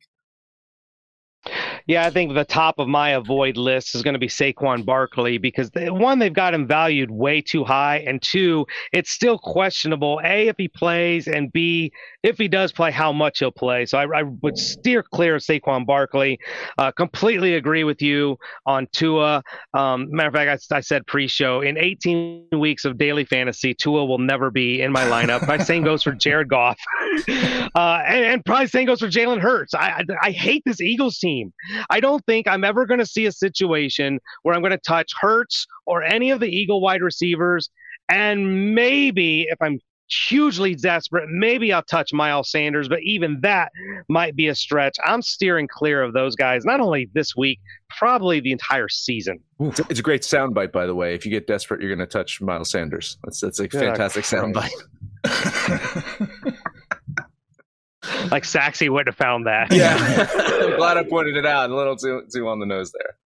Yeah, 1.88 2.06
I 2.06 2.10
think 2.10 2.34
the 2.34 2.44
top 2.44 2.80
of 2.80 2.88
my 2.88 3.12
avoid 3.12 3.58
list 3.58 3.94
is 3.94 4.02
going 4.02 4.16
to 4.16 4.20
be 4.20 4.28
Saquon 4.28 4.86
Barkley 4.86 5.38
because 5.38 5.70
they, 5.70 5.92
one, 5.92 6.18
they've 6.18 6.34
got 6.34 6.56
him 6.56 6.66
valued 6.68 7.12
way 7.12 7.42
too 7.42 7.64
high, 7.64 7.98
and 8.08 8.20
two, 8.22 8.66
it's 8.92 9.12
still 9.12 9.38
questionable. 9.38 10.20
A, 10.24 10.48
if 10.48 10.56
he 10.58 10.68
plays, 10.68 11.28
and 11.28 11.54
B, 11.54 11.92
if 12.24 12.40
he 12.40 12.48
does 12.48 12.72
play, 12.72 12.90
how 12.90 13.12
much 13.12 13.38
he'll 13.40 13.52
play. 13.52 13.86
So 13.86 14.00
I, 14.00 14.22
I 14.22 14.24
would 14.24 14.58
steer 14.58 15.04
clear 15.04 15.36
of 15.36 15.44
Saquon 15.44 15.86
Barkley. 15.86 16.40
Uh, 16.80 16.92
completely 16.92 17.54
agree 17.54 17.84
with 17.84 18.02
you 18.02 18.38
on 18.66 18.88
Tua. 18.92 19.44
Um, 19.76 20.08
matter 20.10 20.30
of 20.30 20.34
fact, 20.34 20.72
I, 20.72 20.78
I 20.78 20.80
said 20.80 21.06
pre-show 21.06 21.62
in 21.62 21.78
18 21.78 22.48
weeks 22.54 22.86
of 22.86 22.98
daily 22.98 23.26
fantasy, 23.26 23.76
Tua 23.76 24.06
will 24.06 24.18
never 24.18 24.50
be 24.50 24.82
in 24.82 24.92
my 24.92 25.04
lineup. 25.04 25.48
my 25.48 25.60
same 25.60 25.84
goes 25.84 26.02
for 26.02 26.14
Jared 26.14 26.50
Goff, 26.50 26.80
uh, 27.28 28.02
and, 28.08 28.26
and, 28.26 28.46
probably 28.46 28.68
same 28.68 28.88
goes 28.88 29.00
for 29.00 29.08
Jalen 29.08 29.40
Hurts. 29.40 29.76
I, 29.76 29.90
I, 29.90 30.04
I 30.24 30.32
hate 30.32 30.64
this 30.66 30.82
Eagles 30.82 31.20
team. 31.20 31.54
I 31.90 32.00
don't 32.00 32.26
think 32.26 32.48
I'm 32.48 32.64
ever 32.64 32.86
going 32.86 33.00
to 33.00 33.06
see 33.06 33.26
a 33.26 33.32
situation 33.32 34.20
where 34.44 34.56
I'm 34.56 34.62
going 34.62 34.72
to 34.72 34.78
touch 34.78 35.12
Hurts 35.20 35.66
or 35.86 36.04
any 36.04 36.32
of 36.32 36.40
the 36.40 36.48
Eagle 36.48 36.82
wide 36.82 37.02
receivers. 37.02 37.70
And 38.10 38.76
maybe 38.76 39.48
if 39.50 39.62
I'm 39.62 39.80
hugely 40.08 40.76
desperate, 40.76 41.28
maybe 41.30 41.74
I'll 41.74 41.84
touch 41.84 42.14
Miles 42.14 42.52
Sanders, 42.52 42.88
but 42.88 43.00
even 43.02 43.40
that 43.42 43.72
might 44.08 44.36
be 44.36 44.48
a 44.48 44.56
stretch. 44.56 44.96
I'm 45.04 45.22
steering 45.22 45.68
clear 45.68 46.04
of 46.04 46.14
those 46.14 46.36
guys, 46.36 46.66
not 46.66 46.80
only 46.80 47.10
this 47.14 47.36
week, 47.36 47.60
probably 47.90 48.40
the 48.40 48.52
entire 48.52 48.90
season. 48.90 49.40
It's 49.60 50.00
a 50.00 50.04
great 50.04 50.22
soundbite, 50.22 50.72
by 50.72 50.86
the 50.86 50.96
way. 50.96 51.16
If 51.16 51.26
you 51.26 51.32
get 51.32 51.48
desperate, 51.48 51.82
you're 51.82 51.94
going 51.94 52.08
to 52.08 52.12
touch 52.12 52.42
Miles 52.42 52.70
Sanders. 52.70 53.18
That's, 53.24 53.40
that's 53.40 53.60
a 53.60 53.68
fantastic 53.68 54.26
soundbite. 54.26 54.70
like 58.32 58.44
Saxy 58.44 58.90
would 58.90 59.08
have 59.08 59.16
found 59.16 59.48
that. 59.48 59.72
Yeah, 59.72 59.98
I'm 59.98 60.76
glad 60.78 60.98
I 60.98 61.04
pointed 61.04 61.38
it 61.38 61.46
out. 61.46 61.70
A 61.70 61.76
little 61.76 61.96
too 61.96 62.24
too 62.34 62.48
on 62.48 62.60
the 62.60 62.66
nose 62.66 62.92
there. 62.92 63.18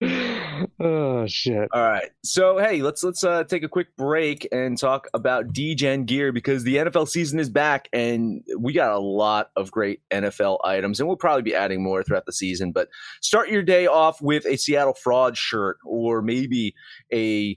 oh 0.80 1.26
shit! 1.26 1.68
All 1.72 1.82
right, 1.82 2.10
so 2.22 2.58
hey, 2.58 2.82
let's 2.82 3.02
let's 3.02 3.24
uh, 3.24 3.44
take 3.44 3.62
a 3.62 3.68
quick 3.68 3.96
break 3.96 4.46
and 4.52 4.78
talk 4.78 5.08
about 5.14 5.52
DGen 5.52 6.06
gear 6.06 6.32
because 6.32 6.64
the 6.64 6.76
NFL 6.76 7.08
season 7.08 7.38
is 7.38 7.48
back 7.48 7.88
and 7.92 8.42
we 8.58 8.72
got 8.72 8.90
a 8.92 8.98
lot 8.98 9.50
of 9.56 9.70
great 9.70 10.00
NFL 10.10 10.58
items 10.64 11.00
and 11.00 11.06
we'll 11.06 11.16
probably 11.16 11.42
be 11.42 11.54
adding 11.54 11.82
more 11.82 12.02
throughout 12.02 12.26
the 12.26 12.32
season. 12.32 12.72
But 12.72 12.88
start 13.22 13.48
your 13.48 13.62
day 13.62 13.86
off 13.86 14.20
with 14.20 14.46
a 14.46 14.56
Seattle 14.56 14.94
Fraud 14.94 15.36
shirt 15.36 15.78
or 15.84 16.22
maybe 16.22 16.74
a 17.12 17.56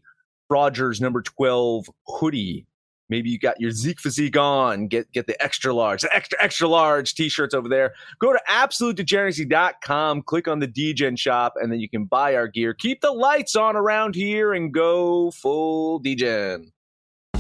Rodgers 0.49 1.01
number 1.01 1.21
twelve 1.21 1.89
hoodie 2.07 2.65
Maybe 3.09 3.29
you 3.29 3.39
got 3.39 3.59
your 3.59 3.71
Zeke 3.71 3.99
physique 3.99 4.37
on. 4.37 4.87
Get 4.87 5.11
get 5.11 5.27
the 5.27 5.41
extra 5.41 5.73
large, 5.73 6.01
the 6.01 6.13
extra 6.13 6.41
extra 6.41 6.67
large 6.67 7.13
t-shirts 7.15 7.53
over 7.53 7.69
there. 7.69 7.93
Go 8.19 8.33
to 8.33 8.41
absolutedegeneracy.com, 8.49 10.23
click 10.23 10.47
on 10.47 10.59
the 10.59 10.67
DGen 10.67 11.17
shop, 11.17 11.53
and 11.55 11.71
then 11.71 11.79
you 11.79 11.89
can 11.89 12.05
buy 12.05 12.35
our 12.35 12.47
gear. 12.47 12.73
Keep 12.73 13.01
the 13.01 13.11
lights 13.11 13.55
on 13.55 13.75
around 13.75 14.15
here 14.15 14.53
and 14.53 14.73
go 14.73 15.31
full 15.31 16.01
DGen. 16.01 16.71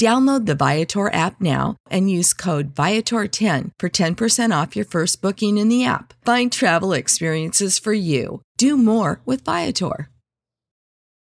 Download 0.00 0.46
the 0.46 0.54
Viator 0.54 1.12
app 1.12 1.42
now 1.42 1.76
and 1.90 2.10
use 2.10 2.32
code 2.32 2.74
Viator10 2.74 3.72
for 3.78 3.90
10% 3.90 4.62
off 4.62 4.74
your 4.74 4.86
first 4.86 5.20
booking 5.20 5.58
in 5.58 5.68
the 5.68 5.84
app. 5.84 6.14
Find 6.24 6.50
travel 6.50 6.94
experiences 6.94 7.78
for 7.78 7.92
you. 7.92 8.40
Do 8.56 8.78
more 8.78 9.20
with 9.26 9.44
Viator. 9.44 10.08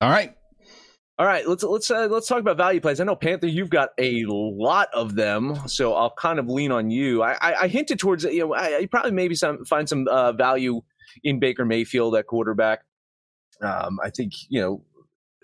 All 0.01 0.09
right. 0.09 0.35
All 1.17 1.25
right, 1.25 1.47
let's 1.47 1.63
let's 1.63 1.89
uh, 1.89 2.07
let's 2.11 2.27
talk 2.27 2.41
about 2.41 2.57
value 2.57 2.81
plays. 2.81 2.99
I 2.99 3.05
know 3.05 3.15
Panther, 3.15 3.47
you've 3.47 3.69
got 3.69 3.91
a 3.97 4.25
lot 4.27 4.89
of 4.93 5.15
them, 5.15 5.65
so 5.69 5.93
I'll 5.93 6.11
kind 6.11 6.39
of 6.39 6.49
lean 6.49 6.73
on 6.73 6.89
you. 6.89 7.23
I, 7.23 7.37
I, 7.39 7.53
I 7.61 7.67
hinted 7.69 7.99
towards 7.99 8.25
you 8.25 8.39
know 8.39 8.53
I, 8.53 8.79
I 8.79 8.85
probably 8.87 9.11
maybe 9.11 9.35
some 9.35 9.63
find 9.63 9.87
some 9.87 10.05
uh, 10.09 10.33
value 10.33 10.81
in 11.23 11.39
Baker 11.39 11.63
Mayfield 11.63 12.17
at 12.17 12.27
quarterback. 12.27 12.81
Um, 13.61 13.97
I 14.03 14.09
think 14.09 14.33
you 14.49 14.59
know 14.59 14.83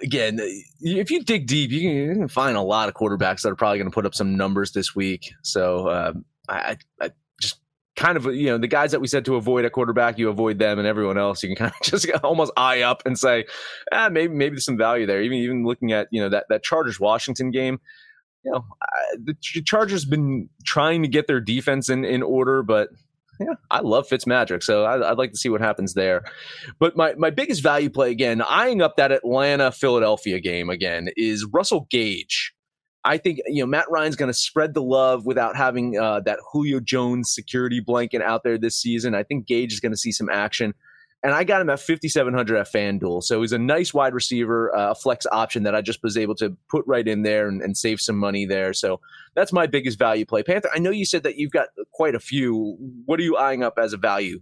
again, 0.02 0.40
if 0.80 1.12
you 1.12 1.24
dig 1.24 1.48
deep, 1.48 1.72
you 1.72 2.14
can, 2.14 2.28
find 2.28 2.58
a 2.58 2.62
lot 2.62 2.90
of 2.90 2.96
quarterbacks 2.96 3.42
that 3.42 3.50
are 3.50 3.56
probably 3.56 3.78
going 3.78 3.90
to 3.90 3.94
put 3.94 4.06
up 4.06 4.16
some 4.16 4.36
numbers 4.36 4.72
this 4.72 4.96
week. 4.96 5.34
So 5.44 5.90
um, 5.90 6.26
I, 6.50 6.78
I, 7.00 7.12
just 7.40 7.60
kind 7.96 8.18
of 8.18 8.26
you 8.26 8.48
know 8.48 8.58
the 8.58 8.68
guys 8.68 8.92
that 8.92 9.02
we 9.02 9.08
said 9.08 9.26
to 9.26 9.36
avoid 9.36 9.66
a 9.66 9.70
quarterback, 9.70 10.18
you 10.18 10.30
avoid 10.30 10.60
them, 10.60 10.80
and 10.80 10.88
everyone 10.88 11.18
else 11.18 11.44
you 11.44 11.50
can 11.50 11.56
kind 11.70 11.72
of 11.72 11.86
just 11.86 12.10
almost 12.24 12.52
eye 12.58 12.82
up 12.82 13.04
and 13.06 13.18
say, 13.18 13.46
ah, 13.92 14.10
maybe 14.10 14.34
maybe 14.34 14.56
there's 14.56 14.66
some 14.66 14.78
value 14.78 15.06
there. 15.06 15.22
Even 15.22 15.38
even 15.38 15.66
looking 15.66 15.92
at 15.92 16.08
you 16.12 16.22
know 16.22 16.30
that 16.30 16.46
that 16.50 16.64
Chargers 16.64 17.00
Washington 17.00 17.52
game, 17.52 17.80
you 18.44 18.52
know 18.52 18.66
the 19.24 19.36
Chargers 19.66 20.06
been 20.06 20.50
trying 20.66 21.02
to 21.02 21.08
get 21.08 21.28
their 21.28 21.40
defense 21.40 21.90
in 21.90 22.06
in 22.06 22.24
order, 22.24 22.64
but 22.64 22.90
yeah, 23.42 23.56
I 23.70 23.80
love 23.80 24.08
Fitzmagic, 24.08 24.64
so 24.64 24.86
I, 24.86 25.10
would 25.10 25.18
like 25.18 25.32
to 25.32 25.38
see 25.38 25.50
what 25.50 25.62
happens 25.62 25.94
there. 25.94 26.24
But 26.80 26.96
my 26.96 27.14
my 27.16 27.30
biggest 27.30 27.64
value 27.64 27.90
play 27.90 28.12
again, 28.12 28.42
eyeing 28.42 28.82
up 28.82 28.96
that 28.98 29.12
Atlanta 29.12 29.72
Philadelphia 29.72 30.40
game 30.40 30.70
again, 30.70 31.10
is 31.18 31.46
Russell 31.52 31.88
Gage. 31.90 32.54
I 33.04 33.18
think 33.18 33.40
you 33.48 33.64
know 33.64 33.68
Matt 33.68 33.90
Ryan's 33.90 34.16
going 34.16 34.32
to 34.32 34.38
spread 34.38 34.74
the 34.74 34.84
love 34.84 35.26
without 35.26 35.56
having 35.56 35.98
uh, 35.98 36.20
that 36.22 36.40
Julio 36.52 36.80
Jones 36.80 37.34
security 37.34 37.80
blanket 37.80 38.22
out 38.22 38.44
there 38.44 38.58
this 38.58 38.76
season. 38.76 39.16
I 39.16 39.24
think 39.24 39.48
Gage 39.48 39.74
is 39.74 39.80
going 39.80 39.92
to 39.94 39.98
see 39.98 40.12
some 40.12 40.30
action, 40.30 40.74
and 41.24 41.34
I 41.34 41.44
got 41.44 41.62
him 41.62 41.70
at 41.70 41.80
5700 41.80 42.58
at 42.58 42.72
FanDuel. 42.72 43.24
So 43.24 43.42
he's 43.42 43.52
a 43.52 43.60
nice 43.60 43.94
wide 43.94 44.14
receiver, 44.14 44.76
uh, 44.76 44.92
a 44.92 44.96
flex 44.96 45.28
option 45.32 45.64
that 45.64 45.76
I 45.76 45.82
just 45.82 46.02
was 46.02 46.18
able 46.18 46.36
to 46.36 46.56
put 46.70 46.86
right 46.88 47.08
in 47.08 47.22
there 47.22 47.48
and, 47.48 47.62
and, 47.62 47.78
save 47.78 48.02
some 48.02 48.18
money 48.18 48.46
there. 48.46 48.74
So 48.74 49.00
that's 49.36 49.54
my 49.54 49.68
biggest 49.68 50.00
value 50.00 50.26
play. 50.26 50.44
Panther, 50.44 50.70
I 50.74 50.80
know 50.80 50.90
you 50.90 51.06
said 51.06 51.24
that 51.24 51.38
you've 51.38 51.52
got 51.52 51.70
quite 51.92 52.16
a 52.16 52.20
few. 52.20 52.76
What 53.06 53.20
are 53.20 53.24
you 53.24 53.38
eyeing 53.38 53.64
up 53.64 53.78
as 53.78 53.94
a 53.94 53.98
value 53.98 54.42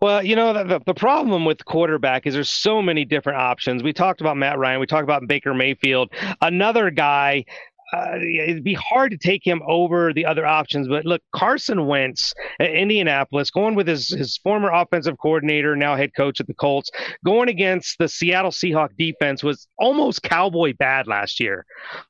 well, 0.00 0.24
you 0.24 0.36
know, 0.36 0.52
the, 0.52 0.80
the 0.86 0.94
problem 0.94 1.44
with 1.44 1.64
quarterback 1.64 2.26
is 2.26 2.34
there's 2.34 2.50
so 2.50 2.80
many 2.80 3.04
different 3.04 3.38
options. 3.38 3.82
We 3.82 3.92
talked 3.92 4.20
about 4.20 4.36
Matt 4.36 4.58
Ryan, 4.58 4.80
we 4.80 4.86
talked 4.86 5.04
about 5.04 5.26
Baker 5.26 5.52
Mayfield. 5.52 6.10
Another 6.40 6.90
guy 6.90 7.44
uh, 7.92 8.16
it'd 8.16 8.64
be 8.64 8.74
hard 8.74 9.10
to 9.10 9.16
take 9.16 9.46
him 9.46 9.62
over 9.66 10.12
the 10.12 10.26
other 10.26 10.44
options. 10.44 10.88
But 10.88 11.04
look, 11.04 11.22
Carson 11.34 11.86
Wentz 11.86 12.34
at 12.60 12.70
Indianapolis, 12.70 13.50
going 13.50 13.74
with 13.74 13.88
his, 13.88 14.08
his 14.08 14.36
former 14.38 14.70
offensive 14.70 15.16
coordinator, 15.18 15.74
now 15.74 15.96
head 15.96 16.10
coach 16.14 16.40
at 16.40 16.46
the 16.46 16.54
Colts, 16.54 16.90
going 17.24 17.48
against 17.48 17.96
the 17.98 18.08
Seattle 18.08 18.50
Seahawk 18.50 18.90
defense 18.98 19.42
was 19.42 19.66
almost 19.78 20.22
cowboy 20.22 20.74
bad 20.78 21.06
last 21.06 21.40
year. 21.40 21.64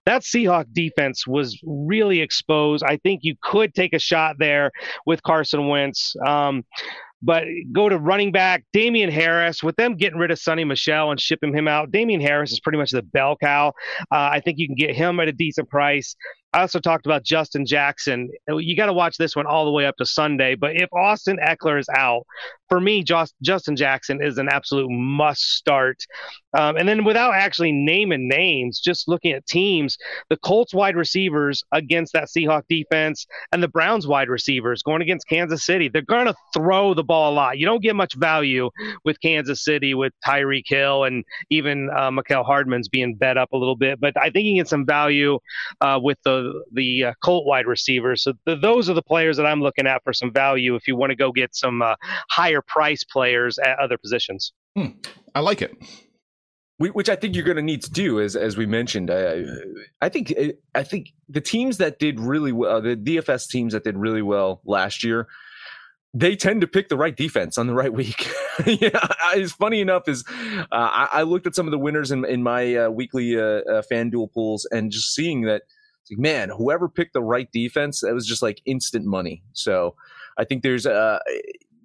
That 0.04 0.22
Seahawk 0.22 0.66
defense 0.72 1.26
was 1.26 1.58
really 1.64 2.20
exposed. 2.20 2.82
I 2.84 2.96
think 2.96 3.20
you 3.22 3.36
could 3.42 3.74
take 3.74 3.92
a 3.92 3.98
shot 3.98 4.36
there 4.38 4.72
with 5.06 5.22
Carson 5.22 5.68
Wentz. 5.68 6.14
Um, 6.26 6.64
but 7.22 7.44
go 7.72 7.88
to 7.88 7.98
running 7.98 8.32
back 8.32 8.64
Damien 8.72 9.10
Harris. 9.10 9.62
With 9.62 9.76
them 9.76 9.96
getting 9.96 10.18
rid 10.18 10.30
of 10.30 10.38
Sony 10.38 10.66
Michel 10.66 11.10
and 11.10 11.20
shipping 11.20 11.54
him 11.54 11.68
out, 11.68 11.90
Damien 11.90 12.20
Harris 12.20 12.52
is 12.52 12.60
pretty 12.60 12.78
much 12.78 12.90
the 12.90 13.02
bell 13.02 13.36
cow. 13.36 13.72
Uh, 14.10 14.30
I 14.32 14.40
think 14.40 14.58
you 14.58 14.66
can 14.66 14.76
get 14.76 14.94
him 14.94 15.18
at 15.20 15.28
a 15.28 15.32
decent 15.32 15.68
price. 15.68 16.14
I 16.54 16.62
also 16.62 16.80
talked 16.80 17.04
about 17.04 17.24
Justin 17.24 17.66
Jackson. 17.66 18.30
You 18.48 18.74
got 18.74 18.86
to 18.86 18.92
watch 18.92 19.18
this 19.18 19.36
one 19.36 19.46
all 19.46 19.66
the 19.66 19.70
way 19.70 19.84
up 19.84 19.96
to 19.96 20.06
Sunday. 20.06 20.54
But 20.54 20.76
if 20.76 20.88
Austin 20.92 21.38
Ekeler 21.44 21.78
is 21.78 21.88
out, 21.94 22.24
for 22.68 22.80
me, 22.80 23.02
Just, 23.02 23.34
Justin 23.42 23.76
Jackson 23.76 24.22
is 24.22 24.38
an 24.38 24.48
absolute 24.48 24.88
must 24.90 25.42
start. 25.42 26.04
Um, 26.56 26.76
and 26.76 26.88
then 26.88 27.04
without 27.04 27.34
actually 27.34 27.72
naming 27.72 28.28
names, 28.28 28.80
just 28.80 29.08
looking 29.08 29.32
at 29.32 29.46
teams, 29.46 29.96
the 30.30 30.36
Colts 30.38 30.72
wide 30.72 30.96
receivers 30.96 31.62
against 31.72 32.14
that 32.14 32.28
Seahawk 32.28 32.62
defense 32.68 33.26
and 33.52 33.62
the 33.62 33.68
Browns 33.68 34.06
wide 34.06 34.28
receivers 34.28 34.82
going 34.82 35.02
against 35.02 35.28
Kansas 35.28 35.64
City, 35.64 35.88
they're 35.88 36.02
going 36.02 36.26
to 36.26 36.34
throw 36.54 36.94
the 36.94 37.04
ball 37.04 37.32
a 37.32 37.34
lot. 37.34 37.58
You 37.58 37.66
don't 37.66 37.82
get 37.82 37.96
much 37.96 38.14
value 38.14 38.70
with 39.04 39.20
Kansas 39.20 39.64
City 39.64 39.94
with 39.94 40.12
Tyreek 40.26 40.64
Hill 40.66 41.04
and 41.04 41.24
even 41.50 41.90
uh, 41.90 42.10
Mecole 42.10 42.44
Hardman's 42.44 42.88
being 42.88 43.14
bet 43.14 43.36
up 43.36 43.52
a 43.52 43.56
little 43.56 43.76
bit. 43.76 44.00
But 44.00 44.14
I 44.16 44.30
think 44.30 44.46
you 44.46 44.56
get 44.56 44.68
some 44.68 44.86
value 44.86 45.38
uh, 45.80 46.00
with 46.02 46.18
the 46.24 46.62
the 46.72 47.04
uh, 47.04 47.12
Colt 47.22 47.46
wide 47.46 47.66
receivers. 47.66 48.22
So 48.22 48.32
th- 48.46 48.60
those 48.60 48.88
are 48.88 48.94
the 48.94 49.02
players 49.02 49.36
that 49.36 49.46
I'm 49.46 49.60
looking 49.60 49.86
at 49.86 50.02
for 50.04 50.12
some 50.12 50.32
value 50.32 50.74
if 50.74 50.86
you 50.88 50.96
want 50.96 51.10
to 51.10 51.16
go 51.16 51.32
get 51.32 51.54
some 51.54 51.82
uh, 51.82 51.94
higher 52.30 52.57
price 52.62 53.04
players 53.04 53.58
at 53.58 53.78
other 53.78 53.98
positions. 53.98 54.52
Hmm. 54.76 54.88
I 55.34 55.40
like 55.40 55.62
it. 55.62 55.76
which 56.78 57.08
I 57.08 57.16
think 57.16 57.34
you're 57.34 57.44
going 57.44 57.56
to 57.56 57.62
need 57.62 57.82
to 57.82 57.90
do, 57.90 58.20
as 58.20 58.36
as 58.36 58.56
we 58.56 58.66
mentioned. 58.66 59.10
I, 59.10 59.44
I 60.00 60.08
think 60.08 60.34
I 60.74 60.82
think 60.82 61.12
the 61.28 61.40
teams 61.40 61.78
that 61.78 61.98
did 61.98 62.20
really 62.20 62.52
well, 62.52 62.80
the 62.80 62.96
DFS 62.96 63.48
teams 63.48 63.72
that 63.72 63.84
did 63.84 63.96
really 63.96 64.22
well 64.22 64.60
last 64.64 65.02
year, 65.02 65.26
they 66.14 66.36
tend 66.36 66.60
to 66.60 66.66
pick 66.66 66.88
the 66.88 66.96
right 66.96 67.16
defense 67.16 67.58
on 67.58 67.66
the 67.66 67.74
right 67.74 67.92
week. 67.92 68.30
yeah, 68.66 69.08
it's 69.34 69.52
funny 69.52 69.80
enough 69.80 70.08
is 70.08 70.24
uh, 70.28 70.64
I, 70.72 71.08
I, 71.12 71.22
looked 71.22 71.46
at 71.46 71.54
some 71.54 71.66
of 71.66 71.70
the 71.72 71.78
winners 71.78 72.10
in 72.10 72.24
in 72.24 72.42
my 72.42 72.76
uh, 72.76 72.90
weekly 72.90 73.36
uh, 73.36 73.62
uh, 73.68 73.82
FanDuel 73.90 74.32
pools 74.32 74.66
and 74.70 74.90
just 74.90 75.14
seeing 75.14 75.42
that 75.42 75.62
like, 76.10 76.18
man, 76.18 76.48
whoever 76.48 76.88
picked 76.88 77.12
the 77.12 77.22
right 77.22 77.50
defense, 77.52 78.00
that 78.00 78.14
was 78.14 78.26
just 78.26 78.42
like 78.42 78.62
instant 78.64 79.04
money. 79.04 79.42
So 79.52 79.94
I 80.38 80.44
think 80.44 80.62
there's 80.62 80.86
uh 80.86 81.18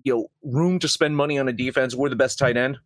you 0.04 0.14
know 0.14 0.28
room 0.44 0.80
to 0.80 0.88
spend 0.88 1.16
money 1.16 1.38
on 1.40 1.48
a 1.48 1.54
defense. 1.54 1.96
We're 1.96 2.10
the 2.10 2.16
best 2.16 2.38
tight 2.38 2.58
end, 2.58 2.78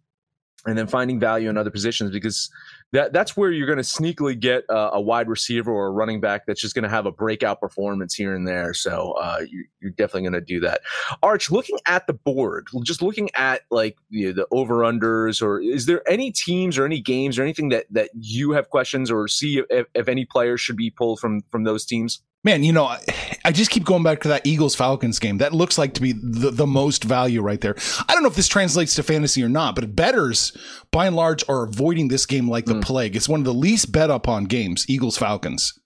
and 0.65 0.77
then 0.77 0.87
finding 0.87 1.19
value 1.19 1.49
in 1.49 1.57
other 1.57 1.71
positions 1.71 2.11
because 2.11 2.49
that 2.93 3.13
that's 3.13 3.35
where 3.35 3.51
you're 3.51 3.67
going 3.67 3.77
to 3.77 3.83
sneakily 3.83 4.39
get 4.39 4.63
a, 4.69 4.93
a, 4.93 5.01
wide 5.01 5.27
receiver 5.27 5.71
or 5.71 5.87
a 5.87 5.91
running 5.91 6.19
back 6.21 6.45
that's 6.45 6.61
just 6.61 6.73
going 6.73 6.83
to 6.83 6.89
have 6.89 7.05
a 7.05 7.11
breakout 7.11 7.59
performance 7.59 8.13
here 8.13 8.33
and 8.33 8.47
there. 8.47 8.73
So 8.73 9.11
uh, 9.13 9.39
you, 9.47 9.65
are 9.83 9.89
definitely 9.91 10.21
going 10.21 10.33
to 10.33 10.41
do 10.41 10.59
that. 10.61 10.81
Arch, 11.21 11.51
looking 11.51 11.77
at 11.85 12.07
the 12.07 12.13
board, 12.13 12.67
just 12.83 13.01
looking 13.01 13.29
at 13.35 13.61
like 13.71 13.97
you 14.09 14.27
know, 14.27 14.33
the 14.33 14.47
over 14.51 14.77
unders, 14.79 15.41
or 15.41 15.59
is 15.59 15.85
there 15.85 16.07
any 16.09 16.31
teams 16.31 16.77
or 16.77 16.85
any 16.85 17.01
games 17.01 17.37
or 17.37 17.43
anything 17.43 17.69
that 17.69 17.85
that 17.91 18.09
you 18.13 18.51
have 18.51 18.69
questions 18.69 19.11
or 19.11 19.27
see 19.27 19.63
if, 19.69 19.87
if 19.93 20.07
any 20.07 20.25
players 20.25 20.61
should 20.61 20.77
be 20.77 20.89
pulled 20.89 21.19
from 21.19 21.41
from 21.49 21.63
those 21.63 21.85
teams? 21.85 22.21
Man, 22.47 22.63
you 22.63 22.71
know, 22.71 22.85
I, 22.85 23.03
I, 23.43 23.51
just 23.51 23.71
keep 23.71 23.83
going 23.83 24.03
back 24.03 24.21
to 24.21 24.29
that 24.29 24.47
Eagles 24.47 24.73
Falcons 24.73 25.19
game. 25.19 25.39
That 25.39 25.51
looks 25.51 25.77
like 25.77 25.93
to 25.95 26.01
be 26.01 26.13
the, 26.13 26.49
the 26.49 26.65
most 26.65 27.03
value 27.03 27.41
right 27.41 27.59
there. 27.59 27.75
I 28.07 28.13
don't 28.13 28.23
know 28.23 28.29
if 28.29 28.37
this 28.37 28.47
translates 28.47 28.95
to 28.95 29.03
fantasy 29.03 29.43
or 29.43 29.49
not, 29.49 29.75
but 29.75 29.97
betters 29.97 30.55
by 30.89 31.07
and 31.07 31.15
large 31.17 31.43
are 31.49 31.63
avoiding 31.63 32.07
this 32.07 32.25
game 32.25 32.49
like 32.49 32.63
the 32.63 32.75
mm. 32.75 32.81
plague. 32.81 33.17
It's 33.17 33.27
one 33.27 33.41
of 33.41 33.45
the 33.45 33.53
least 33.53 33.91
bet 33.91 34.09
upon 34.09 34.45
games, 34.45 34.85
Eagles 34.87 35.17
Falcons. 35.17 35.77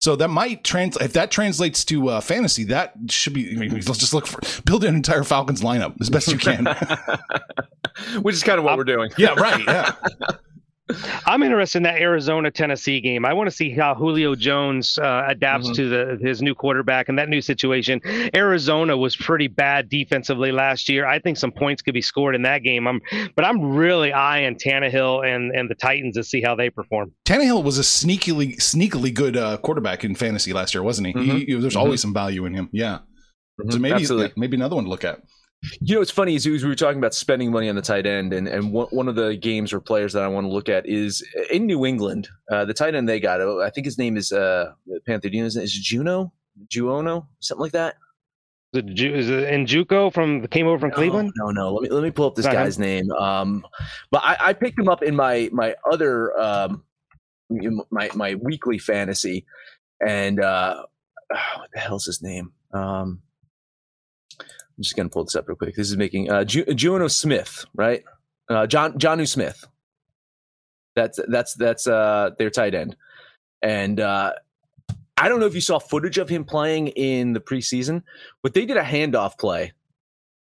So 0.00 0.16
that 0.16 0.28
might 0.28 0.64
translate. 0.64 1.04
If 1.04 1.12
that 1.12 1.30
translates 1.30 1.84
to 1.84 2.08
uh, 2.08 2.20
fantasy, 2.22 2.64
that 2.64 2.94
should 3.10 3.34
be. 3.34 3.54
I 3.54 3.58
mean, 3.58 3.74
let's 3.74 3.98
just 3.98 4.14
look 4.14 4.26
for 4.26 4.40
build 4.62 4.84
an 4.84 4.94
entire 4.94 5.24
Falcons 5.24 5.60
lineup 5.60 6.00
as 6.00 6.08
best 6.08 6.28
you 6.28 6.38
can. 6.38 6.64
Which 8.22 8.34
is 8.34 8.42
kind 8.42 8.58
of 8.58 8.64
what 8.64 8.78
we're 8.78 8.84
doing. 8.84 9.10
Yeah, 9.18 9.34
right. 9.34 9.62
Yeah. 9.62 9.92
I'm 11.26 11.42
interested 11.42 11.78
in 11.78 11.82
that 11.84 11.96
Arizona 11.96 12.50
Tennessee 12.50 13.00
game. 13.00 13.24
I 13.24 13.32
want 13.32 13.48
to 13.48 13.54
see 13.54 13.70
how 13.70 13.94
Julio 13.94 14.34
Jones 14.34 14.98
uh, 14.98 15.24
adapts 15.28 15.66
mm-hmm. 15.66 15.74
to 15.74 15.88
the 15.88 16.26
his 16.26 16.40
new 16.40 16.54
quarterback 16.54 17.08
and 17.08 17.18
that 17.18 17.28
new 17.28 17.40
situation. 17.40 18.00
Arizona 18.34 18.96
was 18.96 19.16
pretty 19.16 19.48
bad 19.48 19.88
defensively 19.88 20.52
last 20.52 20.88
year. 20.88 21.06
I 21.06 21.18
think 21.18 21.36
some 21.36 21.52
points 21.52 21.82
could 21.82 21.94
be 21.94 22.02
scored 22.02 22.34
in 22.34 22.42
that 22.42 22.62
game. 22.62 22.86
I'm, 22.86 23.00
but 23.36 23.44
I'm 23.44 23.74
really 23.74 24.12
eyeing 24.12 24.56
Tannehill 24.56 25.26
and 25.26 25.54
and 25.54 25.68
the 25.68 25.74
Titans 25.74 26.16
to 26.16 26.24
see 26.24 26.40
how 26.40 26.54
they 26.54 26.70
perform. 26.70 27.12
Tannehill 27.26 27.62
was 27.62 27.78
a 27.78 27.82
sneakily 27.82 28.56
sneakily 28.56 29.12
good 29.12 29.36
uh, 29.36 29.58
quarterback 29.58 30.04
in 30.04 30.14
fantasy 30.14 30.52
last 30.52 30.74
year, 30.74 30.82
wasn't 30.82 31.08
he? 31.08 31.12
Mm-hmm. 31.12 31.36
he, 31.36 31.44
he 31.44 31.54
there's 31.54 31.74
mm-hmm. 31.74 31.80
always 31.80 32.00
some 32.00 32.14
value 32.14 32.46
in 32.46 32.54
him. 32.54 32.68
Yeah. 32.72 33.00
Mm-hmm. 33.60 33.70
So 33.72 33.78
maybe 33.78 34.02
yeah, 34.02 34.28
maybe 34.36 34.56
another 34.56 34.76
one 34.76 34.84
to 34.84 34.90
look 34.90 35.04
at. 35.04 35.20
You 35.80 35.96
know, 35.96 36.00
it's 36.00 36.10
funny 36.10 36.36
is 36.36 36.46
we 36.46 36.62
were 36.62 36.74
talking 36.76 36.98
about 36.98 37.14
spending 37.14 37.50
money 37.50 37.68
on 37.68 37.74
the 37.74 37.82
tight 37.82 38.06
end, 38.06 38.32
and 38.32 38.46
and 38.46 38.72
one 38.72 39.08
of 39.08 39.16
the 39.16 39.36
games 39.36 39.72
or 39.72 39.80
players 39.80 40.12
that 40.12 40.22
I 40.22 40.28
want 40.28 40.44
to 40.46 40.52
look 40.52 40.68
at 40.68 40.86
is 40.86 41.26
in 41.50 41.66
New 41.66 41.84
England. 41.84 42.28
Uh, 42.50 42.64
the 42.64 42.74
tight 42.74 42.94
end 42.94 43.08
they 43.08 43.18
got, 43.18 43.40
oh, 43.40 43.60
I 43.60 43.70
think 43.70 43.84
his 43.84 43.98
name 43.98 44.16
is 44.16 44.30
uh, 44.30 44.72
Panther. 45.04 45.28
Do 45.28 45.36
you 45.36 45.42
know 45.42 45.46
is 45.48 45.72
Juno, 45.72 46.32
Juono, 46.68 47.26
something 47.40 47.62
like 47.62 47.72
that? 47.72 47.96
Is 48.72 48.82
it, 48.84 49.00
is 49.00 49.30
it 49.30 50.12
from 50.12 50.46
came 50.46 50.66
over 50.66 50.78
from 50.78 50.90
no, 50.90 50.94
Cleveland? 50.94 51.32
No, 51.36 51.50
no. 51.50 51.74
Let 51.74 51.82
me 51.82 51.88
let 51.88 52.04
me 52.04 52.10
pull 52.10 52.26
up 52.26 52.34
this 52.34 52.46
guy's 52.46 52.76
him. 52.76 52.82
name. 52.82 53.12
Um, 53.12 53.66
but 54.10 54.22
I, 54.22 54.36
I 54.40 54.52
picked 54.52 54.78
him 54.78 54.88
up 54.88 55.02
in 55.02 55.16
my 55.16 55.48
my 55.52 55.74
other 55.90 56.38
um, 56.38 56.84
my 57.90 58.10
my 58.14 58.34
weekly 58.36 58.78
fantasy, 58.78 59.46
and 60.06 60.38
uh, 60.38 60.84
what 61.56 61.70
the 61.72 61.80
hell's 61.80 62.04
his 62.04 62.22
name? 62.22 62.52
Um, 62.72 63.22
I'm 64.78 64.82
just 64.82 64.96
to 64.96 65.08
pull 65.08 65.24
this 65.24 65.34
up 65.34 65.48
real 65.48 65.56
quick. 65.56 65.74
This 65.74 65.90
is 65.90 65.96
making 65.96 66.30
uh, 66.30 66.44
Ju- 66.44 66.72
Juno 66.72 67.08
Smith, 67.08 67.64
right? 67.74 68.04
Uh, 68.48 68.66
John 68.66 68.92
Jonnu 68.92 69.26
Smith. 69.26 69.66
That's 70.94 71.18
that's 71.28 71.54
that's 71.54 71.86
uh, 71.88 72.30
their 72.38 72.50
tight 72.50 72.74
end, 72.74 72.94
and 73.60 73.98
uh, 73.98 74.34
I 75.16 75.28
don't 75.28 75.40
know 75.40 75.46
if 75.46 75.54
you 75.54 75.60
saw 75.60 75.80
footage 75.80 76.16
of 76.18 76.28
him 76.28 76.44
playing 76.44 76.88
in 76.88 77.32
the 77.32 77.40
preseason, 77.40 78.04
but 78.42 78.54
they 78.54 78.64
did 78.66 78.76
a 78.76 78.82
handoff 78.82 79.36
play, 79.36 79.72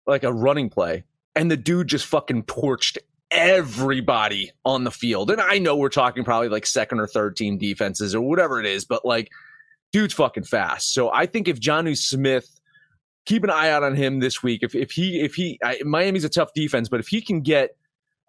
like 0.08 0.24
a 0.24 0.34
running 0.34 0.72
play, 0.72 1.04
and 1.36 1.52
the 1.52 1.58
dude 1.58 1.88
just 1.88 2.08
fucking 2.08 2.44
torched 2.44 2.98
everybody 3.30 4.52
on 4.66 4.84
the 4.84 4.92
field. 4.92 5.30
And 5.30 5.40
I 5.40 5.60
know 5.60 5.76
we're 5.76 5.90
talking 5.90 6.24
probably 6.24 6.50
like 6.50 6.66
second 6.66 7.00
or 7.00 7.08
third 7.08 7.36
team 7.36 7.60
defenses 7.60 8.16
or 8.16 8.22
whatever 8.22 8.60
it 8.60 8.66
is, 8.66 8.86
but 8.86 9.06
like, 9.06 9.30
dude's 9.92 10.14
fucking 10.16 10.44
fast. 10.44 10.94
So 10.94 11.12
I 11.12 11.28
think 11.28 11.48
if 11.48 11.60
Jonnu 11.60 11.96
Smith 11.98 12.60
keep 13.26 13.44
an 13.44 13.50
eye 13.50 13.70
out 13.70 13.84
on 13.84 13.96
him 13.96 14.20
this 14.20 14.42
week. 14.42 14.62
If 14.64 14.76
if 14.76 14.92
he 14.92 15.22
if 15.22 15.36
he 15.36 15.60
I, 15.64 15.80
Miami's 15.84 16.24
a 16.24 16.30
tough 16.30 16.54
defense, 16.54 16.90
but 16.90 17.00
if 17.00 17.08
he 17.08 17.22
can 17.22 17.42
get 17.42 17.76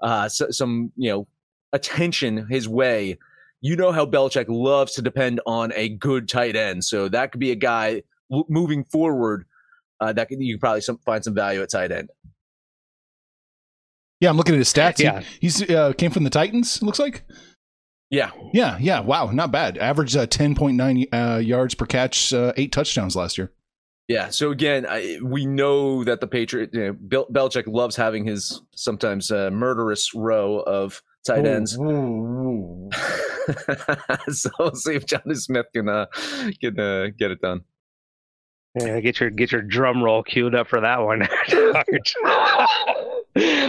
uh, 0.03 0.29
so, 0.29 0.51
some 0.51 0.93
you 0.97 1.11
know 1.11 1.27
attention 1.73 2.47
his 2.49 2.69
way, 2.69 3.19
you 3.61 3.77
know 3.77 3.93
how 3.93 4.07
Belichick 4.07 4.47
loves 4.49 4.93
to 4.95 5.03
depend 5.03 5.41
on 5.47 5.73
a 5.75 5.89
good 5.91 6.29
tight 6.29 6.57
end. 6.57 6.85
So 6.85 7.09
that 7.09 7.33
could 7.33 7.41
be 7.41 7.51
a 7.51 7.57
guy 7.57 8.03
moving 8.49 8.85
forward 8.85 9.47
uh, 10.01 10.13
that 10.13 10.29
could, 10.29 10.41
you 10.41 10.55
can 10.55 10.61
probably 10.61 10.81
some, 10.81 10.99
find 10.99 11.23
some 11.25 11.35
value 11.35 11.63
at 11.63 11.71
tight 11.71 11.93
end. 11.93 12.11
Yeah, 14.21 14.31
I'm 14.31 14.37
looking 14.37 14.55
at 14.55 14.59
his 14.59 14.73
stats. 14.73 14.99
Yeah. 14.99 15.21
He, 15.21 15.27
he's 15.43 15.71
uh, 15.71 15.93
came 15.93 16.11
from 16.11 16.25
the 16.25 16.31
Titans. 16.31 16.77
It 16.77 16.83
looks 16.83 16.99
like. 16.99 17.25
Yeah, 18.09 18.31
Yeah, 18.53 18.79
yeah. 18.81 19.01
Wow, 19.01 19.31
not 19.33 19.51
bad. 19.51 19.79
Average 19.79 20.17
uh, 20.17 20.27
10.9 20.27 21.09
uh, 21.13 21.39
yards 21.39 21.75
per 21.75 21.87
catch, 21.87 22.33
uh, 22.33 22.53
eight 22.57 22.73
touchdowns 22.73 23.17
last 23.17 23.37
year. 23.37 23.53
Yeah. 24.09 24.29
So 24.29 24.51
again, 24.51 24.87
I, 24.89 25.19
we 25.23 25.47
know 25.47 26.05
that 26.05 26.21
the 26.21 26.27
Patriot, 26.27 26.71
you 26.73 26.81
know, 26.81 26.93
Bill, 26.93 27.27
Belichick 27.27 27.65
loves 27.67 27.97
having 27.97 28.25
his 28.25 28.63
sometimes 28.75 29.31
uh, 29.31 29.51
murderous 29.51 30.15
row 30.15 30.61
of 30.61 31.03
tight 31.27 31.47
ends. 31.47 31.73
so 34.29 34.51
we'll 34.59 34.75
see 34.75 34.95
if 34.95 35.07
Johnny 35.07 35.35
Smith 35.35 35.67
can 35.75 35.89
uh, 35.89 36.07
can 36.61 36.79
uh, 36.79 37.09
get 37.19 37.31
it 37.31 37.41
done. 37.41 37.63
Yeah, 38.79 39.01
get 39.01 39.21
your 39.21 39.31
get 39.31 39.53
your 39.53 39.63
drum 39.63 40.03
roll 40.03 40.23
queued 40.23 40.55
up 40.55 40.69
for 40.69 40.81
that 40.81 41.01
one. 41.03 41.23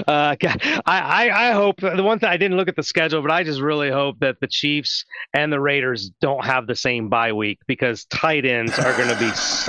uh, 0.07 0.35
God, 0.39 0.61
I, 0.85 0.87
I 1.29 1.49
I 1.49 1.51
hope 1.51 1.77
the 1.79 2.03
one 2.03 2.19
thing 2.19 2.29
I 2.29 2.37
didn't 2.37 2.57
look 2.57 2.67
at 2.67 2.75
the 2.75 2.83
schedule, 2.83 3.21
but 3.21 3.31
I 3.31 3.43
just 3.43 3.61
really 3.61 3.89
hope 3.89 4.19
that 4.19 4.39
the 4.41 4.47
Chiefs 4.47 5.05
and 5.33 5.51
the 5.51 5.59
Raiders 5.59 6.11
don't 6.21 6.43
have 6.45 6.67
the 6.67 6.75
same 6.75 7.09
bye 7.09 7.31
week 7.31 7.59
because 7.67 8.05
tight 8.05 8.45
ends 8.45 8.77
are 8.79 8.95
going 8.97 9.09
to 9.09 9.19
be. 9.19 9.27
Because 9.29 9.67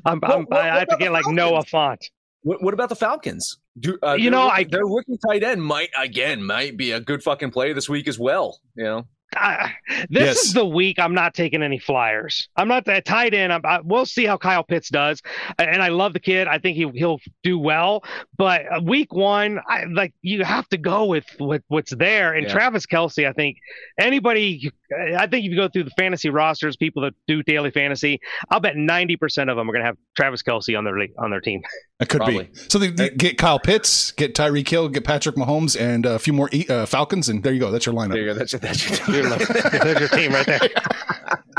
I'm, 0.06 0.20
I'm, 0.22 0.46
I 0.50 0.78
have 0.78 0.88
to 0.88 0.96
get 0.98 1.12
like 1.12 1.26
Noah 1.26 1.64
Fant. 1.64 1.98
What, 2.42 2.62
what 2.62 2.74
about 2.74 2.90
the 2.90 2.96
Falcons? 2.96 3.58
Do, 3.78 3.98
uh, 4.02 4.14
You 4.14 4.30
know, 4.30 4.44
rookie- 4.44 4.56
I- 4.56 4.64
their 4.64 4.86
rookie 4.86 5.18
tight 5.28 5.42
end 5.42 5.62
might 5.62 5.90
again 5.98 6.42
might 6.42 6.76
be 6.76 6.92
a 6.92 7.00
good 7.00 7.22
fucking 7.22 7.50
play 7.50 7.72
this 7.72 7.88
week 7.88 8.06
as 8.06 8.18
well. 8.18 8.60
You 8.76 8.84
know, 8.84 9.06
I, 9.36 9.72
this 10.10 10.24
Yes. 10.24 10.44
is 10.44 10.52
the 10.52 10.64
week 10.64 10.98
I'm 10.98 11.14
not 11.14 11.34
taking 11.34 11.62
any 11.62 11.78
flyers. 11.78 12.48
I'm 12.56 12.68
not 12.68 12.84
that 12.84 13.04
tight 13.04 13.34
end. 13.34 13.52
I'm, 13.52 13.62
I, 13.64 13.80
we'll 13.82 14.06
see 14.06 14.24
how 14.26 14.36
Kyle 14.36 14.62
Pitts 14.62 14.88
does, 14.90 15.22
and 15.58 15.82
I 15.82 15.88
love 15.88 16.12
the 16.12 16.20
kid. 16.20 16.46
I 16.46 16.58
think 16.58 16.76
he 16.76 16.88
he'll 16.94 17.18
do 17.42 17.58
well. 17.58 18.04
But 18.36 18.62
uh, 18.72 18.80
week 18.82 19.12
one, 19.12 19.58
I 19.68 19.84
like 19.84 20.14
you 20.22 20.44
have 20.44 20.68
to 20.68 20.78
go 20.78 21.06
with 21.06 21.26
with 21.40 21.62
what's 21.68 21.94
there. 21.96 22.34
And 22.34 22.46
Yeah. 22.46 22.52
Travis 22.52 22.86
Kelce, 22.86 23.28
I 23.28 23.32
think 23.32 23.58
anybody, 23.98 24.70
I 25.16 25.26
think 25.26 25.44
if 25.46 25.50
you 25.50 25.56
go 25.56 25.68
through 25.68 25.84
the 25.84 25.90
fantasy 25.98 26.30
rosters, 26.30 26.76
people 26.76 27.02
that 27.02 27.14
do 27.26 27.42
daily 27.42 27.70
fantasy, 27.70 28.20
I'll 28.50 28.60
bet 28.60 28.76
90 28.76 29.16
percent 29.16 29.50
of 29.50 29.56
them 29.56 29.68
are 29.68 29.72
going 29.72 29.82
to 29.82 29.86
have 29.86 29.96
Travis 30.16 30.42
Kelce 30.42 30.76
on 30.76 30.84
their 30.84 30.96
on 31.18 31.30
their 31.30 31.40
team. 31.40 31.62
That 32.00 32.08
could 32.08 32.18
Probably. 32.18 32.44
be. 32.44 32.50
So 32.68 32.78
they, 32.78 32.90
they 32.90 33.10
get 33.10 33.38
Kyle 33.38 33.58
Pitts, 33.60 34.10
get 34.12 34.34
Tyreek 34.34 34.68
Hill, 34.68 34.88
get 34.88 35.04
Patrick 35.04 35.36
Mahomes, 35.36 35.80
and 35.80 36.04
a 36.06 36.18
few 36.18 36.32
more 36.32 36.48
E- 36.52 36.66
uh, 36.68 36.86
Falcons, 36.86 37.28
and 37.28 37.42
there 37.42 37.52
you 37.52 37.60
go. 37.60 37.70
That's 37.70 37.86
your 37.86 37.94
lineup. 37.94 38.12
there 38.12 38.22
you 38.22 38.26
go. 38.26 38.34
That's 38.34 38.52
your, 38.52 38.60
that's 38.60 39.06
your 39.08 39.16
You're 39.16 39.28
There's 39.38 40.00
your 40.00 40.08
team 40.08 40.32
right 40.32 40.46
there. 40.46 40.60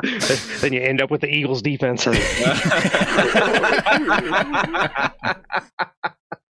then 0.61 0.73
you 0.73 0.81
end 0.81 1.01
up 1.01 1.09
with 1.09 1.21
the 1.21 1.27
Eagles 1.33 1.61
defense. 1.61 2.05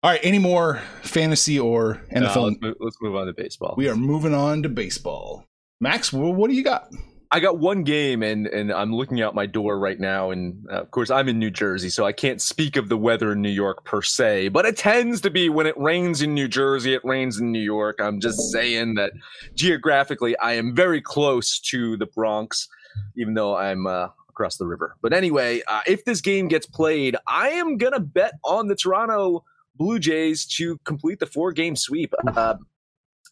All 0.03 0.11
right. 0.11 0.21
Any 0.23 0.39
more 0.39 0.81
fantasy 1.03 1.59
or 1.59 2.01
No, 2.13 2.23
NFL? 2.23 2.45
let's, 2.51 2.61
move, 2.63 2.75
let's 2.81 2.97
move 3.03 3.17
on 3.17 3.27
to 3.27 3.33
baseball. 3.35 3.75
we 3.77 3.89
are 3.89 3.97
moving 3.97 4.35
on 4.35 4.63
to 4.63 4.69
baseball. 4.69 5.45
Max, 5.81 6.11
wh- 6.11 6.17
what 6.17 6.51
do 6.51 6.57
you 6.57 6.65
got? 6.65 6.91
I 7.33 7.39
got 7.39 7.59
one 7.59 7.85
game, 7.85 8.25
and 8.25 8.49
and 8.49 8.73
I'm 8.73 8.93
looking 8.93 9.23
out 9.23 9.37
my 9.37 9.47
door 9.47 9.79
right 9.79 9.99
now, 10.01 10.31
and 10.33 10.67
uh, 10.71 10.81
of 10.81 10.91
course 10.91 11.11
I'm 11.11 11.29
in 11.29 11.39
New 11.39 11.51
Jersey, 11.51 11.89
so 11.89 12.05
I 12.05 12.11
can't 12.11 12.43
speak 12.43 12.77
of 12.77 12.89
the 12.89 12.97
weather 12.97 13.33
in 13.33 13.41
New 13.41 13.51
York 13.51 13.85
per 13.85 14.03
se. 14.03 14.49
But 14.49 14.67
it 14.67 14.77
tends 14.77 15.21
to 15.21 15.31
be 15.31 15.49
when 15.49 15.67
it 15.67 15.79
rains 15.79 16.23
in 16.23 16.35
New 16.35 16.49
Jersey, 16.49 16.93
it 16.93 17.05
rains 17.05 17.39
in 17.39 17.53
New 17.53 17.61
York. 17.61 18.01
I'm 18.03 18.19
just 18.19 18.51
saying 18.51 18.95
that 18.95 19.13
geographically, 19.55 20.37
I 20.39 20.55
am 20.55 20.75
very 20.75 21.01
close 21.01 21.61
to 21.61 21.97
the 21.97 22.07
Bronx, 22.07 22.69
even 23.17 23.35
though 23.35 23.57
I'm 23.57 23.87
uh, 23.87 24.09
across 24.29 24.57
the 24.57 24.67
river. 24.67 24.97
But 25.01 25.13
anyway, 25.13 25.63
uh, 25.69 25.83
if 25.87 26.05
this 26.05 26.21
game 26.21 26.49
gets 26.49 26.67
played, 26.67 27.15
I 27.29 27.51
am 27.51 27.77
gonna 27.77 28.01
bet 28.01 28.33
on 28.45 28.67
the 28.67 28.75
Toronto 28.75 29.45
Blue 29.77 30.01
Jays 30.01 30.47
to 30.57 30.79
complete 30.79 31.21
the 31.21 31.27
four 31.27 31.53
game 31.53 31.77
sweep. 31.77 32.13
Uh, 32.27 32.57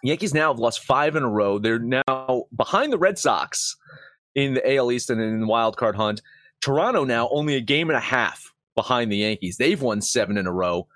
Yankees 0.02 0.34
now 0.34 0.52
have 0.52 0.60
lost 0.60 0.84
five 0.84 1.16
in 1.16 1.22
a 1.22 1.28
row. 1.28 1.58
They're 1.58 1.78
now 1.78 2.44
behind 2.56 2.92
the 2.92 2.98
Red 2.98 3.18
Sox 3.18 3.76
in 4.34 4.54
the 4.54 4.76
AL 4.76 4.92
East 4.92 5.10
and 5.10 5.20
in 5.20 5.40
the 5.40 5.46
wild 5.46 5.76
card 5.76 5.96
hunt. 5.96 6.22
Toronto 6.60 7.04
now 7.04 7.28
only 7.30 7.56
a 7.56 7.60
game 7.60 7.88
and 7.90 7.96
a 7.96 8.00
half 8.00 8.52
behind 8.74 9.10
the 9.10 9.16
Yankees. 9.16 9.56
They've 9.56 9.80
won 9.80 10.00
seven 10.00 10.38
in 10.38 10.46
a 10.46 10.52
row. 10.52 10.86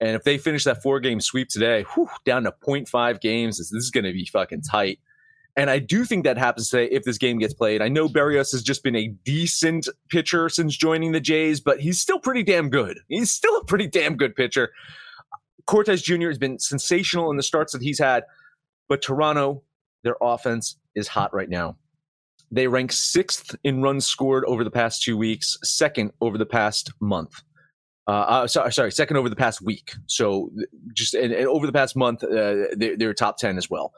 And 0.00 0.16
if 0.16 0.24
they 0.24 0.36
finish 0.36 0.64
that 0.64 0.82
four 0.82 1.00
game 1.00 1.20
sweep 1.20 1.48
today, 1.48 1.84
whew, 1.94 2.08
down 2.24 2.42
to 2.44 2.54
0.5 2.66 3.20
games, 3.20 3.58
this, 3.58 3.72
is 3.72 3.90
going 3.90 4.04
to 4.04 4.12
be 4.12 4.26
fucking 4.26 4.62
tight. 4.62 4.98
And 5.54 5.70
I 5.70 5.78
do 5.78 6.04
think 6.04 6.24
that 6.24 6.38
happens 6.38 6.70
today 6.70 6.88
if 6.90 7.04
this 7.04 7.18
game 7.18 7.38
gets 7.38 7.54
played. 7.54 7.82
I 7.82 7.88
know 7.88 8.08
Berrios 8.08 8.52
has 8.52 8.62
just 8.62 8.82
been 8.82 8.96
a 8.96 9.08
decent 9.24 9.86
pitcher 10.08 10.48
since 10.48 10.76
joining 10.76 11.12
the 11.12 11.20
Jays, 11.20 11.60
but 11.60 11.78
he's 11.78 12.00
still 12.00 12.18
pretty 12.18 12.42
damn 12.42 12.68
good. 12.70 12.98
He's 13.08 13.30
still 13.30 13.56
a 13.58 13.64
pretty 13.64 13.86
damn 13.86 14.16
good 14.16 14.34
pitcher. 14.34 14.70
Cortes 15.66 16.02
Jr. 16.02 16.28
has 16.28 16.38
been 16.38 16.58
sensational 16.58 17.30
in 17.30 17.36
the 17.36 17.42
starts 17.42 17.72
that 17.72 17.82
he's 17.82 17.98
had, 17.98 18.24
but 18.88 19.02
Toronto, 19.02 19.62
their 20.04 20.16
offense 20.20 20.76
is 20.94 21.08
hot 21.08 21.32
right 21.34 21.48
now. 21.48 21.76
They 22.50 22.66
rank 22.68 22.92
sixth 22.92 23.56
in 23.64 23.82
runs 23.82 24.04
scored 24.04 24.44
over 24.44 24.62
the 24.62 24.70
past 24.70 25.02
two 25.02 25.16
weeks, 25.16 25.56
second 25.62 26.12
over 26.20 26.36
the 26.36 26.46
past 26.46 26.92
month. 27.00 27.42
Uh, 28.06 28.10
uh, 28.10 28.46
sorry, 28.46 28.72
sorry, 28.72 28.92
second 28.92 29.16
over 29.16 29.28
the 29.28 29.36
past 29.36 29.62
week. 29.62 29.94
So 30.06 30.50
just 30.92 31.14
and, 31.14 31.32
and 31.32 31.46
over 31.46 31.66
the 31.66 31.72
past 31.72 31.96
month, 31.96 32.22
uh, 32.24 32.66
they're, 32.76 32.96
they're 32.96 33.14
top 33.14 33.38
ten 33.38 33.56
as 33.56 33.70
well. 33.70 33.92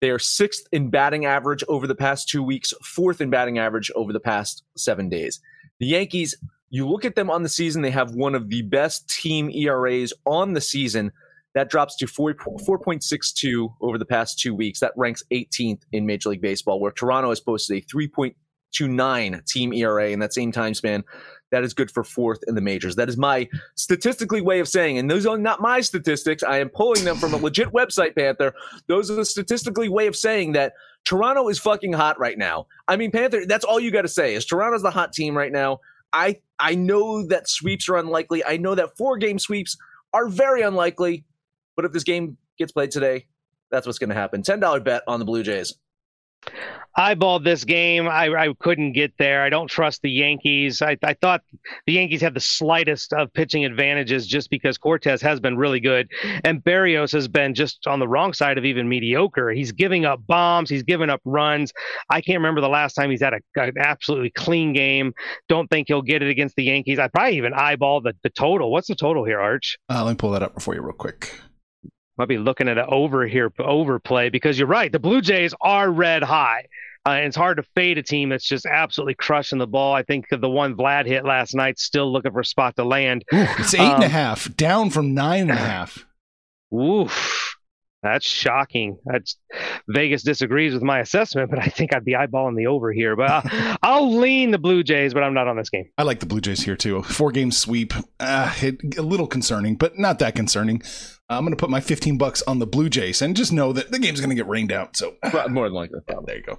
They 0.00 0.10
are 0.10 0.18
sixth 0.18 0.66
in 0.72 0.88
batting 0.88 1.26
average 1.26 1.62
over 1.68 1.86
the 1.86 1.94
past 1.94 2.28
two 2.28 2.42
weeks, 2.42 2.72
fourth 2.82 3.20
in 3.20 3.28
batting 3.28 3.58
average 3.58 3.90
over 3.94 4.12
the 4.12 4.20
past 4.20 4.62
seven 4.76 5.08
days. 5.08 5.40
The 5.78 5.86
Yankees, 5.86 6.34
you 6.70 6.88
look 6.88 7.04
at 7.04 7.16
them 7.16 7.28
on 7.28 7.42
the 7.42 7.48
season, 7.48 7.82
they 7.82 7.90
have 7.90 8.14
one 8.14 8.34
of 8.34 8.48
the 8.48 8.62
best 8.62 9.08
team 9.10 9.50
ERAs 9.50 10.12
on 10.24 10.54
the 10.54 10.60
season. 10.60 11.12
That 11.54 11.68
drops 11.68 11.96
to 11.96 12.06
4, 12.06 12.34
4.62 12.34 13.74
over 13.80 13.98
the 13.98 14.04
past 14.04 14.38
two 14.38 14.54
weeks. 14.54 14.80
That 14.80 14.92
ranks 14.96 15.22
18th 15.32 15.82
in 15.92 16.06
Major 16.06 16.30
League 16.30 16.40
Baseball, 16.40 16.80
where 16.80 16.92
Toronto 16.92 17.30
has 17.30 17.40
posted 17.40 17.82
a 17.82 17.86
3.29 17.86 19.46
team 19.46 19.72
ERA 19.72 20.10
in 20.10 20.20
that 20.20 20.32
same 20.32 20.52
time 20.52 20.74
span. 20.74 21.02
That 21.50 21.64
is 21.64 21.74
good 21.74 21.90
for 21.90 22.04
fourth 22.04 22.40
in 22.46 22.54
the 22.54 22.60
majors. 22.60 22.94
That 22.94 23.08
is 23.08 23.16
my 23.16 23.48
statistically 23.74 24.40
way 24.40 24.60
of 24.60 24.68
saying, 24.68 24.98
and 24.98 25.10
those 25.10 25.26
are 25.26 25.36
not 25.36 25.60
my 25.60 25.80
statistics. 25.80 26.44
I 26.44 26.58
am 26.58 26.68
pulling 26.68 27.04
them 27.04 27.16
from 27.16 27.34
a 27.34 27.38
legit 27.38 27.72
website, 27.72 28.14
Panther. 28.14 28.54
Those 28.86 29.10
are 29.10 29.16
the 29.16 29.24
statistically 29.24 29.88
way 29.88 30.06
of 30.06 30.14
saying 30.14 30.52
that 30.52 30.74
Toronto 31.04 31.48
is 31.48 31.58
fucking 31.58 31.92
hot 31.92 32.20
right 32.20 32.38
now. 32.38 32.66
I 32.86 32.96
mean, 32.96 33.10
Panther, 33.10 33.46
that's 33.46 33.64
all 33.64 33.80
you 33.80 33.90
got 33.90 34.02
to 34.02 34.08
say 34.08 34.34
is 34.34 34.44
Toronto's 34.44 34.82
the 34.82 34.90
hot 34.90 35.12
team 35.12 35.36
right 35.36 35.50
now. 35.50 35.80
I 36.12 36.40
I 36.58 36.74
know 36.74 37.26
that 37.26 37.48
sweeps 37.48 37.88
are 37.88 37.96
unlikely. 37.96 38.44
I 38.44 38.56
know 38.56 38.74
that 38.74 38.96
four 38.96 39.16
game 39.16 39.38
sweeps 39.38 39.76
are 40.12 40.28
very 40.28 40.62
unlikely. 40.62 41.24
But 41.76 41.84
if 41.84 41.92
this 41.92 42.04
game 42.04 42.36
gets 42.58 42.72
played 42.72 42.90
today, 42.90 43.26
that's 43.70 43.86
what's 43.86 43.98
going 43.98 44.10
to 44.10 44.16
happen. 44.16 44.42
Ten 44.42 44.60
dollar 44.60 44.80
bet 44.80 45.02
on 45.06 45.18
the 45.18 45.24
Blue 45.24 45.42
Jays. 45.42 45.74
eyeballed 46.98 47.44
this 47.44 47.64
game. 47.64 48.08
I, 48.08 48.28
I 48.34 48.48
couldn't 48.58 48.92
get 48.92 49.12
there. 49.18 49.42
I 49.42 49.48
don't 49.50 49.68
trust 49.68 50.02
the 50.02 50.10
Yankees. 50.10 50.82
I, 50.82 50.96
I 51.02 51.14
thought 51.14 51.42
the 51.86 51.92
Yankees 51.92 52.20
had 52.20 52.34
the 52.34 52.40
slightest 52.40 53.12
of 53.12 53.32
pitching 53.32 53.64
advantages 53.64 54.26
just 54.26 54.50
because 54.50 54.76
Cortes 54.78 55.20
has 55.20 55.38
been 55.38 55.56
really 55.56 55.80
good. 55.80 56.10
And 56.44 56.62
Berrios 56.64 57.12
has 57.12 57.28
been 57.28 57.54
just 57.54 57.86
on 57.86 58.00
the 58.00 58.08
wrong 58.08 58.32
side 58.32 58.58
of 58.58 58.64
even 58.64 58.88
mediocre. 58.88 59.50
He's 59.50 59.72
giving 59.72 60.04
up 60.04 60.26
bombs, 60.26 60.68
he's 60.70 60.82
giving 60.82 61.10
up 61.10 61.20
runs. 61.24 61.72
I 62.08 62.20
can't 62.20 62.38
remember 62.38 62.60
the 62.60 62.68
last 62.68 62.94
time 62.94 63.10
he's 63.10 63.22
had 63.22 63.34
a, 63.34 63.40
an 63.56 63.74
absolutely 63.78 64.30
clean 64.30 64.72
game. 64.72 65.12
Don't 65.48 65.68
think 65.68 65.88
he'll 65.88 66.02
get 66.02 66.22
it 66.22 66.28
against 66.30 66.56
the 66.56 66.64
Yankees. 66.64 66.98
I 66.98 67.08
probably 67.08 67.36
even 67.36 67.54
eyeball 67.54 68.00
the, 68.00 68.14
the 68.22 68.30
total. 68.30 68.72
What's 68.72 68.88
the 68.88 68.96
total 68.96 69.24
here, 69.24 69.40
Arch? 69.40 69.78
Uh, 69.88 70.04
let 70.04 70.12
me 70.12 70.16
pull 70.16 70.30
that 70.32 70.42
up 70.42 70.60
for 70.60 70.74
you 70.74 70.80
real 70.82 70.92
quick. 70.92 71.34
Might 72.20 72.28
be 72.28 72.36
looking 72.38 72.68
at 72.68 72.76
an 72.76 72.84
over 72.88 73.26
here 73.26 73.50
overplay 73.58 74.28
because 74.28 74.58
you're 74.58 74.68
right. 74.68 74.92
The 74.92 74.98
Blue 74.98 75.22
Jays 75.22 75.54
are 75.62 75.90
red 75.90 76.22
high. 76.22 76.66
Uh, 77.06 77.12
and 77.12 77.24
it's 77.28 77.36
hard 77.36 77.56
to 77.56 77.62
fade 77.74 77.96
a 77.96 78.02
team 78.02 78.28
that's 78.28 78.46
just 78.46 78.66
absolutely 78.66 79.14
crushing 79.14 79.58
the 79.58 79.66
ball. 79.66 79.94
I 79.94 80.02
think 80.02 80.26
the 80.30 80.50
one 80.50 80.76
Vlad 80.76 81.06
hit 81.06 81.24
last 81.24 81.54
night 81.54 81.78
still 81.78 82.12
looking 82.12 82.30
for 82.30 82.40
a 82.40 82.44
spot 82.44 82.76
to 82.76 82.84
land. 82.84 83.24
Ooh, 83.32 83.46
it's 83.58 83.72
eight 83.72 83.80
and 83.80 84.02
a 84.02 84.06
Um, 84.06 84.10
half, 84.12 84.54
down 84.54 84.90
from 84.90 85.14
nine 85.14 85.42
and 85.44 85.52
a 85.52 85.54
half. 85.56 86.04
Oof, 86.74 87.56
that's 88.02 88.26
shocking. 88.26 88.98
That's 89.04 89.36
Vegas 89.88 90.22
disagrees 90.22 90.72
with 90.72 90.82
my 90.82 91.00
assessment, 91.00 91.50
but 91.50 91.58
I 91.58 91.66
think 91.66 91.94
I'd 91.94 92.04
be 92.04 92.14
eyeballing 92.14 92.56
the 92.56 92.66
over 92.66 92.92
here. 92.92 93.16
But 93.16 93.30
I'll, 93.30 93.76
I'll 93.82 94.16
lean 94.16 94.50
the 94.50 94.58
Blue 94.58 94.82
Jays, 94.82 95.12
but 95.14 95.22
I'm 95.22 95.34
not 95.34 95.48
on 95.48 95.56
this 95.56 95.70
game. 95.70 95.86
I 95.98 96.04
like 96.04 96.20
the 96.20 96.26
Blue 96.26 96.40
Jays 96.40 96.62
here 96.62 96.76
too. 96.76 97.02
Four 97.02 97.30
game 97.30 97.52
sweep, 97.52 97.92
uh, 98.18 98.54
it, 98.60 98.98
a 98.98 99.02
little 99.02 99.26
concerning, 99.26 99.76
but 99.76 99.98
not 99.98 100.18
that 100.20 100.34
concerning. 100.34 100.82
I'm 101.28 101.44
going 101.44 101.52
to 101.52 101.60
put 101.60 101.70
my 101.70 101.80
15 101.80 102.18
bucks 102.18 102.42
on 102.42 102.58
the 102.58 102.66
Blue 102.66 102.88
Jays 102.88 103.22
and 103.22 103.36
just 103.36 103.52
know 103.52 103.72
that 103.72 103.92
the 103.92 103.98
game's 104.00 104.20
going 104.20 104.30
to 104.30 104.36
get 104.36 104.48
rained 104.48 104.72
out. 104.72 104.96
So 104.96 105.14
More 105.48 105.66
than 105.66 105.74
likely. 105.74 106.00
there 106.26 106.36
you 106.36 106.42
go. 106.42 106.58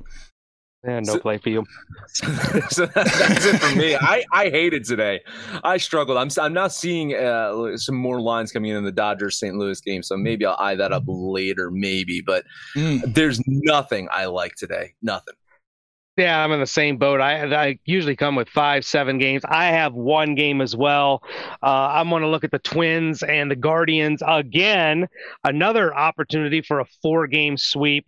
And 0.83 1.05
no 1.05 1.13
So- 1.13 1.19
play 1.19 1.37
for 1.37 1.49
you. 1.49 1.63
so 2.07 2.85
that's 2.87 3.45
it 3.45 3.59
for 3.59 3.75
me. 3.75 3.95
I, 3.95 4.23
I 4.33 4.49
hated 4.49 4.83
today. 4.85 5.21
I 5.63 5.77
struggled. 5.77 6.17
I'm 6.17 6.29
I'm 6.39 6.53
now 6.53 6.67
seeing 6.69 7.13
uh, 7.13 7.77
some 7.77 7.95
more 7.95 8.19
lines 8.19 8.51
coming 8.51 8.71
in 8.71 8.77
in 8.77 8.83
the 8.83 8.91
Dodgers 8.91 9.37
St. 9.39 9.55
Louis 9.55 9.79
game, 9.81 10.01
so 10.01 10.17
maybe 10.17 10.45
I'll 10.45 10.57
eye 10.59 10.75
that 10.75 10.91
up 10.91 11.03
later, 11.07 11.69
maybe. 11.71 12.21
But 12.25 12.45
Mm. 12.75 13.13
there's 13.13 13.39
nothing 13.47 14.07
I 14.11 14.25
like 14.25 14.55
today. 14.55 14.93
Nothing. 15.03 15.35
Yeah, 16.17 16.43
I'm 16.43 16.51
in 16.51 16.59
the 16.59 16.65
same 16.67 16.97
boat. 16.97 17.21
I, 17.21 17.45
I 17.67 17.79
usually 17.85 18.15
come 18.17 18.35
with 18.35 18.49
five, 18.49 18.83
seven 18.83 19.17
games. 19.17 19.43
I 19.47 19.67
have 19.67 19.93
one 19.93 20.35
game 20.35 20.59
as 20.61 20.75
well. 20.75 21.23
Uh, 21.63 21.87
I'm 21.93 22.09
going 22.09 22.21
to 22.21 22.27
look 22.27 22.43
at 22.43 22.51
the 22.51 22.59
Twins 22.59 23.23
and 23.23 23.49
the 23.49 23.55
Guardians 23.55 24.21
again. 24.27 25.07
Another 25.45 25.95
opportunity 25.95 26.61
for 26.61 26.81
a 26.81 26.85
four 27.01 27.27
game 27.27 27.55
sweep. 27.55 28.07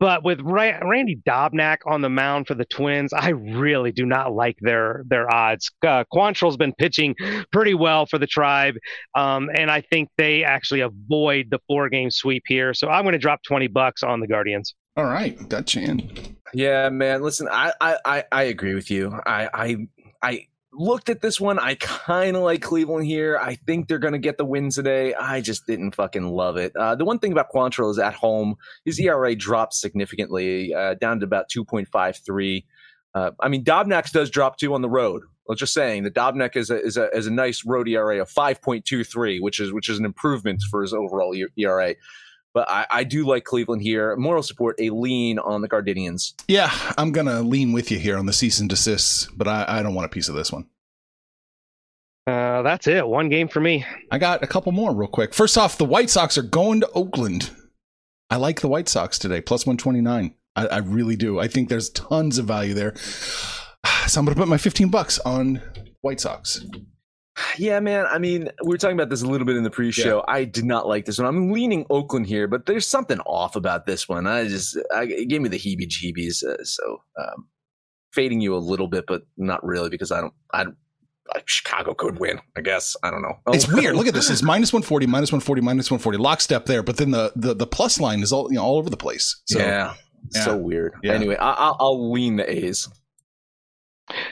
But 0.00 0.24
with 0.24 0.40
Ra- 0.40 0.80
Randy 0.82 1.20
Dobnak 1.28 1.78
on 1.86 2.00
the 2.00 2.08
mound 2.08 2.46
for 2.46 2.54
the 2.54 2.64
Twins, 2.64 3.12
I 3.12 3.28
really 3.28 3.92
do 3.92 4.06
not 4.06 4.32
like 4.32 4.56
their 4.60 5.04
their 5.06 5.32
odds. 5.32 5.70
Uh, 5.86 6.04
Quantrill's 6.12 6.56
been 6.56 6.72
pitching 6.72 7.14
pretty 7.52 7.74
well 7.74 8.06
for 8.06 8.18
the 8.18 8.26
Tribe, 8.26 8.76
um, 9.14 9.50
and 9.54 9.70
I 9.70 9.82
think 9.82 10.08
they 10.16 10.42
actually 10.42 10.80
avoid 10.80 11.48
the 11.50 11.60
four 11.68 11.88
game 11.90 12.10
sweep 12.10 12.44
here. 12.46 12.72
So 12.72 12.88
I'm 12.88 13.04
going 13.04 13.12
to 13.12 13.18
drop 13.18 13.42
twenty 13.42 13.68
bucks 13.68 14.02
on 14.02 14.20
the 14.20 14.26
Guardians. 14.26 14.74
All 14.96 15.04
right, 15.04 15.48
got 15.48 15.74
you 15.74 15.82
in. 15.82 16.36
Yeah, 16.54 16.88
man. 16.88 17.22
Listen, 17.22 17.48
I 17.50 17.72
I 17.80 17.96
I, 18.04 18.24
I 18.32 18.42
agree 18.44 18.74
with 18.74 18.90
you. 18.90 19.12
I 19.26 19.48
I 19.52 19.76
I 20.22 20.46
looked 20.72 21.08
at 21.08 21.20
this 21.20 21.40
one. 21.40 21.58
I 21.58 21.74
kind 21.74 22.36
of 22.36 22.42
like 22.42 22.62
Cleveland 22.62 23.06
here. 23.06 23.38
I 23.38 23.54
think 23.54 23.88
they're 23.88 23.98
going 23.98 24.12
to 24.12 24.18
get 24.18 24.38
the 24.38 24.44
win 24.44 24.70
today. 24.70 25.14
I 25.14 25.40
just 25.40 25.66
didn't 25.66 25.94
fucking 25.94 26.28
love 26.28 26.56
it. 26.56 26.74
Uh, 26.76 26.94
the 26.94 27.04
one 27.04 27.18
thing 27.18 27.32
about 27.32 27.50
Quantrill 27.52 27.90
is 27.90 27.98
at 27.98 28.14
home, 28.14 28.56
his 28.84 28.98
ERA 29.00 29.34
drops 29.34 29.80
significantly, 29.80 30.74
uh, 30.74 30.94
down 30.94 31.20
to 31.20 31.24
about 31.24 31.50
2.53. 31.50 32.64
Uh, 33.14 33.30
I 33.40 33.48
mean, 33.48 33.64
Dobnak's 33.64 34.12
does 34.12 34.30
drop 34.30 34.56
too 34.56 34.74
on 34.74 34.82
the 34.82 34.88
road. 34.88 35.22
I 35.22 35.52
was 35.52 35.58
just 35.58 35.74
saying 35.74 36.04
that 36.04 36.14
Dobnak 36.14 36.54
is 36.54 36.70
a, 36.70 36.80
is 36.80 36.96
a, 36.96 37.10
is 37.10 37.26
a 37.26 37.32
nice 37.32 37.64
road 37.66 37.88
ERA 37.88 38.22
of 38.22 38.30
5.23, 38.30 39.40
which 39.40 39.58
is, 39.58 39.72
which 39.72 39.88
is 39.88 39.98
an 39.98 40.04
improvement 40.04 40.62
for 40.70 40.82
his 40.82 40.94
overall 40.94 41.34
ERA. 41.56 41.94
But 42.52 42.68
I, 42.68 42.86
I 42.90 43.04
do 43.04 43.26
like 43.26 43.44
Cleveland 43.44 43.82
here. 43.82 44.16
Moral 44.16 44.42
support, 44.42 44.76
a 44.80 44.90
lean 44.90 45.38
on 45.38 45.62
the 45.62 45.68
Gardenians. 45.68 46.34
Yeah, 46.48 46.70
I'm 46.98 47.12
going 47.12 47.26
to 47.26 47.42
lean 47.42 47.72
with 47.72 47.90
you 47.90 47.98
here 47.98 48.16
on 48.18 48.26
the 48.26 48.32
cease 48.32 48.58
and 48.58 48.68
desist, 48.68 49.28
but 49.36 49.46
I, 49.46 49.64
I 49.68 49.82
don't 49.82 49.94
want 49.94 50.06
a 50.06 50.08
piece 50.08 50.28
of 50.28 50.34
this 50.34 50.50
one. 50.50 50.66
Uh, 52.26 52.62
that's 52.62 52.86
it. 52.86 53.06
One 53.06 53.28
game 53.28 53.48
for 53.48 53.60
me. 53.60 53.84
I 54.10 54.18
got 54.18 54.42
a 54.42 54.46
couple 54.46 54.72
more 54.72 54.94
real 54.94 55.08
quick. 55.08 55.32
First 55.34 55.56
off, 55.56 55.78
the 55.78 55.84
White 55.84 56.10
Sox 56.10 56.36
are 56.38 56.42
going 56.42 56.80
to 56.80 56.90
Oakland. 56.90 57.50
I 58.30 58.36
like 58.36 58.60
the 58.60 58.68
White 58.68 58.88
Sox 58.88 59.18
today, 59.18 59.40
plus 59.40 59.66
129. 59.66 60.34
I, 60.56 60.66
I 60.66 60.78
really 60.78 61.16
do. 61.16 61.40
I 61.40 61.48
think 61.48 61.68
there's 61.68 61.90
tons 61.90 62.38
of 62.38 62.46
value 62.46 62.74
there. 62.74 62.94
So 64.06 64.18
I'm 64.18 64.24
going 64.26 64.34
to 64.34 64.40
put 64.40 64.48
my 64.48 64.58
15 64.58 64.88
bucks 64.88 65.18
on 65.20 65.62
White 66.00 66.20
Sox. 66.20 66.64
Yeah, 67.56 67.80
man. 67.80 68.06
I 68.06 68.18
mean, 68.18 68.50
we 68.62 68.68
were 68.68 68.78
talking 68.78 68.96
about 68.96 69.08
this 69.08 69.22
a 69.22 69.26
little 69.26 69.46
bit 69.46 69.56
in 69.56 69.62
the 69.62 69.70
pre-show. 69.70 70.18
Yeah. 70.26 70.34
I 70.34 70.44
did 70.44 70.64
not 70.64 70.86
like 70.86 71.04
this 71.04 71.18
one. 71.18 71.26
I'm 71.26 71.52
leaning 71.52 71.86
Oakland 71.90 72.26
here, 72.26 72.48
but 72.48 72.66
there's 72.66 72.86
something 72.86 73.20
off 73.20 73.56
about 73.56 73.86
this 73.86 74.08
one. 74.08 74.26
I 74.26 74.46
just, 74.48 74.78
I, 74.94 75.04
it 75.04 75.28
gave 75.28 75.40
me 75.40 75.48
the 75.48 75.58
heebie-jeebies. 75.58 76.44
Uh, 76.44 76.64
so, 76.64 77.02
um, 77.18 77.48
fading 78.12 78.40
you 78.40 78.54
a 78.54 78.58
little 78.58 78.88
bit, 78.88 79.04
but 79.06 79.22
not 79.36 79.64
really 79.64 79.88
because 79.88 80.10
I 80.10 80.20
don't, 80.20 80.34
I, 80.52 80.66
I 81.32 81.42
Chicago 81.46 81.94
could 81.94 82.18
win. 82.18 82.40
I 82.56 82.60
guess 82.60 82.96
I 83.02 83.10
don't 83.10 83.22
know. 83.22 83.34
Oh. 83.46 83.52
It's 83.52 83.68
weird. 83.68 83.94
Look 83.94 84.08
at 84.08 84.14
this. 84.14 84.30
It's 84.30 84.42
minus 84.42 84.72
140, 84.72 85.06
minus 85.06 85.30
140, 85.30 85.60
minus 85.60 85.90
140, 85.90 86.18
lockstep 86.18 86.66
there. 86.66 86.82
But 86.82 86.96
then 86.96 87.12
the 87.12 87.32
the, 87.36 87.54
the 87.54 87.66
plus 87.66 88.00
line 88.00 88.20
is 88.20 88.32
all 88.32 88.50
you 88.50 88.56
know 88.56 88.64
all 88.64 88.78
over 88.78 88.90
the 88.90 88.96
place. 88.96 89.40
So, 89.46 89.58
yeah, 89.58 89.94
yeah. 90.34 90.44
so 90.44 90.56
weird. 90.56 90.94
Yeah. 91.02 91.12
Anyway, 91.12 91.36
I, 91.36 91.68
will 91.68 91.76
I'll 91.78 92.12
lean 92.12 92.36
the 92.36 92.52
A's. 92.52 92.88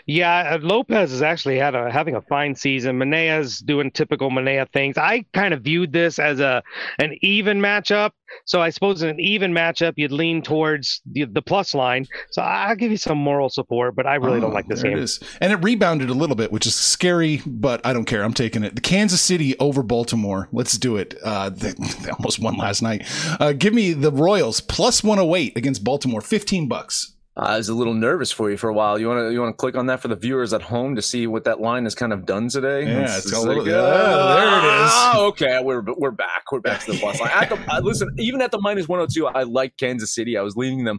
Yeah, 0.07 0.55
uh, 0.55 0.59
Lopez 0.61 1.13
is 1.13 1.23
actually 1.23 1.59
had 1.59 1.75
a, 1.75 1.91
having 1.91 2.15
a 2.15 2.21
fine 2.23 2.55
season. 2.55 2.99
Manaea's 2.99 3.59
doing 3.59 3.91
typical 3.91 4.31
Manaea 4.31 4.71
things. 4.73 4.97
I 4.97 5.25
kind 5.33 5.55
of 5.55 5.63
viewed 5.63 5.93
this 5.93 6.19
as 6.19 6.41
a 6.41 6.63
an 6.99 7.17
even 7.23 7.61
matchup. 7.61 8.11
So 8.45 8.61
I 8.61 8.71
suppose 8.71 9.03
in 9.03 9.09
an 9.09 9.21
even 9.21 9.53
matchup, 9.53 9.95
you'd 9.97 10.13
lean 10.13 10.43
towards 10.43 11.01
the, 11.11 11.25
the 11.25 11.43
plus 11.43 11.75
line. 11.75 12.07
So 12.31 12.43
I'll 12.43 12.77
give 12.77 12.91
you 12.91 12.97
some 12.97 13.19
moral 13.19 13.49
support, 13.49 13.97
but 13.97 14.07
I 14.07 14.17
really 14.17 14.39
oh, 14.39 14.43
don't 14.43 14.55
like 14.55 14.67
this 14.67 14.83
game. 14.83 14.99
It 14.99 15.19
and 15.41 15.53
it 15.53 15.57
rebounded 15.57 16.11
a 16.11 16.15
little 16.15 16.37
bit, 16.37 16.53
which 16.53 16.67
is 16.67 16.75
scary, 16.75 17.43
but 17.47 17.85
I 17.87 17.93
don't 17.93 18.05
care. 18.05 18.23
I'm 18.23 18.35
taking 18.35 18.65
it. 18.65 18.75
The 18.75 18.81
Kansas 18.81 19.21
City 19.21 19.59
over 19.59 19.83
Baltimore. 19.83 20.49
Let's 20.53 20.77
do 20.77 20.97
it. 20.97 21.15
Uh, 21.23 21.51
they, 21.59 21.73
they 21.73 22.11
almost 22.11 22.39
won 22.39 22.57
last 22.57 22.83
night. 22.83 23.07
Uh, 23.41 23.53
give 23.53 23.73
me 23.73 23.93
the 23.93 24.13
Royals 24.13 24.61
plus 24.61 25.03
108 25.03 25.57
against 25.57 25.85
Baltimore. 25.85 26.21
15 26.21 26.69
bucks. 26.69 27.15
I 27.39 27.57
was 27.57 27.69
a 27.69 27.75
little 27.75 27.95
nervous 27.95 28.33
for 28.33 28.51
you 28.51 28.57
for 28.57 28.69
a 28.69 28.75
while. 28.75 28.99
You 28.99 29.07
want 29.07 29.29
to 29.29 29.33
you 29.33 29.41
want 29.41 29.53
to 29.53 29.57
click 29.57 29.77
on 29.77 29.87
that 29.87 30.01
for 30.01 30.09
the 30.09 30.17
viewers 30.17 30.53
at 30.53 30.61
home 30.61 30.97
to 30.97 31.03
see 31.03 31.29
what 31.29 31.45
that 31.45 31.61
line 31.61 31.85
has 31.85 31.95
kind 31.95 32.13
of 32.13 32.27
done 32.27 32.49
today. 32.49 32.85
Yeah, 32.85 33.03
it's, 33.03 33.27
it's, 33.27 33.33
a 33.33 33.41
little, 33.41 33.63
like, 33.63 33.73
oh, 33.73 34.35
there 34.35 34.59
it 34.59 34.85
is. 34.85 34.91
Oh, 34.93 35.27
okay, 35.29 35.63
we're 35.63 35.83
we're 35.97 36.11
back. 36.11 36.51
We're 36.51 36.59
back 36.59 36.85
to 36.87 36.93
the 36.93 36.99
plus 36.99 37.21
line. 37.21 37.31
At 37.33 37.49
the, 37.49 37.73
uh, 37.73 37.81
listen, 37.81 38.13
even 38.19 38.43
at 38.43 38.51
the 38.51 38.61
minus 38.61 38.89
one 38.89 38.99
hundred 38.99 39.13
oh 39.25 39.29
two, 39.31 39.39
I 39.39 39.45
like 39.45 39.77
Kansas 39.77 40.13
City. 40.13 40.37
I 40.37 40.43
was 40.43 40.57
leaning 40.57 40.85
them. 40.85 40.99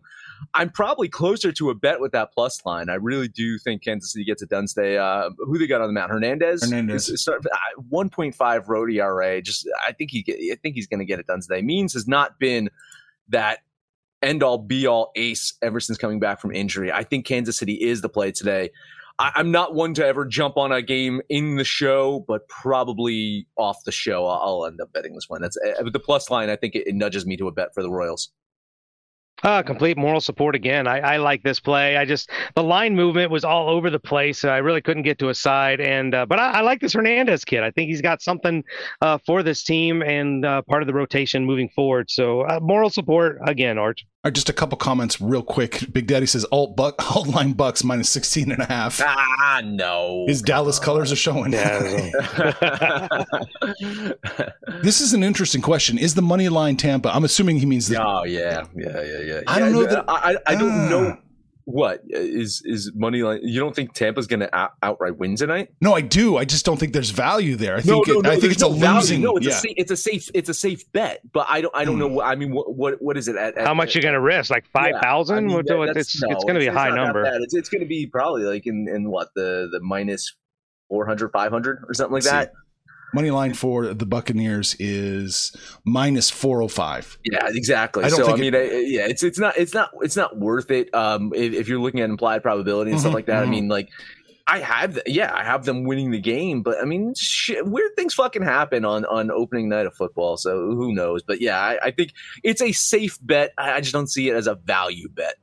I'm 0.53 0.69
probably 0.69 1.09
closer 1.09 1.51
to 1.51 1.69
a 1.71 1.75
bet 1.75 1.99
with 1.99 2.13
that 2.13 2.31
plus 2.31 2.65
line. 2.65 2.89
I 2.89 2.95
really 2.95 3.27
do 3.27 3.59
think 3.59 3.83
Kansas 3.83 4.13
City 4.13 4.23
gets 4.23 4.41
it 4.41 4.47
done 4.47 4.65
today. 4.67 4.97
Uh, 4.97 5.31
who 5.39 5.57
they 5.57 5.67
got 5.67 5.81
on 5.81 5.87
the 5.87 5.93
mound? 5.93 6.09
Hernandez. 6.09 6.63
Hernandez. 6.63 7.21
Start, 7.21 7.45
uh, 7.45 7.81
1.5 7.91 8.67
road 8.69 8.89
ERA. 8.89 9.41
Just 9.41 9.67
I 9.85 9.91
think 9.91 10.11
he 10.11 10.23
I 10.53 10.55
think 10.55 10.75
he's 10.75 10.87
going 10.87 10.99
to 10.99 11.05
get 11.05 11.19
it 11.19 11.27
done 11.27 11.41
today. 11.41 11.61
Means 11.61 11.93
has 11.93 12.07
not 12.07 12.39
been 12.39 12.69
that 13.27 13.59
end 14.21 14.43
all 14.43 14.57
be 14.57 14.87
all 14.87 15.11
ace 15.15 15.53
ever 15.61 15.79
since 15.79 15.97
coming 15.97 16.19
back 16.19 16.39
from 16.41 16.51
injury. 16.51 16.91
I 16.91 17.03
think 17.03 17.25
Kansas 17.25 17.57
City 17.57 17.73
is 17.73 18.01
the 18.01 18.09
play 18.09 18.31
today. 18.31 18.71
I, 19.19 19.31
am 19.35 19.51
not 19.51 19.75
one 19.75 19.93
to 19.95 20.05
ever 20.05 20.25
jump 20.25 20.55
on 20.55 20.71
a 20.71 20.81
game 20.81 21.21
in 21.27 21.57
the 21.57 21.65
show, 21.65 22.23
but 22.27 22.47
probably 22.47 23.47
off 23.57 23.83
the 23.83 23.91
show, 23.91 24.25
I'll, 24.25 24.65
end 24.65 24.79
up 24.79 24.93
betting 24.93 25.13
this 25.13 25.25
one. 25.27 25.41
That's 25.41 25.57
uh, 25.57 25.89
the 25.91 25.99
plus 25.99 26.29
line. 26.29 26.49
I 26.49 26.55
think 26.55 26.73
it, 26.73 26.87
it 26.87 26.95
nudges 26.95 27.25
me 27.25 27.35
to 27.37 27.47
a 27.47 27.51
bet 27.51 27.73
for 27.73 27.83
the 27.83 27.91
Royals. 27.91 28.29
Uh, 29.43 29.63
complete 29.63 29.97
moral 29.97 30.19
support 30.19 30.55
again. 30.55 30.87
I, 30.87 30.99
I 30.99 31.17
like 31.17 31.43
this 31.43 31.59
play. 31.59 31.97
I 31.97 32.05
just 32.05 32.29
the 32.55 32.63
line 32.63 32.95
movement 32.95 33.31
was 33.31 33.43
all 33.43 33.69
over 33.69 33.89
the 33.89 33.99
place. 33.99 34.43
I 34.43 34.57
really 34.57 34.81
couldn't 34.81 35.03
get 35.03 35.19
to 35.19 35.29
a 35.29 35.35
side, 35.35 35.79
and 35.79 36.13
uh, 36.13 36.25
but 36.25 36.39
I, 36.39 36.51
I, 36.51 36.61
like 36.61 36.81
this 36.81 36.93
Hernandez 36.93 37.45
kid. 37.45 37.63
I 37.63 37.71
think 37.71 37.89
he's 37.89 38.01
got 38.01 38.21
something 38.21 38.63
uh, 39.01 39.17
for 39.25 39.43
this 39.43 39.63
team 39.63 40.01
and 40.01 40.45
uh, 40.45 40.61
part 40.63 40.83
of 40.83 40.87
the 40.87 40.93
rotation 40.93 41.45
moving 41.45 41.69
forward. 41.69 42.09
So 42.09 42.41
uh, 42.41 42.59
moral 42.61 42.89
support 42.89 43.39
again, 43.45 43.77
Arch. 43.77 44.05
All 44.21 44.27
right, 44.27 44.35
just 44.35 44.49
a 44.49 44.53
couple 44.53 44.77
comments 44.77 45.21
real 45.21 45.41
quick. 45.41 45.93
Big 45.93 46.05
Daddy 46.05 46.25
says 46.25 46.43
alt 46.51 46.75
buck 46.75 46.95
alt 47.15 47.29
line 47.29 47.53
bucks 47.53 47.85
minus 47.85 48.09
16 48.09 48.51
and 48.51 48.61
a 48.61 48.65
half. 48.65 48.99
Ah, 49.01 49.61
no. 49.63 50.25
His 50.27 50.41
Dallas 50.41 50.77
colors 50.77 51.09
are 51.13 51.15
showing. 51.15 51.53
Yeah. 51.53 51.79
this 54.81 54.99
is 54.99 55.13
an 55.13 55.23
interesting 55.23 55.61
question. 55.61 55.97
Is 55.97 56.15
the 56.15 56.21
money 56.21 56.49
line 56.49 56.75
Tampa? 56.75 57.15
I'm 57.15 57.23
assuming 57.23 57.59
he 57.59 57.65
means 57.65 57.87
the 57.87 58.05
Oh 58.05 58.25
yeah. 58.25 58.65
Yeah, 58.75 59.01
yeah, 59.01 59.21
yeah. 59.21 59.41
I 59.47 59.59
don't 59.59 59.71
know 59.71 59.85
that 59.85 60.03
I 60.09 60.33
I, 60.33 60.37
I 60.47 60.55
don't 60.55 60.69
uh, 60.69 60.89
know 60.89 61.17
what 61.69 62.01
is 62.09 62.63
is 62.65 62.91
money 62.95 63.21
line? 63.21 63.41
You 63.43 63.59
don't 63.59 63.75
think 63.75 63.93
Tampa's 63.93 64.25
going 64.25 64.39
to 64.39 64.55
out, 64.55 64.71
outright 64.81 65.17
win 65.17 65.35
tonight? 65.35 65.69
No, 65.81 65.93
I 65.93 66.01
do. 66.01 66.35
I 66.35 66.43
just 66.43 66.65
don't 66.65 66.79
think 66.79 66.93
there's 66.93 67.11
value 67.11 67.55
there. 67.55 67.75
I 67.75 67.81
think 67.81 68.07
no, 68.07 68.13
no, 68.15 68.19
no, 68.21 68.31
I 68.31 68.39
think 68.39 68.53
it's 68.53 68.61
no 68.61 68.69
a 68.69 68.95
losing. 68.95 69.21
No, 69.21 69.37
it's 69.37 69.45
yeah. 69.45 69.53
a 69.53 69.55
safe, 69.55 69.73
it's 69.77 69.91
a 69.91 69.97
safe 69.97 70.31
it's 70.33 70.49
a 70.49 70.53
safe 70.55 70.91
bet. 70.93 71.21
But 71.31 71.45
I 71.47 71.61
don't 71.61 71.75
I 71.75 71.85
don't 71.85 71.99
know. 71.99 72.07
Hmm. 72.07 72.15
What, 72.15 72.25
I 72.25 72.33
mean, 72.33 72.51
what 72.53 72.75
what, 72.75 73.01
what 73.01 73.17
is 73.17 73.27
it 73.27 73.35
at? 73.35 73.55
at 73.55 73.67
How 73.67 73.75
much 73.75 73.89
at, 73.89 73.95
you 73.95 74.01
going 74.01 74.15
to 74.15 74.19
risk? 74.19 74.49
Like 74.49 74.65
five 74.65 74.95
thousand? 75.01 75.49
Yeah, 75.49 75.57
I 75.57 75.61
mean, 75.61 75.89
it's 75.89 76.21
it's 76.23 76.43
going 76.43 76.55
to 76.55 76.59
be 76.59 76.67
a 76.67 76.73
high 76.73 76.89
number. 76.89 77.23
It's 77.25 77.53
it's 77.53 77.69
going 77.69 77.81
to 77.81 77.87
be 77.87 78.07
probably 78.07 78.43
like 78.43 78.65
in 78.65 78.87
in 78.87 79.11
what 79.11 79.29
the 79.35 79.69
the 79.71 79.79
minus 79.79 80.35
400, 80.89 81.31
500 81.31 81.85
or 81.87 81.93
something 81.93 82.13
like 82.13 82.23
Let's 82.23 82.31
that. 82.31 82.53
Money 83.13 83.31
line 83.31 83.53
for 83.53 83.93
the 83.93 84.05
Buccaneers 84.05 84.75
is 84.79 85.55
minus 85.83 86.29
four 86.29 86.59
hundred 86.59 86.73
five. 86.73 87.17
Yeah, 87.23 87.47
exactly. 87.49 88.03
I 88.03 88.09
so 88.09 88.31
I 88.31 88.35
mean, 88.35 88.53
it, 88.53 88.89
yeah, 88.89 89.07
it's 89.07 89.23
it's 89.23 89.39
not 89.39 89.57
it's 89.57 89.73
not 89.73 89.91
it's 90.01 90.15
not 90.15 90.37
worth 90.37 90.69
it. 90.71 90.93
Um, 90.93 91.33
if, 91.35 91.53
if 91.53 91.67
you're 91.67 91.79
looking 91.79 92.01
at 92.01 92.09
implied 92.09 92.43
probability 92.43 92.91
and 92.91 92.97
mm-hmm, 92.97 93.01
stuff 93.01 93.13
like 93.13 93.25
that, 93.25 93.43
mm-hmm. 93.43 93.51
I 93.51 93.55
mean, 93.55 93.67
like 93.67 93.89
I 94.49 94.59
have, 94.59 94.99
yeah, 95.05 95.31
I 95.33 95.43
have 95.43 95.65
them 95.65 95.83
winning 95.83 96.09
the 96.09 96.19
game, 96.19 96.63
but 96.63 96.81
I 96.81 96.85
mean, 96.85 97.13
shit, 97.15 97.67
weird 97.67 97.95
things 97.95 98.15
fucking 98.15 98.41
happen 98.41 98.83
on 98.83 99.05
on 99.05 99.29
opening 99.29 99.69
night 99.69 99.85
of 99.85 99.93
football. 99.93 100.37
So 100.37 100.71
who 100.71 100.91
knows? 100.91 101.21
But 101.21 101.39
yeah, 101.39 101.59
I, 101.59 101.77
I 101.83 101.91
think 101.91 102.13
it's 102.43 102.61
a 102.61 102.71
safe 102.71 103.19
bet. 103.21 103.53
I 103.59 103.79
just 103.81 103.93
don't 103.93 104.09
see 104.09 104.27
it 104.27 104.35
as 104.35 104.47
a 104.47 104.55
value 104.55 105.07
bet. 105.09 105.35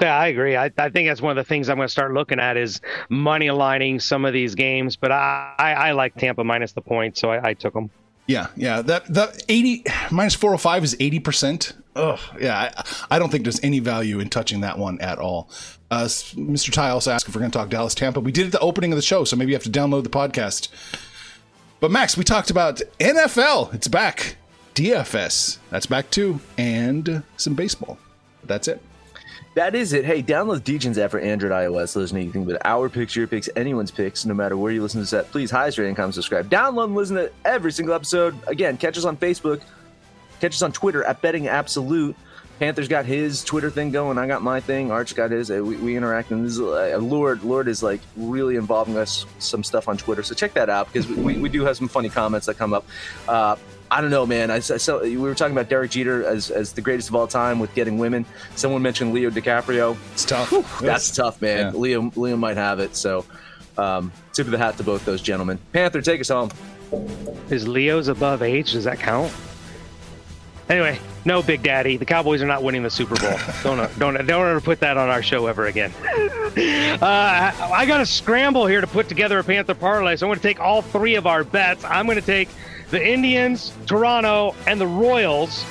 Yeah, 0.00 0.16
I 0.16 0.26
agree. 0.26 0.56
I, 0.56 0.70
I 0.76 0.90
think 0.90 1.08
that's 1.08 1.22
one 1.22 1.36
of 1.36 1.42
the 1.42 1.48
things 1.48 1.68
I'm 1.68 1.76
going 1.76 1.88
to 1.88 1.92
start 1.92 2.12
looking 2.12 2.38
at 2.38 2.56
is 2.56 2.80
money 3.08 3.46
aligning 3.46 3.98
some 3.98 4.26
of 4.26 4.34
these 4.34 4.54
games. 4.54 4.94
But 4.96 5.10
I, 5.10 5.54
I, 5.58 5.72
I 5.72 5.92
like 5.92 6.14
Tampa 6.16 6.44
minus 6.44 6.72
the 6.72 6.82
point, 6.82 7.16
so 7.16 7.30
I, 7.30 7.50
I 7.50 7.54
took 7.54 7.72
them. 7.72 7.90
Yeah, 8.26 8.48
yeah. 8.56 8.82
That 8.82 9.06
that 9.14 9.42
eighty 9.48 9.84
minus 10.10 10.34
four 10.34 10.50
hundred 10.50 10.56
oh 10.56 10.58
five 10.58 10.84
is 10.84 10.96
eighty 11.00 11.20
percent. 11.20 11.72
Ugh, 11.94 12.18
yeah. 12.40 12.72
I, 12.76 13.16
I, 13.16 13.18
don't 13.18 13.30
think 13.30 13.44
there's 13.44 13.62
any 13.62 13.78
value 13.78 14.20
in 14.20 14.28
touching 14.28 14.60
that 14.60 14.78
one 14.78 15.00
at 15.00 15.18
all. 15.18 15.48
Uh, 15.90 16.04
Mr. 16.04 16.70
Ty 16.70 16.90
also 16.90 17.10
asked 17.10 17.26
if 17.26 17.34
we're 17.34 17.40
going 17.40 17.50
to 17.50 17.56
talk 17.56 17.70
Dallas 17.70 17.94
Tampa. 17.94 18.20
We 18.20 18.32
did 18.32 18.46
at 18.46 18.52
the 18.52 18.58
opening 18.58 18.92
of 18.92 18.96
the 18.96 19.02
show, 19.02 19.24
so 19.24 19.34
maybe 19.36 19.52
you 19.52 19.56
have 19.56 19.62
to 19.62 19.70
download 19.70 20.02
the 20.02 20.10
podcast. 20.10 20.68
But 21.80 21.90
Max, 21.90 22.16
we 22.16 22.24
talked 22.24 22.50
about 22.50 22.82
NFL. 23.00 23.72
It's 23.72 23.88
back. 23.88 24.36
DFS, 24.74 25.56
that's 25.70 25.86
back 25.86 26.10
too, 26.10 26.40
and 26.58 27.22
some 27.38 27.54
baseball. 27.54 27.98
That's 28.44 28.68
it. 28.68 28.82
That 29.56 29.74
is 29.74 29.94
it. 29.94 30.04
Hey, 30.04 30.22
download 30.22 30.62
the 30.62 30.78
Degens 30.78 30.98
app 30.98 31.12
for 31.12 31.18
Android, 31.18 31.50
iOS. 31.50 31.96
Listen 31.96 32.16
to 32.16 32.22
anything 32.22 32.44
but 32.44 32.60
our 32.66 32.90
picks, 32.90 33.16
your 33.16 33.26
picks, 33.26 33.48
anyone's 33.56 33.90
picks, 33.90 34.26
no 34.26 34.34
matter 34.34 34.54
where 34.54 34.70
you 34.70 34.82
listen 34.82 34.98
to 34.98 35.04
this 35.04 35.14
at. 35.14 35.30
Please, 35.30 35.50
highest 35.50 35.78
rating, 35.78 35.94
comment, 35.94 36.12
subscribe. 36.12 36.50
Download 36.50 36.84
and 36.84 36.94
listen 36.94 37.16
to 37.16 37.32
every 37.46 37.72
single 37.72 37.94
episode. 37.94 38.38
Again, 38.48 38.76
catch 38.76 38.98
us 38.98 39.06
on 39.06 39.16
Facebook. 39.16 39.62
Catch 40.42 40.56
us 40.56 40.60
on 40.60 40.72
Twitter 40.72 41.04
at 41.04 41.22
Betting 41.22 41.48
Absolute. 41.48 42.14
Panther's 42.58 42.88
got 42.88 43.04
his 43.04 43.44
Twitter 43.44 43.70
thing 43.70 43.90
going. 43.90 44.16
I 44.16 44.26
got 44.26 44.42
my 44.42 44.60
thing. 44.60 44.90
Arch 44.90 45.14
got 45.14 45.30
his. 45.30 45.50
Uh, 45.50 45.62
we, 45.62 45.76
we 45.76 45.96
interact, 45.96 46.30
and 46.30 46.44
this 46.44 46.52
is, 46.52 46.60
uh, 46.60 46.98
Lord 47.00 47.42
Lord 47.42 47.68
is 47.68 47.82
like 47.82 48.00
really 48.16 48.56
involving 48.56 48.96
us 48.96 49.26
some 49.38 49.62
stuff 49.62 49.88
on 49.88 49.96
Twitter. 49.96 50.22
So 50.22 50.34
check 50.34 50.54
that 50.54 50.70
out 50.70 50.90
because 50.90 51.06
we, 51.06 51.36
we 51.36 51.48
do 51.48 51.64
have 51.64 51.76
some 51.76 51.88
funny 51.88 52.08
comments 52.08 52.46
that 52.46 52.56
come 52.56 52.72
up. 52.72 52.86
Uh, 53.28 53.56
I 53.90 54.00
don't 54.00 54.10
know, 54.10 54.26
man. 54.26 54.50
I, 54.50 54.56
I 54.56 54.60
saw, 54.60 55.00
we 55.00 55.16
were 55.16 55.34
talking 55.34 55.52
about 55.52 55.68
Derek 55.68 55.92
Jeter 55.92 56.24
as, 56.24 56.50
as 56.50 56.72
the 56.72 56.80
greatest 56.80 57.08
of 57.08 57.14
all 57.14 57.28
time 57.28 57.60
with 57.60 57.72
getting 57.74 57.98
women. 57.98 58.24
Someone 58.56 58.82
mentioned 58.82 59.12
Leo 59.12 59.30
DiCaprio. 59.30 59.96
It's 60.12 60.24
tough. 60.24 60.80
That's 60.80 61.14
tough, 61.14 61.40
man. 61.40 61.74
Yeah. 61.74 61.78
Leo 61.78 62.10
Leo 62.16 62.36
might 62.36 62.56
have 62.56 62.80
it. 62.80 62.96
So 62.96 63.24
um, 63.78 64.10
tip 64.32 64.46
of 64.46 64.52
the 64.52 64.58
hat 64.58 64.76
to 64.78 64.82
both 64.82 65.04
those 65.04 65.20
gentlemen. 65.20 65.58
Panther, 65.72 66.00
take 66.00 66.20
us 66.20 66.30
home. 66.30 66.50
Is 67.50 67.68
Leo's 67.68 68.08
above 68.08 68.42
age? 68.42 68.72
Does 68.72 68.84
that 68.84 68.98
count? 68.98 69.32
Anyway, 70.68 70.98
no, 71.24 71.42
Big 71.42 71.62
Daddy. 71.62 71.96
The 71.96 72.04
Cowboys 72.04 72.42
are 72.42 72.46
not 72.46 72.62
winning 72.62 72.82
the 72.82 72.90
Super 72.90 73.14
Bowl. 73.16 73.36
don't 73.62 73.98
don't 73.98 74.14
don't 74.26 74.46
ever 74.46 74.60
put 74.60 74.80
that 74.80 74.96
on 74.96 75.08
our 75.08 75.22
show 75.22 75.46
ever 75.46 75.66
again. 75.66 75.92
uh, 76.02 76.98
I, 77.02 77.84
got 77.86 77.98
to 77.98 78.06
scramble 78.06 78.66
here 78.66 78.80
to 78.80 78.86
put 78.86 79.08
together 79.08 79.38
a 79.38 79.44
Panther 79.44 79.74
parlay, 79.74 80.16
so 80.16 80.26
I'm 80.26 80.30
going 80.30 80.38
to 80.38 80.42
take 80.42 80.60
all 80.60 80.82
three 80.82 81.14
of 81.14 81.26
our 81.26 81.44
bets. 81.44 81.84
I'm 81.84 82.06
going 82.06 82.16
to 82.16 82.26
take 82.26 82.48
the 82.90 83.04
Indians, 83.04 83.72
Toronto, 83.86 84.54
and 84.66 84.80
the 84.80 84.86
Royals. 84.86 85.64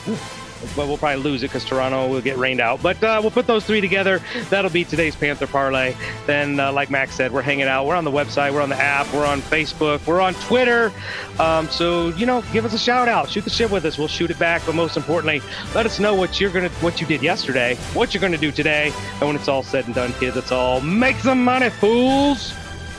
But 0.75 0.87
we'll 0.87 0.97
probably 0.97 1.23
lose 1.23 1.43
it 1.43 1.47
because 1.47 1.65
Toronto 1.65 2.07
will 2.07 2.21
get 2.21 2.37
rained 2.37 2.59
out. 2.59 2.81
But 2.81 3.03
uh, 3.03 3.19
we'll 3.21 3.31
put 3.31 3.47
those 3.47 3.65
three 3.65 3.81
together. 3.81 4.21
That'll 4.49 4.71
be 4.71 4.83
today's 4.83 5.15
Panther 5.15 5.47
parlay. 5.47 5.95
Then, 6.25 6.59
uh, 6.59 6.71
like 6.71 6.89
Max 6.89 7.15
said, 7.15 7.31
we're 7.31 7.41
hanging 7.41 7.65
out. 7.65 7.85
We're 7.85 7.95
on 7.95 8.03
the 8.03 8.11
website. 8.11 8.53
We're 8.53 8.61
on 8.61 8.69
the 8.69 8.81
app. 8.81 9.11
We're 9.13 9.25
on 9.25 9.41
Facebook. 9.41 10.05
We're 10.05 10.21
on 10.21 10.33
Twitter. 10.35 10.91
Um, 11.39 11.69
so 11.69 12.09
you 12.09 12.25
know, 12.25 12.43
give 12.53 12.65
us 12.65 12.73
a 12.73 12.79
shout 12.79 13.07
out. 13.07 13.29
Shoot 13.29 13.43
the 13.43 13.49
shit 13.49 13.71
with 13.71 13.85
us. 13.85 13.97
We'll 13.97 14.07
shoot 14.07 14.31
it 14.31 14.39
back. 14.39 14.61
But 14.65 14.75
most 14.75 14.97
importantly, 14.97 15.41
let 15.73 15.85
us 15.85 15.99
know 15.99 16.15
what 16.15 16.39
you're 16.39 16.51
gonna, 16.51 16.69
what 16.81 17.01
you 17.01 17.07
did 17.07 17.21
yesterday, 17.21 17.75
what 17.93 18.13
you're 18.13 18.21
gonna 18.21 18.37
do 18.37 18.51
today, 18.51 18.91
and 19.19 19.21
when 19.21 19.35
it's 19.35 19.47
all 19.47 19.63
said 19.63 19.85
and 19.85 19.95
done, 19.95 20.13
kids, 20.13 20.37
it's 20.37 20.51
all 20.51 20.81
make 20.81 21.17
some 21.17 21.43
money, 21.43 21.69
fools. 21.69 22.53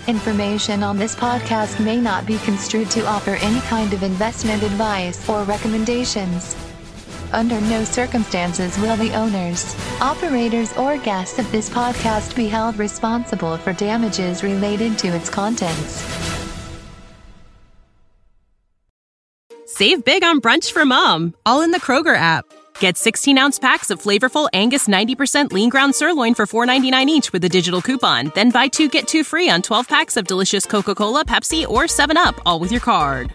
Information 0.06 0.84
on 0.84 0.98
this 0.98 1.16
podcast 1.16 1.84
may 1.84 1.98
not 2.00 2.26
be 2.26 2.38
construed 2.38 2.88
to 2.92 3.04
offer 3.06 3.32
any 3.40 3.60
kind 3.62 3.92
of 3.92 4.04
investment 4.04 4.62
advice 4.62 5.28
or 5.28 5.42
recommendations. 5.42 6.54
Under 7.36 7.60
no 7.60 7.84
circumstances 7.84 8.78
will 8.78 8.96
the 8.96 9.12
owners, 9.12 9.76
operators, 10.00 10.74
or 10.78 10.96
guests 10.96 11.38
of 11.38 11.52
this 11.52 11.68
podcast 11.68 12.34
be 12.34 12.48
held 12.48 12.78
responsible 12.78 13.58
for 13.58 13.74
damages 13.74 14.42
related 14.42 14.98
to 15.00 15.08
its 15.08 15.28
contents. 15.28 16.02
Save 19.66 20.02
big 20.02 20.24
on 20.24 20.40
brunch 20.40 20.72
for 20.72 20.86
mom, 20.86 21.34
all 21.44 21.60
in 21.60 21.72
the 21.72 21.80
Kroger 21.80 22.16
app. 22.16 22.46
Get 22.80 22.96
16 22.96 23.36
ounce 23.36 23.58
packs 23.58 23.90
of 23.90 24.00
flavorful 24.00 24.48
Angus 24.54 24.88
90% 24.88 25.52
lean 25.52 25.68
ground 25.68 25.94
sirloin 25.94 26.34
for 26.34 26.46
$4.99 26.46 27.06
each 27.06 27.32
with 27.34 27.44
a 27.44 27.50
digital 27.50 27.82
coupon. 27.82 28.32
Then 28.34 28.50
buy 28.50 28.68
two 28.68 28.88
get 28.88 29.06
two 29.06 29.24
free 29.24 29.50
on 29.50 29.60
12 29.60 29.86
packs 29.86 30.16
of 30.16 30.26
delicious 30.26 30.64
Coca 30.64 30.94
Cola, 30.94 31.22
Pepsi, 31.22 31.68
or 31.68 31.84
7UP, 31.84 32.40
all 32.46 32.60
with 32.60 32.72
your 32.72 32.80
card. 32.80 33.34